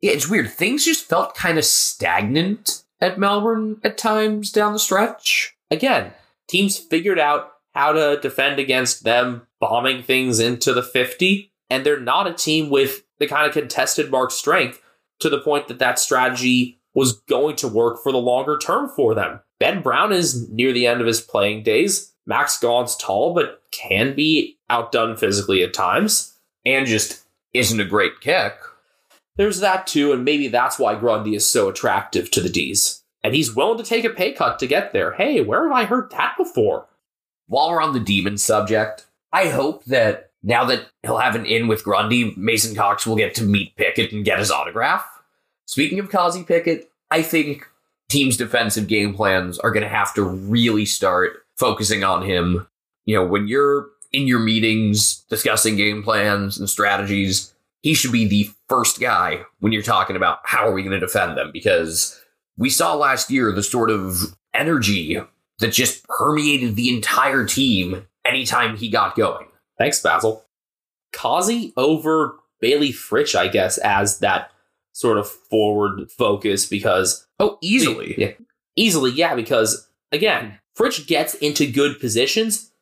Yeah, 0.00 0.12
it's 0.12 0.28
weird. 0.28 0.50
Things 0.50 0.84
just 0.84 1.08
felt 1.08 1.34
kind 1.34 1.58
of 1.58 1.64
stagnant 1.64 2.82
at 3.00 3.18
Melbourne 3.18 3.80
at 3.84 3.98
times 3.98 4.50
down 4.52 4.72
the 4.72 4.78
stretch. 4.78 5.56
Again, 5.70 6.12
teams 6.48 6.78
figured 6.78 7.18
out 7.18 7.52
how 7.74 7.92
to 7.92 8.18
defend 8.20 8.58
against 8.58 9.04
them 9.04 9.46
bombing 9.60 10.02
things 10.02 10.40
into 10.40 10.72
the 10.72 10.82
50, 10.82 11.52
and 11.70 11.84
they're 11.84 12.00
not 12.00 12.26
a 12.26 12.34
team 12.34 12.70
with 12.70 13.02
the 13.18 13.26
kind 13.26 13.46
of 13.46 13.52
contested 13.52 14.10
mark 14.10 14.30
strength 14.30 14.80
to 15.20 15.28
the 15.28 15.40
point 15.40 15.68
that 15.68 15.78
that 15.78 15.98
strategy 15.98 16.80
was 16.94 17.20
going 17.28 17.56
to 17.56 17.68
work 17.68 18.02
for 18.02 18.12
the 18.12 18.18
longer 18.18 18.58
term 18.58 18.88
for 18.88 19.14
them. 19.14 19.40
Ben 19.58 19.82
Brown 19.82 20.12
is 20.12 20.48
near 20.50 20.72
the 20.72 20.86
end 20.86 21.00
of 21.00 21.06
his 21.06 21.20
playing 21.20 21.62
days. 21.62 22.12
Max 22.26 22.58
Gawn's 22.58 22.96
tall, 22.96 23.34
but 23.34 23.62
can 23.70 24.14
be 24.14 24.58
outdone 24.70 25.16
physically 25.16 25.62
at 25.62 25.74
times. 25.74 26.38
And 26.64 26.86
just 26.86 27.24
isn't 27.52 27.80
a 27.80 27.84
great 27.84 28.20
kick. 28.20 28.54
There's 29.36 29.60
that 29.60 29.86
too, 29.86 30.12
and 30.12 30.24
maybe 30.24 30.48
that's 30.48 30.78
why 30.78 30.94
Grundy 30.94 31.34
is 31.34 31.48
so 31.48 31.68
attractive 31.68 32.30
to 32.30 32.40
the 32.40 32.48
D's. 32.48 33.02
And 33.22 33.34
he's 33.34 33.54
willing 33.54 33.78
to 33.78 33.84
take 33.84 34.04
a 34.04 34.10
pay 34.10 34.32
cut 34.32 34.58
to 34.58 34.66
get 34.66 34.92
there. 34.92 35.12
Hey, 35.12 35.40
where 35.40 35.64
have 35.64 35.72
I 35.72 35.84
heard 35.84 36.10
that 36.10 36.34
before? 36.36 36.86
While 37.46 37.70
we're 37.70 37.82
on 37.82 37.92
the 37.92 38.00
demon 38.00 38.38
subject, 38.38 39.06
I 39.32 39.48
hope 39.48 39.84
that 39.86 40.23
now 40.44 40.64
that 40.66 40.86
he'll 41.02 41.18
have 41.18 41.34
an 41.34 41.46
in 41.46 41.66
with 41.66 41.82
Grundy, 41.82 42.34
Mason 42.36 42.76
Cox 42.76 43.06
will 43.06 43.16
get 43.16 43.34
to 43.36 43.44
meet 43.44 43.74
Pickett 43.76 44.12
and 44.12 44.24
get 44.24 44.38
his 44.38 44.50
autograph. 44.50 45.04
Speaking 45.66 45.98
of 45.98 46.10
Kozzie 46.10 46.46
Pickett, 46.46 46.90
I 47.10 47.22
think 47.22 47.66
teams' 48.10 48.36
defensive 48.36 48.86
game 48.86 49.14
plans 49.14 49.58
are 49.58 49.70
going 49.70 49.82
to 49.82 49.88
have 49.88 50.12
to 50.14 50.22
really 50.22 50.84
start 50.84 51.38
focusing 51.56 52.04
on 52.04 52.22
him. 52.22 52.66
You 53.06 53.16
know, 53.16 53.26
when 53.26 53.48
you're 53.48 53.88
in 54.12 54.26
your 54.26 54.38
meetings 54.38 55.24
discussing 55.30 55.76
game 55.76 56.02
plans 56.02 56.58
and 56.58 56.68
strategies, 56.68 57.54
he 57.82 57.94
should 57.94 58.12
be 58.12 58.26
the 58.26 58.50
first 58.68 59.00
guy 59.00 59.44
when 59.60 59.72
you're 59.72 59.82
talking 59.82 60.16
about 60.16 60.40
how 60.44 60.68
are 60.68 60.72
we 60.72 60.82
going 60.82 60.92
to 60.92 61.00
defend 61.00 61.38
them 61.38 61.50
because 61.52 62.20
we 62.58 62.68
saw 62.68 62.94
last 62.94 63.30
year 63.30 63.50
the 63.50 63.62
sort 63.62 63.90
of 63.90 64.36
energy 64.52 65.18
that 65.58 65.72
just 65.72 66.06
permeated 66.08 66.76
the 66.76 66.94
entire 66.94 67.46
team 67.46 68.06
anytime 68.24 68.76
he 68.76 68.88
got 68.88 69.16
going. 69.16 69.46
Thanks, 69.78 70.00
Basil. 70.00 70.44
Kozzie 71.12 71.72
over 71.76 72.36
Bailey 72.60 72.92
Fritsch, 72.92 73.34
I 73.34 73.48
guess, 73.48 73.78
as 73.78 74.18
that 74.18 74.50
sort 74.92 75.18
of 75.18 75.28
forward 75.28 76.10
focus 76.10 76.66
because 76.66 77.26
oh, 77.38 77.58
easily, 77.60 78.14
yeah, 78.16 78.32
easily, 78.76 79.10
yeah, 79.10 79.34
because 79.34 79.88
again, 80.12 80.58
Fritsch 80.76 81.06
gets 81.06 81.34
into 81.34 81.70
good 81.70 82.00
positions, 82.00 82.72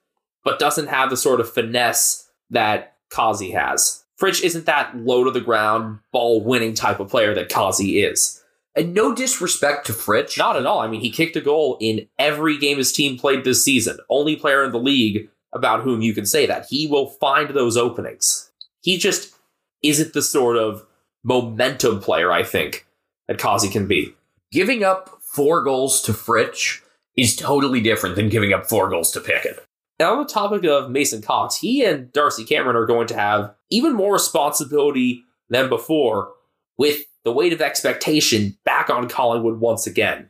but 0.44 0.58
doesn't 0.58 0.88
have 0.88 1.10
the 1.10 1.16
sort 1.16 1.40
of 1.40 1.52
finesse 1.52 2.30
that 2.50 2.96
Kozzie 3.10 3.54
has. 3.54 4.04
Fritsch 4.16 4.42
isn't 4.42 4.66
that 4.66 4.96
low 4.96 5.24
to 5.24 5.30
the 5.30 5.40
ground, 5.40 5.98
ball 6.12 6.42
winning 6.42 6.74
type 6.74 7.00
of 7.00 7.10
player 7.10 7.34
that 7.34 7.50
Kozzie 7.50 8.08
is. 8.08 8.42
And 8.74 8.94
no 8.94 9.14
disrespect 9.14 9.86
to 9.86 9.92
Fritsch. 9.92 10.38
Not 10.38 10.56
at 10.56 10.64
all. 10.64 10.78
I 10.78 10.86
mean, 10.86 11.00
he 11.00 11.10
kicked 11.10 11.36
a 11.36 11.42
goal 11.42 11.76
in 11.80 12.08
every 12.18 12.56
game 12.56 12.78
his 12.78 12.92
team 12.92 13.18
played 13.18 13.44
this 13.44 13.64
season. 13.64 13.98
Only 14.08 14.36
player 14.36 14.64
in 14.64 14.72
the 14.72 14.78
league 14.78 15.28
about 15.52 15.82
whom 15.82 16.02
you 16.02 16.14
can 16.14 16.26
say 16.26 16.46
that. 16.46 16.66
He 16.68 16.86
will 16.86 17.06
find 17.06 17.50
those 17.50 17.76
openings. 17.76 18.50
He 18.80 18.96
just 18.96 19.34
isn't 19.82 20.12
the 20.12 20.22
sort 20.22 20.56
of 20.56 20.84
momentum 21.24 22.00
player, 22.00 22.32
I 22.32 22.42
think, 22.42 22.86
that 23.28 23.38
Kozzie 23.38 23.70
can 23.70 23.86
be. 23.86 24.14
Giving 24.50 24.84
up 24.84 25.18
four 25.22 25.62
goals 25.62 26.02
to 26.02 26.12
Fritsch 26.12 26.80
is 27.16 27.36
totally 27.36 27.80
different 27.80 28.16
than 28.16 28.28
giving 28.28 28.52
up 28.52 28.66
four 28.66 28.88
goals 28.88 29.10
to 29.12 29.20
Pickett. 29.20 29.64
And 29.98 30.08
on 30.08 30.18
the 30.18 30.24
topic 30.24 30.64
of 30.64 30.90
Mason 30.90 31.22
Cox, 31.22 31.56
he 31.56 31.84
and 31.84 32.12
Darcy 32.12 32.44
Cameron 32.44 32.76
are 32.76 32.86
going 32.86 33.06
to 33.08 33.14
have 33.14 33.54
even 33.70 33.92
more 33.92 34.12
responsibility 34.12 35.24
than 35.48 35.68
before 35.68 36.32
with 36.78 37.02
the 37.24 37.32
weight 37.32 37.52
of 37.52 37.60
expectation 37.60 38.56
back 38.64 38.90
on 38.90 39.08
Collingwood 39.08 39.60
once 39.60 39.86
again. 39.86 40.28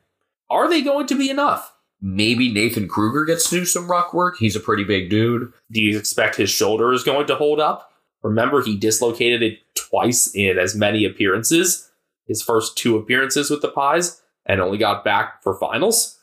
Are 0.50 0.68
they 0.68 0.82
going 0.82 1.06
to 1.06 1.16
be 1.16 1.30
enough? 1.30 1.71
Maybe 2.04 2.52
Nathan 2.52 2.88
Kreuger 2.88 3.24
gets 3.24 3.48
to 3.48 3.60
do 3.60 3.64
some 3.64 3.88
ruck 3.88 4.12
work. 4.12 4.36
He's 4.38 4.56
a 4.56 4.60
pretty 4.60 4.82
big 4.82 5.08
dude. 5.08 5.52
Do 5.70 5.80
you 5.80 5.96
expect 5.96 6.34
his 6.34 6.50
shoulder 6.50 6.92
is 6.92 7.04
going 7.04 7.28
to 7.28 7.36
hold 7.36 7.60
up? 7.60 7.92
Remember, 8.24 8.60
he 8.60 8.76
dislocated 8.76 9.42
it 9.42 9.60
twice 9.74 10.26
in 10.34 10.58
as 10.58 10.74
many 10.74 11.04
appearances, 11.04 11.90
his 12.26 12.42
first 12.42 12.76
two 12.76 12.96
appearances 12.96 13.50
with 13.50 13.62
the 13.62 13.68
Pies, 13.68 14.20
and 14.44 14.60
only 14.60 14.78
got 14.78 15.04
back 15.04 15.42
for 15.44 15.58
finals. 15.58 16.18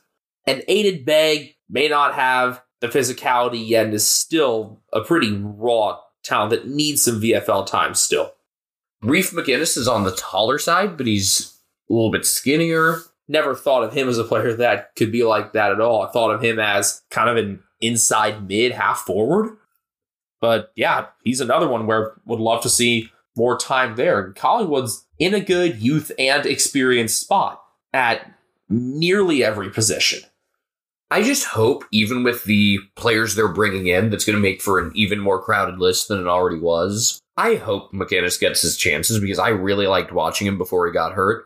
And 0.46 0.64
Aiden 0.68 1.06
Begg 1.06 1.56
may 1.70 1.88
not 1.88 2.14
have 2.14 2.62
the 2.82 2.88
physicality 2.88 3.66
yet 3.66 3.86
and 3.86 3.94
is 3.94 4.08
still 4.08 4.82
a 4.92 5.02
pretty 5.02 5.32
raw 5.34 6.00
talent 6.24 6.52
that 6.52 6.68
needs 6.68 7.04
some 7.04 7.22
VFL 7.22 7.66
time 7.66 7.94
still. 7.94 8.34
Reef 9.02 9.32
McInnes 9.32 9.78
is 9.78 9.88
on 9.88 10.04
the 10.04 10.16
taller 10.16 10.58
side, 10.58 10.98
but 10.98 11.08
he's 11.08 11.58
a 11.90 11.94
little 11.94 12.12
bit 12.12 12.26
skinnier. 12.26 13.00
Never 13.30 13.56
thought 13.56 13.84
of 13.84 13.94
him 13.94 14.10
as 14.10 14.18
a 14.18 14.24
player 14.26 14.54
that 14.56 14.96
could 14.98 15.12
be 15.12 15.24
like 15.24 15.54
that 15.54 15.72
at 15.72 15.80
all. 15.80 16.02
I 16.02 16.12
thought 16.12 16.34
of 16.34 16.44
him 16.44 16.60
as 16.60 17.04
kind 17.12 17.30
of 17.30 17.38
an 17.38 17.64
inside 17.80 18.48
mid, 18.50 18.74
half 18.74 19.00
forward. 19.00 19.56
But 20.42 20.72
yeah, 20.76 21.08
he's 21.24 21.40
another 21.40 21.68
one 21.68 21.86
where 21.86 22.14
would 22.26 22.40
love 22.40 22.62
to 22.64 22.70
see 22.70 23.12
more 23.38 23.58
time 23.58 23.96
there. 23.96 24.20
And 24.26 24.36
Collingwood's 24.36 25.06
in 25.18 25.34
a 25.34 25.40
good 25.40 25.80
youth 25.80 26.12
and 26.18 26.46
experience 26.46 27.16
spot 27.16 27.62
at 27.94 28.34
nearly 28.68 29.44
every 29.44 29.70
position. 29.70 30.22
I 31.12 31.24
just 31.24 31.46
hope, 31.46 31.86
even 31.92 32.24
with 32.24 32.44
the 32.44 32.80
players 32.96 33.34
they're 33.34 33.48
bringing 33.48 33.88
in, 33.88 34.10
that's 34.10 34.26
going 34.26 34.36
to 34.36 34.42
make 34.42 34.62
for 34.62 34.78
an 34.78 34.92
even 34.94 35.20
more 35.20 35.42
crowded 35.42 35.80
list 35.80 36.08
than 36.08 36.20
it 36.20 36.28
already 36.28 36.60
was. 36.60 37.20
I 37.36 37.56
hope 37.56 37.92
McInnes 37.92 38.40
gets 38.40 38.62
his 38.62 38.78
chances 38.78 39.20
because 39.20 39.40
I 39.40 39.50
really 39.50 39.88
liked 39.88 40.12
watching 40.12 40.46
him 40.46 40.58
before 40.58 40.86
he 40.86 40.94
got 40.94 41.14
hurt. 41.14 41.46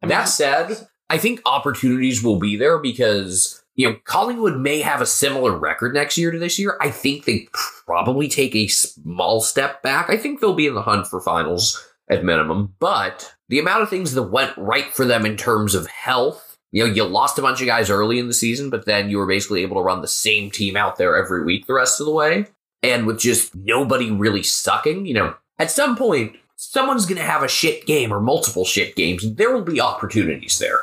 I 0.00 0.06
mean, 0.06 0.10
that 0.10 0.24
said, 0.24 0.88
I 1.10 1.18
think 1.18 1.42
opportunities 1.44 2.22
will 2.22 2.38
be 2.38 2.56
there 2.56 2.78
because, 2.78 3.62
you 3.74 3.88
know, 3.88 3.96
Collingwood 4.04 4.58
may 4.58 4.80
have 4.80 5.00
a 5.00 5.06
similar 5.06 5.56
record 5.56 5.92
next 5.92 6.16
year 6.16 6.30
to 6.30 6.38
this 6.38 6.58
year. 6.58 6.78
I 6.80 6.90
think 6.90 7.24
they 7.24 7.48
probably 7.52 8.28
take 8.28 8.54
a 8.54 8.68
small 8.68 9.40
step 9.40 9.82
back. 9.82 10.08
I 10.08 10.16
think 10.16 10.40
they'll 10.40 10.54
be 10.54 10.66
in 10.66 10.74
the 10.74 10.82
hunt 10.82 11.06
for 11.06 11.20
finals 11.20 11.86
at 12.08 12.24
minimum, 12.24 12.74
but 12.78 13.34
the 13.48 13.58
amount 13.58 13.82
of 13.82 13.90
things 13.90 14.14
that 14.14 14.22
went 14.22 14.56
right 14.56 14.86
for 14.94 15.04
them 15.04 15.26
in 15.26 15.36
terms 15.36 15.74
of 15.74 15.86
health 15.88 16.50
you 16.72 16.86
know, 16.86 16.92
you 16.92 17.04
lost 17.04 17.38
a 17.38 17.42
bunch 17.42 17.60
of 17.60 17.66
guys 17.66 17.90
early 17.90 18.18
in 18.18 18.28
the 18.28 18.34
season, 18.34 18.70
but 18.70 18.86
then 18.86 19.10
you 19.10 19.18
were 19.18 19.26
basically 19.26 19.62
able 19.62 19.76
to 19.76 19.82
run 19.82 20.02
the 20.02 20.08
same 20.08 20.50
team 20.50 20.76
out 20.76 20.96
there 20.96 21.16
every 21.16 21.44
week 21.44 21.66
the 21.66 21.74
rest 21.74 22.00
of 22.00 22.06
the 22.06 22.12
way. 22.12 22.46
And 22.82 23.06
with 23.06 23.18
just 23.18 23.54
nobody 23.54 24.10
really 24.10 24.42
sucking, 24.42 25.04
you 25.04 25.14
know, 25.14 25.34
at 25.58 25.70
some 25.70 25.96
point, 25.96 26.36
someone's 26.56 27.06
going 27.06 27.18
to 27.18 27.24
have 27.24 27.42
a 27.42 27.48
shit 27.48 27.86
game 27.86 28.12
or 28.12 28.20
multiple 28.20 28.64
shit 28.64 28.94
games. 28.94 29.34
There 29.34 29.52
will 29.52 29.64
be 29.64 29.80
opportunities 29.80 30.58
there. 30.58 30.78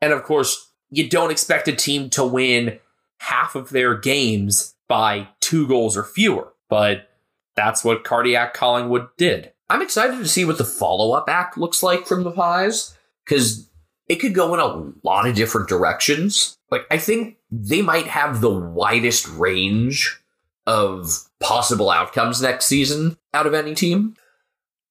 And 0.00 0.12
of 0.12 0.22
course, 0.22 0.70
you 0.90 1.08
don't 1.08 1.30
expect 1.30 1.68
a 1.68 1.72
team 1.72 2.10
to 2.10 2.24
win 2.24 2.78
half 3.18 3.54
of 3.54 3.70
their 3.70 3.96
games 3.96 4.74
by 4.88 5.28
two 5.40 5.68
goals 5.68 5.96
or 5.96 6.04
fewer, 6.04 6.52
but 6.68 7.10
that's 7.54 7.84
what 7.84 8.04
Cardiac 8.04 8.54
Collingwood 8.54 9.08
did. 9.16 9.52
I'm 9.68 9.82
excited 9.82 10.18
to 10.18 10.28
see 10.28 10.44
what 10.44 10.58
the 10.58 10.64
follow 10.64 11.12
up 11.12 11.28
act 11.28 11.56
looks 11.56 11.82
like 11.82 12.06
from 12.06 12.24
the 12.24 12.32
Pies 12.32 12.96
because 13.24 13.68
it 14.08 14.16
could 14.16 14.34
go 14.34 14.52
in 14.54 14.60
a 14.60 15.06
lot 15.06 15.28
of 15.28 15.36
different 15.36 15.68
directions. 15.68 16.58
Like, 16.70 16.82
I 16.90 16.98
think 16.98 17.36
they 17.50 17.82
might 17.82 18.08
have 18.08 18.40
the 18.40 18.50
widest 18.50 19.28
range 19.28 20.20
of 20.66 21.28
possible 21.38 21.90
outcomes 21.90 22.42
next 22.42 22.66
season 22.66 23.16
out 23.32 23.46
of 23.46 23.54
any 23.54 23.74
team. 23.74 24.16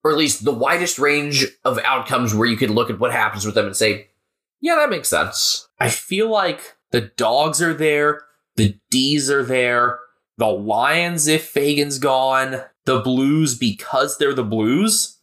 Or 0.04 0.12
at 0.12 0.18
least 0.18 0.46
the 0.46 0.54
widest 0.54 0.98
range 0.98 1.46
of 1.66 1.78
outcomes 1.80 2.34
where 2.34 2.48
you 2.48 2.56
could 2.56 2.70
look 2.70 2.90
at 2.90 3.00
what 3.00 3.12
happens 3.12 3.46
with 3.46 3.56
them 3.56 3.66
and 3.66 3.76
say, 3.76 4.08
yeah, 4.62 4.76
that 4.76 4.90
makes 4.90 5.08
sense. 5.08 5.68
I 5.80 5.90
feel 5.90 6.30
like 6.30 6.76
the 6.92 7.02
dogs 7.02 7.62
are 7.62 7.74
there, 7.74 8.22
the 8.56 8.78
D's 8.90 9.30
are 9.30 9.44
there, 9.44 10.00
the 10.38 10.48
Lions 10.48 11.28
if 11.28 11.46
Fagan's 11.46 12.00
gone, 12.00 12.62
the 12.86 13.00
Blues 13.00 13.58
because 13.58 14.18
they're 14.18 14.34
the 14.34 14.44
Blues. 14.44 15.18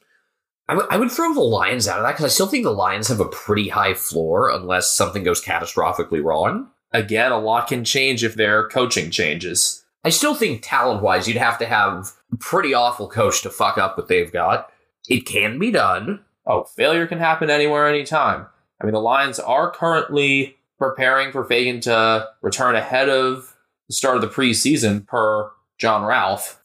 I, 0.68 0.74
w- 0.74 0.88
I 0.90 0.96
would 0.96 1.10
throw 1.10 1.32
the 1.32 1.40
Lions 1.40 1.86
out 1.86 1.98
of 1.98 2.04
that 2.04 2.12
because 2.12 2.24
I 2.24 2.28
still 2.28 2.46
think 2.46 2.64
the 2.64 2.70
Lions 2.70 3.08
have 3.08 3.20
a 3.20 3.28
pretty 3.28 3.68
high 3.68 3.94
floor 3.94 4.50
unless 4.50 4.92
something 4.92 5.22
goes 5.22 5.44
catastrophically 5.44 6.22
wrong. 6.22 6.70
Again, 6.92 7.32
a 7.32 7.38
lot 7.38 7.68
can 7.68 7.84
change 7.84 8.24
if 8.24 8.34
their 8.34 8.68
coaching 8.68 9.10
changes. 9.10 9.84
I 10.04 10.10
still 10.10 10.34
think 10.34 10.62
talent 10.62 11.02
wise, 11.02 11.26
you'd 11.26 11.36
have 11.36 11.58
to 11.58 11.66
have 11.66 12.12
a 12.32 12.36
pretty 12.36 12.72
awful 12.74 13.08
coach 13.08 13.42
to 13.42 13.50
fuck 13.50 13.76
up 13.76 13.96
what 13.96 14.08
they've 14.08 14.32
got. 14.32 14.70
It 15.08 15.26
can 15.26 15.58
be 15.58 15.70
done. 15.70 16.24
Oh, 16.46 16.64
failure 16.64 17.06
can 17.06 17.18
happen 17.18 17.50
anywhere, 17.50 17.88
anytime. 17.88 18.46
I 18.80 18.84
mean, 18.84 18.92
the 18.92 19.00
Lions 19.00 19.38
are 19.38 19.70
currently 19.70 20.56
preparing 20.78 21.32
for 21.32 21.44
Fagan 21.44 21.80
to 21.82 22.28
return 22.42 22.76
ahead 22.76 23.08
of 23.08 23.56
the 23.88 23.94
start 23.94 24.16
of 24.16 24.22
the 24.22 24.28
preseason, 24.28 25.06
per 25.06 25.50
John 25.78 26.04
Ralph 26.04 26.60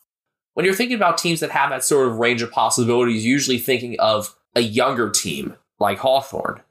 when 0.53 0.65
you're 0.65 0.75
thinking 0.75 0.95
about 0.95 1.17
teams 1.17 1.39
that 1.39 1.51
have 1.51 1.69
that 1.69 1.83
sort 1.83 2.07
of 2.07 2.17
range 2.17 2.41
of 2.41 2.51
possibilities, 2.51 3.25
usually 3.25 3.57
thinking 3.57 3.99
of 3.99 4.35
a 4.55 4.61
younger 4.61 5.09
team 5.09 5.55
like 5.79 5.99
Hawthorn. 5.99 6.61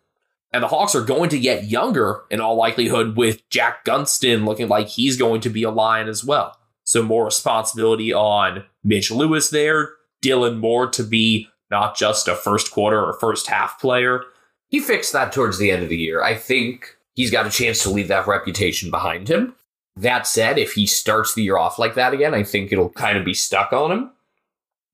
And 0.52 0.62
the 0.62 0.68
Hawks 0.68 0.94
are 0.94 1.02
going 1.02 1.30
to 1.30 1.38
get 1.38 1.64
younger 1.64 2.22
in 2.30 2.40
all 2.40 2.56
likelihood 2.56 3.16
with 3.16 3.48
Jack 3.50 3.84
Gunston 3.84 4.44
looking 4.44 4.68
like 4.68 4.88
he's 4.88 5.16
going 5.16 5.40
to 5.42 5.50
be 5.50 5.62
a 5.62 5.70
Lion 5.70 6.08
as 6.08 6.24
well. 6.24 6.58
So 6.84 7.02
more 7.02 7.24
responsibility 7.24 8.12
on 8.12 8.64
Mitch 8.82 9.10
Lewis 9.10 9.50
there, 9.50 9.90
Dylan 10.22 10.58
Moore 10.58 10.88
to 10.90 11.04
be 11.04 11.48
not 11.70 11.96
just 11.96 12.26
a 12.26 12.34
first 12.34 12.72
quarter 12.72 13.00
or 13.00 13.12
first 13.14 13.46
half 13.46 13.80
player. 13.80 14.24
He 14.70 14.80
fixed 14.80 15.12
that 15.12 15.32
towards 15.32 15.58
the 15.58 15.70
end 15.70 15.82
of 15.82 15.88
the 15.88 15.96
year. 15.96 16.22
I 16.22 16.34
think 16.34 16.96
he's 17.14 17.30
got 17.30 17.46
a 17.46 17.50
chance 17.50 17.82
to 17.82 17.90
leave 17.90 18.08
that 18.08 18.26
reputation 18.26 18.90
behind 18.90 19.28
him. 19.28 19.54
That 19.96 20.26
said, 20.26 20.58
if 20.58 20.72
he 20.72 20.86
starts 20.86 21.34
the 21.34 21.42
year 21.42 21.58
off 21.58 21.78
like 21.78 21.94
that 21.94 22.14
again, 22.14 22.32
I 22.32 22.44
think 22.44 22.72
it'll 22.72 22.90
kind 22.90 23.18
of 23.18 23.24
be 23.24 23.34
stuck 23.34 23.72
on 23.72 23.90
him. 23.90 24.10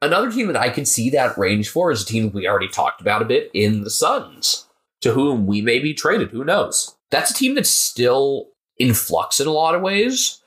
Another 0.03 0.31
team 0.31 0.47
that 0.49 0.57
I 0.57 0.71
could 0.71 0.89
see 0.89 1.11
that 1.11 1.39
range 1.39 1.69
for 1.69 1.91
is 1.91 2.03
a 2.03 2.07
team 2.07 2.31
we 2.33 2.49
already 2.49 2.69
talked 2.69 3.01
about 3.01 3.23
a 3.23 3.27
bit 3.27 3.51
in 3.55 3.85
the 3.85 3.91
Suns, 3.91 4.67
to 5.03 5.13
whom 5.13 5.47
we 5.47 5.61
may 5.61 5.79
be 5.79 5.95
traded. 5.95 6.31
Who 6.31 6.45
knows? 6.45 6.97
That's 7.11 7.31
a 7.31 7.35
team 7.35 7.55
that's 7.55 7.71
still 7.71 8.49
in 8.79 8.95
flux 8.95 9.41
in 9.41 9.47
a 9.47 9.53
lot 9.53 9.75
of 9.75 9.83
ways 9.83 10.41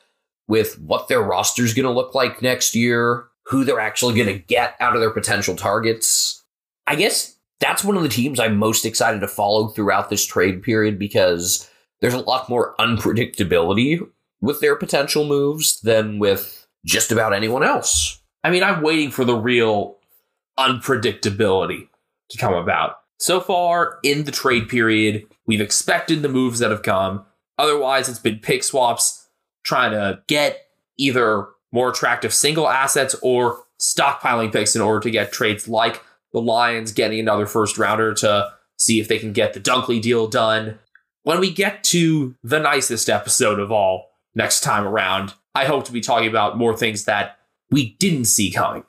with 0.47 0.79
what 0.79 1.07
their 1.07 1.21
roster 1.21 1.63
is 1.63 1.73
going 1.73 1.85
to 1.85 1.91
look 1.91 2.13
like 2.13 2.41
next 2.41 2.75
year, 2.75 3.27
who 3.45 3.63
they're 3.63 3.79
actually 3.79 4.15
going 4.15 4.27
to 4.27 4.45
get 4.45 4.75
out 4.79 4.95
of 4.95 5.01
their 5.01 5.11
potential 5.11 5.55
targets. 5.55 6.43
I 6.85 6.95
guess 6.95 7.35
that's 7.59 7.83
one 7.83 7.97
of 7.97 8.03
the 8.03 8.09
teams 8.09 8.39
I'm 8.39 8.57
most 8.57 8.85
excited 8.85 9.19
to 9.21 9.27
follow 9.27 9.67
throughout 9.67 10.09
this 10.09 10.25
trade 10.25 10.63
period 10.63 10.97
because 10.97 11.69
there's 12.01 12.13
a 12.13 12.19
lot 12.19 12.49
more 12.49 12.75
unpredictability 12.79 14.05
with 14.41 14.61
their 14.61 14.75
potential 14.75 15.25
moves 15.25 15.81
than 15.81 16.19
with 16.19 16.67
just 16.85 17.11
about 17.11 17.33
anyone 17.33 17.63
else. 17.63 18.21
I 18.43 18.51
mean, 18.51 18.63
I'm 18.63 18.81
waiting 18.81 19.11
for 19.11 19.25
the 19.25 19.35
real 19.35 19.97
unpredictability 20.57 21.87
to 22.29 22.37
come 22.37 22.53
about. 22.53 22.99
So 23.17 23.41
far 23.41 23.99
in 24.03 24.23
the 24.23 24.31
trade 24.31 24.69
period, 24.69 25.25
we've 25.45 25.59
expected 25.59 26.21
the 26.21 26.29
moves 26.29 26.59
that 26.59 26.71
have 26.71 26.83
come. 26.83 27.25
Otherwise, 27.57 28.07
it's 28.07 28.19
been 28.19 28.39
pick 28.39 28.63
swaps 28.63 29.27
trying 29.63 29.91
to 29.91 30.21
get 30.27 30.67
either 30.97 31.47
more 31.73 31.89
attractive 31.89 32.33
single 32.33 32.69
assets 32.69 33.15
or 33.21 33.63
stockpiling 33.79 34.51
picks 34.51 34.75
in 34.75 34.81
order 34.81 35.01
to 35.01 35.11
get 35.11 35.33
trades 35.33 35.67
like 35.67 36.01
the 36.33 36.41
Lions 36.41 36.91
getting 36.91 37.19
another 37.19 37.45
first 37.45 37.77
rounder 37.77 38.13
to 38.15 38.51
see 38.77 38.99
if 38.99 39.07
they 39.07 39.19
can 39.19 39.33
get 39.33 39.53
the 39.53 39.59
Dunkley 39.59 40.01
deal 40.01 40.27
done. 40.27 40.79
When 41.23 41.39
we 41.39 41.51
get 41.51 41.83
to 41.85 42.35
the 42.43 42.59
nicest 42.59 43.09
episode 43.09 43.59
of 43.59 43.71
all 43.71 44.11
next 44.35 44.61
time 44.61 44.87
around, 44.87 45.33
I 45.53 45.65
hope 45.65 45.85
to 45.85 45.91
be 45.91 46.01
talking 46.01 46.29
about 46.29 46.57
more 46.57 46.75
things 46.75 47.05
that 47.05 47.39
we 47.71 47.95
didn't 47.99 48.25
see 48.25 48.51
coming. 48.51 48.83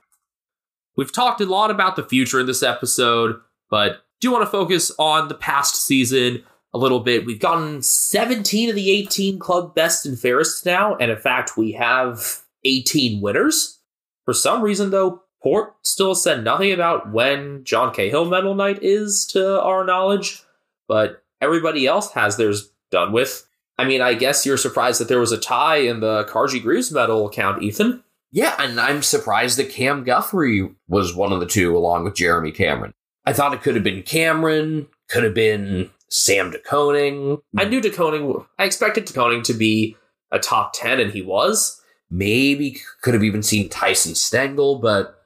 We've 0.97 1.13
talked 1.13 1.41
a 1.41 1.47
lot 1.47 1.71
about 1.71 1.97
the 1.97 2.05
future 2.05 2.41
in 2.41 2.47
this 2.47 2.63
episode, 2.63 3.41
but 3.71 4.03
do 4.21 4.31
want 4.31 4.45
to 4.45 4.51
focus 4.51 4.93
on 4.99 5.29
the 5.29 5.35
past 5.35 5.87
season 5.87 6.45
a 6.73 6.79
little 6.79 7.01
bit. 7.01 7.27
We've 7.27 7.41
gotten 7.41 7.83
17 7.83 8.69
of 8.69 8.75
the 8.75 8.91
18 8.91 9.39
club 9.39 9.75
best 9.75 10.07
and 10.07 10.19
fairest 10.19 10.65
now, 10.67 10.97
and 10.97 11.11
in 11.11 11.17
fact, 11.17 11.57
we 11.57 11.73
have 11.73 12.43
18 12.65 13.21
winners. 13.21 13.79
For 14.25 14.35
some 14.35 14.63
reason, 14.63 14.91
though, 14.91 15.23
Port 15.43 15.75
still 15.83 16.15
said 16.15 16.45
nothing 16.45 16.73
about 16.73 17.11
when 17.11 17.65
John 17.65 17.95
Cahill 17.95 18.27
Medal 18.27 18.55
Night 18.55 18.79
is, 18.83 19.27
to 19.33 19.61
our 19.61 19.85
knowledge, 19.85 20.43
but 20.87 21.23
everybody 21.41 21.87
else 21.87 22.13
has 22.13 22.37
theirs 22.37 22.71
done 22.91 23.13
with. 23.13 23.47
I 23.79 23.85
mean, 23.85 24.03
I 24.03 24.15
guess 24.15 24.45
you're 24.45 24.59
surprised 24.59 25.01
that 25.01 25.09
there 25.09 25.21
was 25.21 25.33
a 25.33 25.39
tie 25.39 25.79
in 25.79 26.01
the 26.01 26.25
Carji 26.25 26.63
Greaves 26.63 26.93
medal 26.93 27.31
count, 27.31 27.63
Ethan. 27.63 28.05
Yeah, 28.31 28.55
and 28.59 28.79
I'm 28.79 29.03
surprised 29.03 29.59
that 29.59 29.71
Cam 29.71 30.05
Guthrie 30.05 30.71
was 30.87 31.15
one 31.15 31.33
of 31.33 31.41
the 31.41 31.47
two 31.47 31.77
along 31.77 32.05
with 32.05 32.15
Jeremy 32.15 32.53
Cameron. 32.53 32.93
I 33.25 33.33
thought 33.33 33.55
it 33.55 33.63
could 33.63 33.75
have 33.75 33.85
been 33.85 34.03
Cameron, 34.03 34.89
could 35.09 35.25
have 35.25 35.35
been 35.35 35.91
Sam 36.11 36.51
De 36.51 36.59
Koning. 36.59 37.39
I 37.57 37.65
knew 37.65 37.81
De 37.81 37.91
Koning, 37.91 38.45
I 38.59 38.65
expected 38.65 39.07
De 39.07 39.13
Koning 39.13 39.43
to 39.45 39.55
be 39.55 39.97
a 40.31 40.39
top 40.39 40.73
10, 40.75 41.01
and 41.01 41.13
he 41.13 41.23
was. 41.23 41.81
Maybe 42.11 42.81
could 43.03 43.15
have 43.15 43.25
even 43.25 43.43
seen 43.43 43.69
Tyson 43.69 44.15
Stengel, 44.15 44.79
but 44.79 45.20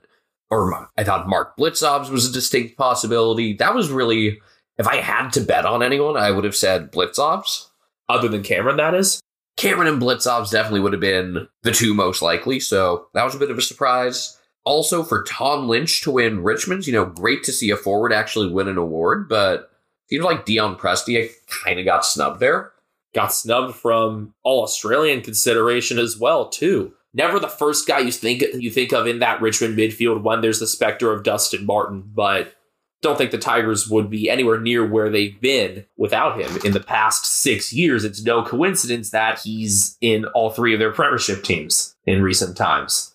or 0.50 0.88
I 0.96 1.04
thought 1.04 1.28
Mark 1.28 1.56
Blicavs 1.56 2.10
was 2.10 2.28
a 2.28 2.32
distinct 2.32 2.76
possibility. 2.76 3.54
That 3.54 3.74
was 3.74 3.90
really, 3.90 4.40
if 4.78 4.86
I 4.86 4.96
had 4.96 5.30
to 5.30 5.40
bet 5.40 5.64
on 5.64 5.82
anyone, 5.82 6.16
I 6.16 6.30
would 6.30 6.44
have 6.44 6.56
said 6.56 6.92
Blicavs. 6.92 7.68
Other 8.08 8.28
than 8.28 8.42
Cameron, 8.42 8.76
that 8.76 8.94
is. 8.94 9.20
Cameron 9.56 9.88
and 9.88 10.02
Blicavs 10.02 10.50
definitely 10.50 10.80
would 10.80 10.92
have 10.92 11.00
been 11.00 11.48
the 11.62 11.72
two 11.72 11.94
most 11.94 12.22
likely, 12.22 12.60
so 12.60 13.06
that 13.14 13.24
was 13.24 13.34
a 13.34 13.38
bit 13.38 13.50
of 13.50 13.58
a 13.58 13.62
surprise. 13.62 14.38
Also, 14.64 15.02
for 15.02 15.24
Tom 15.24 15.68
Lynch 15.68 16.02
to 16.02 16.10
win 16.10 16.42
Richmond's, 16.42 16.86
you 16.86 16.92
know, 16.92 17.06
great 17.06 17.44
to 17.44 17.52
see 17.52 17.70
a 17.70 17.76
forward 17.76 18.12
actually 18.12 18.50
win 18.50 18.68
an 18.68 18.78
award, 18.78 19.28
but 19.28 19.70
you 20.10 20.18
know, 20.20 20.26
like 20.26 20.44
Dion 20.44 20.76
Prestia 20.76 21.30
kind 21.64 21.78
of 21.78 21.84
got 21.84 22.04
snubbed 22.04 22.40
there. 22.40 22.72
Got 23.14 23.32
snubbed 23.32 23.76
from 23.76 24.34
all 24.42 24.62
Australian 24.62 25.22
consideration 25.22 25.98
as 25.98 26.18
well, 26.18 26.48
too 26.48 26.94
never 27.14 27.38
the 27.38 27.48
first 27.48 27.86
guy 27.86 28.00
you 28.00 28.12
think 28.12 28.42
you 28.54 28.70
think 28.70 28.92
of 28.92 29.06
in 29.06 29.20
that 29.20 29.40
Richmond 29.40 29.78
midfield 29.78 30.22
when 30.22 30.40
there's 30.40 30.60
the 30.60 30.66
specter 30.66 31.12
of 31.12 31.22
Dustin 31.22 31.64
Martin, 31.64 32.02
but 32.14 32.54
don't 33.00 33.18
think 33.18 33.30
the 33.30 33.38
Tigers 33.38 33.88
would 33.88 34.10
be 34.10 34.28
anywhere 34.30 34.58
near 34.58 34.84
where 34.84 35.10
they've 35.10 35.38
been 35.40 35.84
without 35.96 36.40
him 36.40 36.58
in 36.64 36.72
the 36.72 36.80
past 36.80 37.26
six 37.26 37.72
years. 37.72 38.04
It's 38.04 38.24
no 38.24 38.42
coincidence 38.42 39.10
that 39.10 39.40
he's 39.40 39.96
in 40.00 40.24
all 40.26 40.50
three 40.50 40.72
of 40.72 40.80
their 40.80 40.92
premiership 40.92 41.44
teams 41.44 41.94
in 42.06 42.22
recent 42.22 42.56
times. 42.56 43.14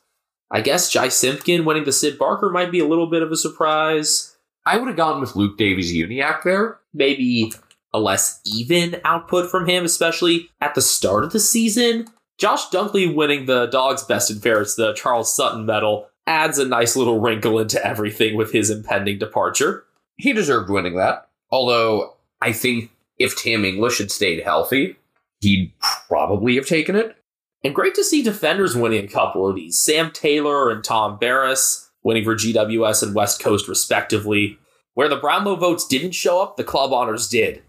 I 0.52 0.62
guess 0.62 0.92
Jai 0.92 1.10
Simpkin 1.10 1.66
winning 1.66 1.86
the 1.86 1.92
Sid 1.92 2.18
Barker 2.18 2.50
might 2.50 2.72
be 2.72 2.80
a 2.80 2.88
little 2.88 3.08
bit 3.08 3.24
of 3.24 3.32
a 3.32 3.36
surprise. 3.36 4.38
I 4.66 4.78
would 4.78 4.88
have 4.88 4.98
gone 4.98 5.20
with 5.20 5.36
Luke 5.36 5.58
Davies 5.58 5.94
Uniacke 5.94 6.44
there. 6.44 6.80
Maybe 6.94 7.52
a 7.94 8.00
less 8.00 8.40
even 8.46 9.02
output 9.04 9.50
from 9.50 9.68
him, 9.68 9.86
especially 9.86 10.50
at 10.62 10.76
the 10.76 10.82
start 10.82 11.24
of 11.24 11.32
the 11.32 11.40
season. 11.40 12.08
Josh 12.40 12.70
Dunkley 12.70 13.14
winning 13.14 13.46
the 13.46 13.66
Dog's 13.66 14.04
Best 14.04 14.32
and 14.32 14.42
Fairest, 14.42 14.78
the 14.78 14.94
Charles 14.94 15.36
Sutton 15.36 15.66
medal, 15.66 16.08
adds 16.26 16.58
a 16.58 16.66
nice 16.66 16.96
little 16.96 17.20
wrinkle 17.20 17.60
into 17.60 17.86
everything 17.86 18.38
with 18.38 18.54
his 18.54 18.70
impending 18.70 19.20
departure. 19.20 19.84
He 20.16 20.32
deserved 20.32 20.70
winning 20.70 20.96
that. 20.96 21.28
Although, 21.52 22.16
I 22.42 22.54
think 22.54 22.92
if 23.18 23.36
Tim 23.36 23.66
English 23.66 23.98
had 23.98 24.10
stayed 24.10 24.44
healthy, 24.44 24.96
he'd 25.42 25.74
probably 26.08 26.56
have 26.56 26.66
taken 26.66 26.96
it. 26.96 27.18
And 27.64 27.76
great 27.76 27.94
to 27.96 28.06
see 28.06 28.22
defenders 28.22 28.76
winning 28.76 29.04
a 29.04 29.10
couple 29.10 29.48
of 29.48 29.56
these. 29.56 29.78
Sam 29.78 30.12
Taylor 30.12 30.70
and 30.70 30.82
Tom 30.82 31.20
Barrass 31.20 31.90
winning 32.04 32.24
for 32.24 32.36
GWS 32.36 33.04
and 33.04 33.14
West 33.14 33.42
Coast, 33.42 33.68
respectively. 33.68 34.58
Where 34.94 35.10
the 35.10 35.18
Brownlow 35.18 35.58
votes 35.58 35.86
didn't 35.86 36.14
show 36.14 36.42
up, 36.42 36.56
the 36.56 36.64
club 36.64 36.94
honors 36.94 37.28
did. 37.28 37.64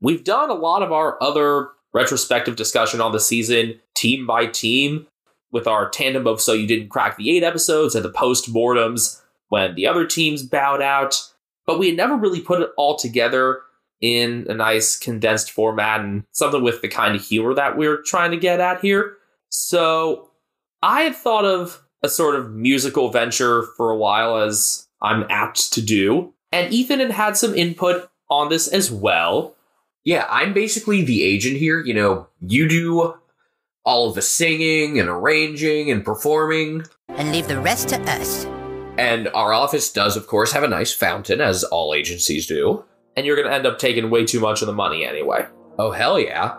We've 0.00 0.24
done 0.24 0.48
a 0.48 0.54
lot 0.54 0.82
of 0.82 0.90
our 0.90 1.22
other 1.22 1.68
retrospective 1.92 2.56
discussion 2.56 3.00
on 3.00 3.12
the 3.12 3.20
season, 3.20 3.80
team 3.94 4.26
by 4.26 4.46
team, 4.46 5.06
with 5.52 5.66
our 5.66 5.88
tandem 5.88 6.26
of 6.26 6.40
So 6.40 6.52
You 6.52 6.66
Didn't 6.66 6.88
Crack 6.88 7.16
the 7.16 7.30
Eight 7.30 7.42
episodes 7.42 7.94
and 7.94 8.04
the 8.04 8.10
post 8.10 8.48
mortems 8.48 9.22
when 9.48 9.74
the 9.74 9.86
other 9.86 10.06
teams 10.06 10.42
bowed 10.42 10.82
out. 10.82 11.20
But 11.66 11.78
we 11.78 11.88
had 11.88 11.96
never 11.96 12.16
really 12.16 12.40
put 12.40 12.60
it 12.60 12.70
all 12.76 12.96
together 12.96 13.62
in 14.00 14.46
a 14.48 14.54
nice 14.54 14.98
condensed 14.98 15.50
format 15.50 16.00
and 16.00 16.24
something 16.32 16.62
with 16.62 16.80
the 16.80 16.88
kind 16.88 17.14
of 17.14 17.22
humor 17.22 17.54
that 17.54 17.76
we're 17.76 18.02
trying 18.02 18.30
to 18.30 18.36
get 18.36 18.60
at 18.60 18.80
here. 18.80 19.16
So 19.50 20.30
I 20.82 21.02
had 21.02 21.14
thought 21.14 21.44
of 21.44 21.82
a 22.02 22.08
sort 22.08 22.36
of 22.36 22.50
musical 22.52 23.10
venture 23.10 23.64
for 23.76 23.90
a 23.90 23.96
while, 23.96 24.38
as 24.38 24.88
I'm 25.02 25.26
apt 25.28 25.72
to 25.74 25.82
do. 25.82 26.32
And 26.50 26.72
Ethan 26.72 27.00
had 27.00 27.10
had 27.10 27.36
some 27.36 27.54
input 27.54 28.08
on 28.30 28.48
this 28.48 28.68
as 28.68 28.90
well. 28.90 29.54
Yeah, 30.04 30.26
I'm 30.30 30.54
basically 30.54 31.02
the 31.02 31.22
agent 31.22 31.58
here. 31.58 31.80
You 31.84 31.92
know, 31.92 32.28
you 32.40 32.68
do 32.68 33.14
all 33.84 34.08
of 34.08 34.14
the 34.14 34.22
singing 34.22 34.98
and 34.98 35.08
arranging 35.08 35.90
and 35.90 36.04
performing. 36.04 36.84
And 37.10 37.30
leave 37.32 37.48
the 37.48 37.60
rest 37.60 37.90
to 37.90 38.00
us. 38.10 38.46
And 38.96 39.28
our 39.28 39.52
office 39.52 39.92
does, 39.92 40.16
of 40.16 40.26
course, 40.26 40.52
have 40.52 40.62
a 40.62 40.68
nice 40.68 40.92
fountain, 40.92 41.40
as 41.40 41.64
all 41.64 41.94
agencies 41.94 42.46
do. 42.46 42.84
And 43.16 43.26
you're 43.26 43.36
going 43.36 43.48
to 43.48 43.54
end 43.54 43.66
up 43.66 43.78
taking 43.78 44.08
way 44.08 44.24
too 44.24 44.40
much 44.40 44.62
of 44.62 44.66
the 44.66 44.72
money 44.72 45.04
anyway. 45.04 45.46
Oh, 45.78 45.90
hell 45.90 46.18
yeah. 46.18 46.56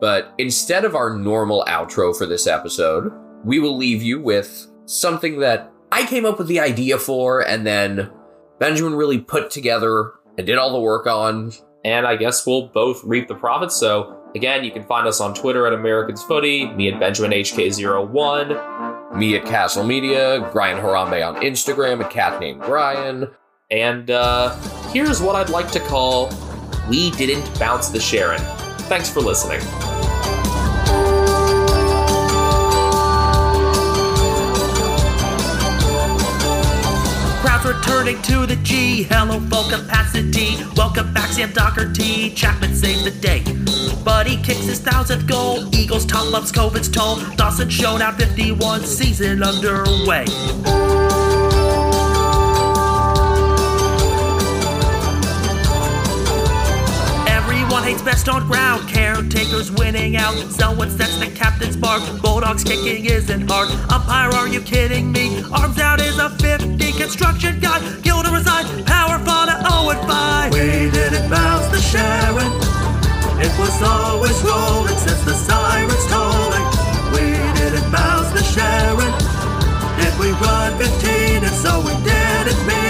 But 0.00 0.34
instead 0.36 0.84
of 0.84 0.94
our 0.94 1.16
normal 1.16 1.64
outro 1.66 2.16
for 2.16 2.26
this 2.26 2.46
episode, 2.46 3.12
we 3.44 3.58
will 3.58 3.76
leave 3.76 4.02
you 4.02 4.20
with 4.20 4.66
something 4.84 5.40
that 5.40 5.72
I 5.90 6.04
came 6.06 6.26
up 6.26 6.38
with 6.38 6.48
the 6.48 6.60
idea 6.60 6.98
for, 6.98 7.40
and 7.46 7.66
then 7.66 8.10
Benjamin 8.58 8.94
really 8.94 9.18
put 9.18 9.50
together 9.50 10.12
and 10.36 10.46
did 10.46 10.58
all 10.58 10.72
the 10.72 10.80
work 10.80 11.06
on 11.06 11.52
and 11.84 12.06
I 12.06 12.16
guess 12.16 12.46
we'll 12.46 12.68
both 12.68 13.02
reap 13.04 13.28
the 13.28 13.34
profits. 13.34 13.76
So 13.76 14.18
again, 14.34 14.64
you 14.64 14.70
can 14.70 14.84
find 14.84 15.06
us 15.06 15.20
on 15.20 15.34
Twitter 15.34 15.66
at 15.66 15.72
Americans 15.72 16.22
Footy, 16.22 16.66
me 16.66 16.92
at 16.92 17.00
Benjamin 17.00 17.32
HK01, 17.32 19.16
me 19.16 19.36
at 19.36 19.44
Castle 19.44 19.84
Media, 19.84 20.48
Brian 20.52 20.78
Harambe 20.78 21.26
on 21.26 21.36
Instagram, 21.42 22.04
a 22.04 22.08
cat 22.08 22.40
named 22.40 22.60
Brian. 22.60 23.28
And 23.70 24.10
uh, 24.10 24.56
here's 24.90 25.20
what 25.20 25.34
I'd 25.34 25.50
like 25.50 25.70
to 25.72 25.80
call 25.80 26.30
We 26.88 27.10
Didn't 27.12 27.58
Bounce 27.58 27.88
the 27.88 27.98
Sherrin. 27.98 28.40
Thanks 28.82 29.08
for 29.08 29.20
listening. 29.20 29.60
Returning 37.72 38.20
to 38.22 38.46
the 38.46 38.56
G. 38.56 39.04
Hello, 39.04 39.40
full 39.40 39.68
capacity. 39.70 40.56
Welcome 40.76 41.12
back, 41.14 41.30
Sam 41.30 41.50
Docherty. 41.50 42.34
Chapman 42.36 42.74
saves 42.74 43.04
the 43.04 43.10
day. 43.10 43.42
Buddy 44.04 44.36
kicks 44.36 44.66
his 44.66 44.80
thousandth 44.80 45.26
goal. 45.26 45.74
Eagles 45.74 46.04
top 46.04 46.34
ups 46.34 46.52
COVID's 46.52 46.88
toll. 46.88 47.16
Dawson 47.36 47.70
showed 47.70 48.02
out 48.02 48.16
51 48.18 48.82
season 48.82 49.42
underway. 49.42 50.24
Best 58.04 58.28
on 58.28 58.44
ground, 58.48 58.88
caretakers 58.88 59.70
winning 59.70 60.16
out. 60.16 60.34
Selwood 60.50 60.90
sets 60.90 61.18
the 61.18 61.26
captain's 61.26 61.76
mark. 61.76 62.02
Bulldogs 62.20 62.64
kicking 62.64 63.04
isn't 63.04 63.48
hard. 63.48 63.70
Umpire, 63.92 64.30
are 64.30 64.48
you 64.48 64.60
kidding 64.60 65.12
me? 65.12 65.40
Arms 65.52 65.78
out 65.78 66.00
is 66.00 66.18
a 66.18 66.30
50. 66.30 66.92
Construction 66.98 67.60
guy, 67.60 67.78
Gilda 68.00 68.30
resign. 68.30 68.84
Power 68.86 69.14
at 69.14 69.70
0 69.70 69.90
and 69.90 70.00
5. 70.08 70.52
We 70.52 70.90
didn't 70.90 71.30
bounce 71.30 71.66
the 71.68 71.78
Sherrin. 71.78 72.50
It 73.38 73.56
was 73.60 73.80
always 73.82 74.42
rolling 74.42 74.98
since 74.98 75.22
the 75.22 75.34
sirens 75.34 76.06
tolling. 76.10 76.66
We 77.14 77.38
didn't 77.54 77.88
bounce 77.92 78.32
the 78.32 78.42
Sherrin. 78.42 79.14
Did 80.02 80.18
we 80.18 80.32
run 80.42 80.76
15 80.76 81.44
and 81.44 81.54
so 81.54 81.78
we 81.78 81.92
didn't 82.02 82.68
it? 82.68 82.81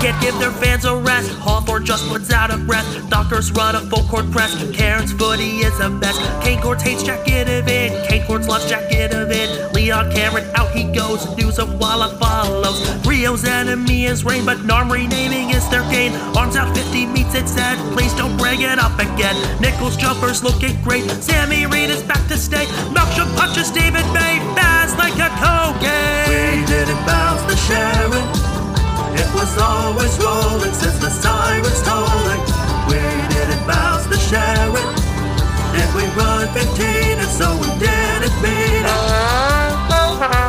Can't 0.00 0.22
give 0.22 0.38
their 0.38 0.52
fans 0.52 0.84
a 0.84 0.94
rest. 0.94 1.28
Hawthorn 1.32 1.84
just 1.84 2.06
puts 2.08 2.30
out 2.32 2.52
a 2.52 2.56
breath. 2.56 2.86
Dockers 3.10 3.50
run 3.50 3.74
a 3.74 3.80
full 3.80 4.04
court 4.04 4.30
press. 4.30 4.54
Karen's 4.72 5.12
footy 5.12 5.58
is 5.58 5.78
a 5.80 5.90
mess. 5.90 6.16
Kane 6.44 6.60
Cornes 6.60 6.82
hates 6.82 7.02
Jack 7.02 7.26
Ginnivan. 7.26 8.06
Kane 8.08 8.22
Cornes 8.22 8.46
loves 8.46 8.68
Jack 8.68 8.88
Ginnivan. 8.90 9.74
Leon 9.74 10.12
Cameron 10.12 10.48
out 10.54 10.70
he 10.70 10.84
goes. 10.84 11.36
News 11.36 11.58
of 11.58 11.80
Walla 11.80 12.16
follows. 12.18 12.78
Rio's 13.04 13.44
enemy 13.44 14.04
is 14.04 14.24
rain, 14.24 14.44
but 14.44 14.58
Narm 14.58 14.88
renaming 14.88 15.50
is 15.50 15.68
their 15.68 15.82
gain. 15.90 16.12
Arms 16.36 16.54
out 16.54 16.76
50 16.76 17.06
meets 17.06 17.34
it 17.34 17.48
said. 17.48 17.76
Please 17.92 18.14
don't 18.14 18.36
bring 18.36 18.60
it 18.62 18.78
up 18.78 18.96
again. 19.00 19.34
Nichols 19.60 19.96
jumpers 19.96 20.44
looking 20.44 20.80
great. 20.82 21.10
Sammy 21.22 21.66
Reed 21.66 21.90
is 21.90 22.04
back 22.04 22.24
to 22.28 22.36
stay. 22.36 22.66
Melksham 22.94 23.34
punches 23.36 23.72
David 23.72 24.06
May. 24.14 24.38
Fast 24.54 24.96
like 24.96 25.18
a 25.18 25.28
cocaine. 25.42 26.60
We 26.60 26.66
didn't 26.66 27.04
bounce 27.04 27.42
the 27.50 27.56
Sherrin. 27.66 28.47
It 29.20 29.28
was 29.34 29.52
always 29.58 30.14
rolling 30.18 30.74
since 30.74 30.98
the 30.98 31.10
sirens 31.10 31.82
tolling. 31.82 32.42
We 32.90 33.00
didn't 33.34 33.66
bounce 33.66 34.06
the 34.06 34.18
Sherrin. 34.28 34.88
Did 35.74 35.90
we 35.94 36.04
run 36.16 36.46
15 36.54 37.18
and 37.18 37.30
so 37.38 37.56
we 37.62 37.68
didn't 37.78 38.34
beat 38.42 38.86
it? 38.86 40.47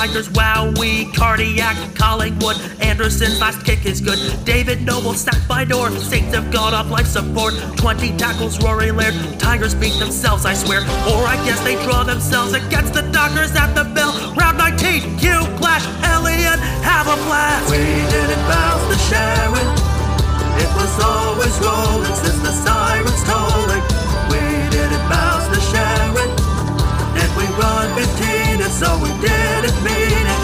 Tigers, 0.00 0.30
wowie, 0.30 1.12
cardiac, 1.12 1.76
Collingwood, 1.94 2.56
Anderson's 2.80 3.38
last 3.38 3.66
kick 3.66 3.84
is 3.84 4.00
good. 4.00 4.18
David 4.46 4.80
Noble 4.80 5.12
sacked 5.12 5.46
by 5.46 5.64
North, 5.64 5.92
Saints 6.02 6.34
have 6.34 6.50
gone 6.50 6.72
off 6.72 6.88
life 6.88 7.06
support. 7.06 7.52
20 7.76 8.16
tackles, 8.16 8.58
Rory 8.64 8.92
Laird, 8.92 9.12
Tigers 9.38 9.74
beat 9.74 9.92
themselves, 9.98 10.46
I 10.46 10.54
swear. 10.54 10.80
Or 11.04 11.28
I 11.28 11.36
guess 11.44 11.60
they 11.60 11.74
draw 11.84 12.02
themselves 12.02 12.54
against 12.54 12.94
the 12.94 13.02
Dockers 13.12 13.54
at 13.54 13.74
the 13.74 13.84
bell. 13.92 14.16
Round 14.36 14.56
19, 14.56 15.18
Q, 15.18 15.36
Clash, 15.60 15.84
Elliott, 16.02 16.60
have 16.80 17.04
a 17.06 17.16
blast. 17.28 17.70
We 17.70 17.76
didn't 17.76 18.40
bounce 18.48 18.84
the 18.88 18.96
Sherrin. 19.04 19.68
It 20.64 20.70
was 20.80 20.96
always 21.04 21.52
rolling 21.60 22.16
since 22.24 22.40
the 22.40 22.56
sirens 22.56 23.22
tolling. 23.28 23.84
We 24.32 24.40
didn't 24.72 25.04
bounce 25.12 25.44
the 25.52 25.60
Sherrin. 25.68 26.32
Did 27.12 27.30
we 27.36 27.44
run 27.60 27.94
15 28.00 28.39
and 28.62 28.72
so 28.72 28.98
we 28.98 29.08
didn't 29.20 29.84
mean 29.84 30.26
it? 30.26 30.39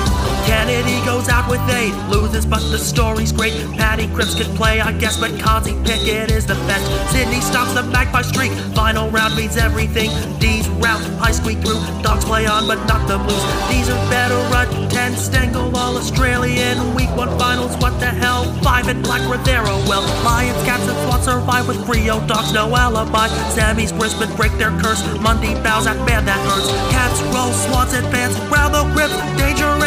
Kennedy 0.47 1.05
goes 1.05 1.29
out 1.29 1.51
with 1.51 1.61
eight, 1.71 1.95
loses, 2.09 2.47
but 2.47 2.61
the 2.71 2.79
story's 2.79 3.33
great. 3.33 3.53
Patty 3.77 4.07
Cripps 4.15 4.35
can 4.35 4.55
play, 4.57 4.81
I 4.81 4.93
guess, 4.93 5.19
but 5.19 5.33
Kozzie 5.33 5.77
Pickett 5.85 6.31
is 6.31 6.47
the 6.47 6.55
best. 6.71 6.87
Sydney 7.13 7.41
stops 7.41 7.75
the 7.75 7.83
magpie 7.83 8.23
streak, 8.23 8.53
final 8.75 9.11
round 9.11 9.37
means 9.37 9.57
everything. 9.57 10.11
D's 10.39 10.69
route, 10.69 11.03
I 11.21 11.33
squeak 11.33 11.59
through, 11.59 11.81
dogs 12.03 12.25
play 12.25 12.47
on, 12.47 12.67
but 12.67 12.79
not 12.87 13.09
the 13.09 13.19
blues. 13.19 13.43
These 13.71 13.89
are 13.89 14.11
better 14.11 14.39
at 14.55 14.69
10, 14.91 15.17
Stengel, 15.17 15.77
all 15.77 15.97
Australian. 15.97 16.95
Week 16.95 17.11
one 17.17 17.37
finals, 17.39 17.77
what 17.79 17.99
the 17.99 18.07
hell? 18.07 18.45
Five 18.63 18.89
at 18.89 19.03
Black 19.03 19.23
Rivera, 19.31 19.75
well, 19.89 20.03
Lions, 20.25 20.63
Cats, 20.65 20.87
and 20.87 20.99
Swats 21.05 21.25
survive 21.25 21.67
with 21.69 21.79
Freo 21.87 22.27
dogs, 22.27 22.53
no 22.53 22.75
alibi. 22.77 23.29
Sammy's 23.55 23.93
Brisbane 23.93 24.35
break 24.37 24.53
their 24.59 24.71
curse, 24.83 25.03
Monday 25.21 25.55
bows 25.63 25.87
at 25.87 25.97
man 26.07 26.25
that 26.25 26.41
hurts. 26.47 26.71
Cats 26.93 27.21
roll, 27.35 27.53
Swats 27.53 27.95
advance, 27.95 28.39
round 28.51 28.75
the 28.75 28.85
grips, 28.95 29.17
danger 29.39 29.65
and 29.65 29.86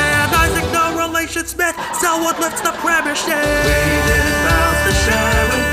no 1.30 1.42
relation 1.42 1.48
Smith. 1.48 1.76
Selwood 2.00 2.40
lifts 2.40 2.62
the 2.62 2.72
premiership. 2.82 3.28
We 3.28 4.02
didn't 4.10 4.42
bounce 4.46 4.82
the 4.86 4.94
Sherrin. 5.06 5.64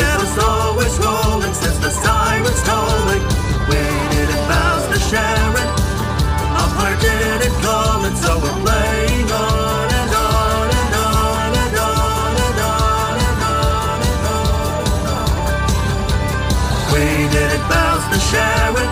It 0.00 0.16
was 0.20 0.38
always 0.38 0.98
rolling 0.98 1.54
since 1.54 1.78
the 1.78 1.90
sirens 1.90 2.62
tolling. 2.64 3.22
We 3.68 3.80
didn't 4.14 4.48
bounce 4.48 4.86
the 4.88 4.98
Sherrin. 5.10 5.68
Umpire 6.56 6.96
didn't 7.00 7.54
call 7.62 8.04
it, 8.04 8.16
so 8.16 8.38
we're 8.38 8.60
playing 8.64 9.30
on 9.30 9.88
and 10.00 10.12
on 10.14 10.70
and 10.80 10.94
on 10.94 11.52
and 11.62 11.76
on 11.76 12.36
and 12.46 12.58
on 12.60 13.16
and 13.28 13.40
on 13.52 14.00
and 14.08 14.26
on. 14.32 15.32
We 16.92 17.04
didn't 17.28 17.64
bounce 17.68 18.06
the 18.08 18.20
Sherrin. 18.30 18.90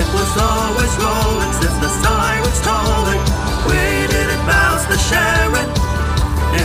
It 0.00 0.08
was 0.14 0.32
always 0.38 0.92
rolling 0.96 1.52
since 1.60 1.76
the 1.84 1.88
sirens 1.88 2.17
the 5.08 5.14
Sherrin. 5.14 5.68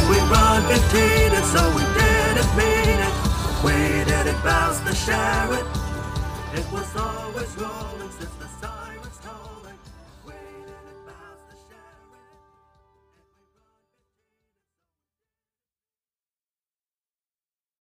We 0.10 0.18
run 0.30 0.64
15 0.68 1.32
and 1.34 1.46
so 1.46 1.64
we 1.76 1.84
didn't 2.00 2.52
mean 2.58 3.00
it? 3.00 3.14
We 3.64 4.04
didn't 4.04 4.44
bounce 4.44 4.80
the 4.80 4.92
Sherrin. 4.92 5.66
It 6.54 6.72
was 6.72 6.96
always 6.96 7.58
sirens 7.58 7.93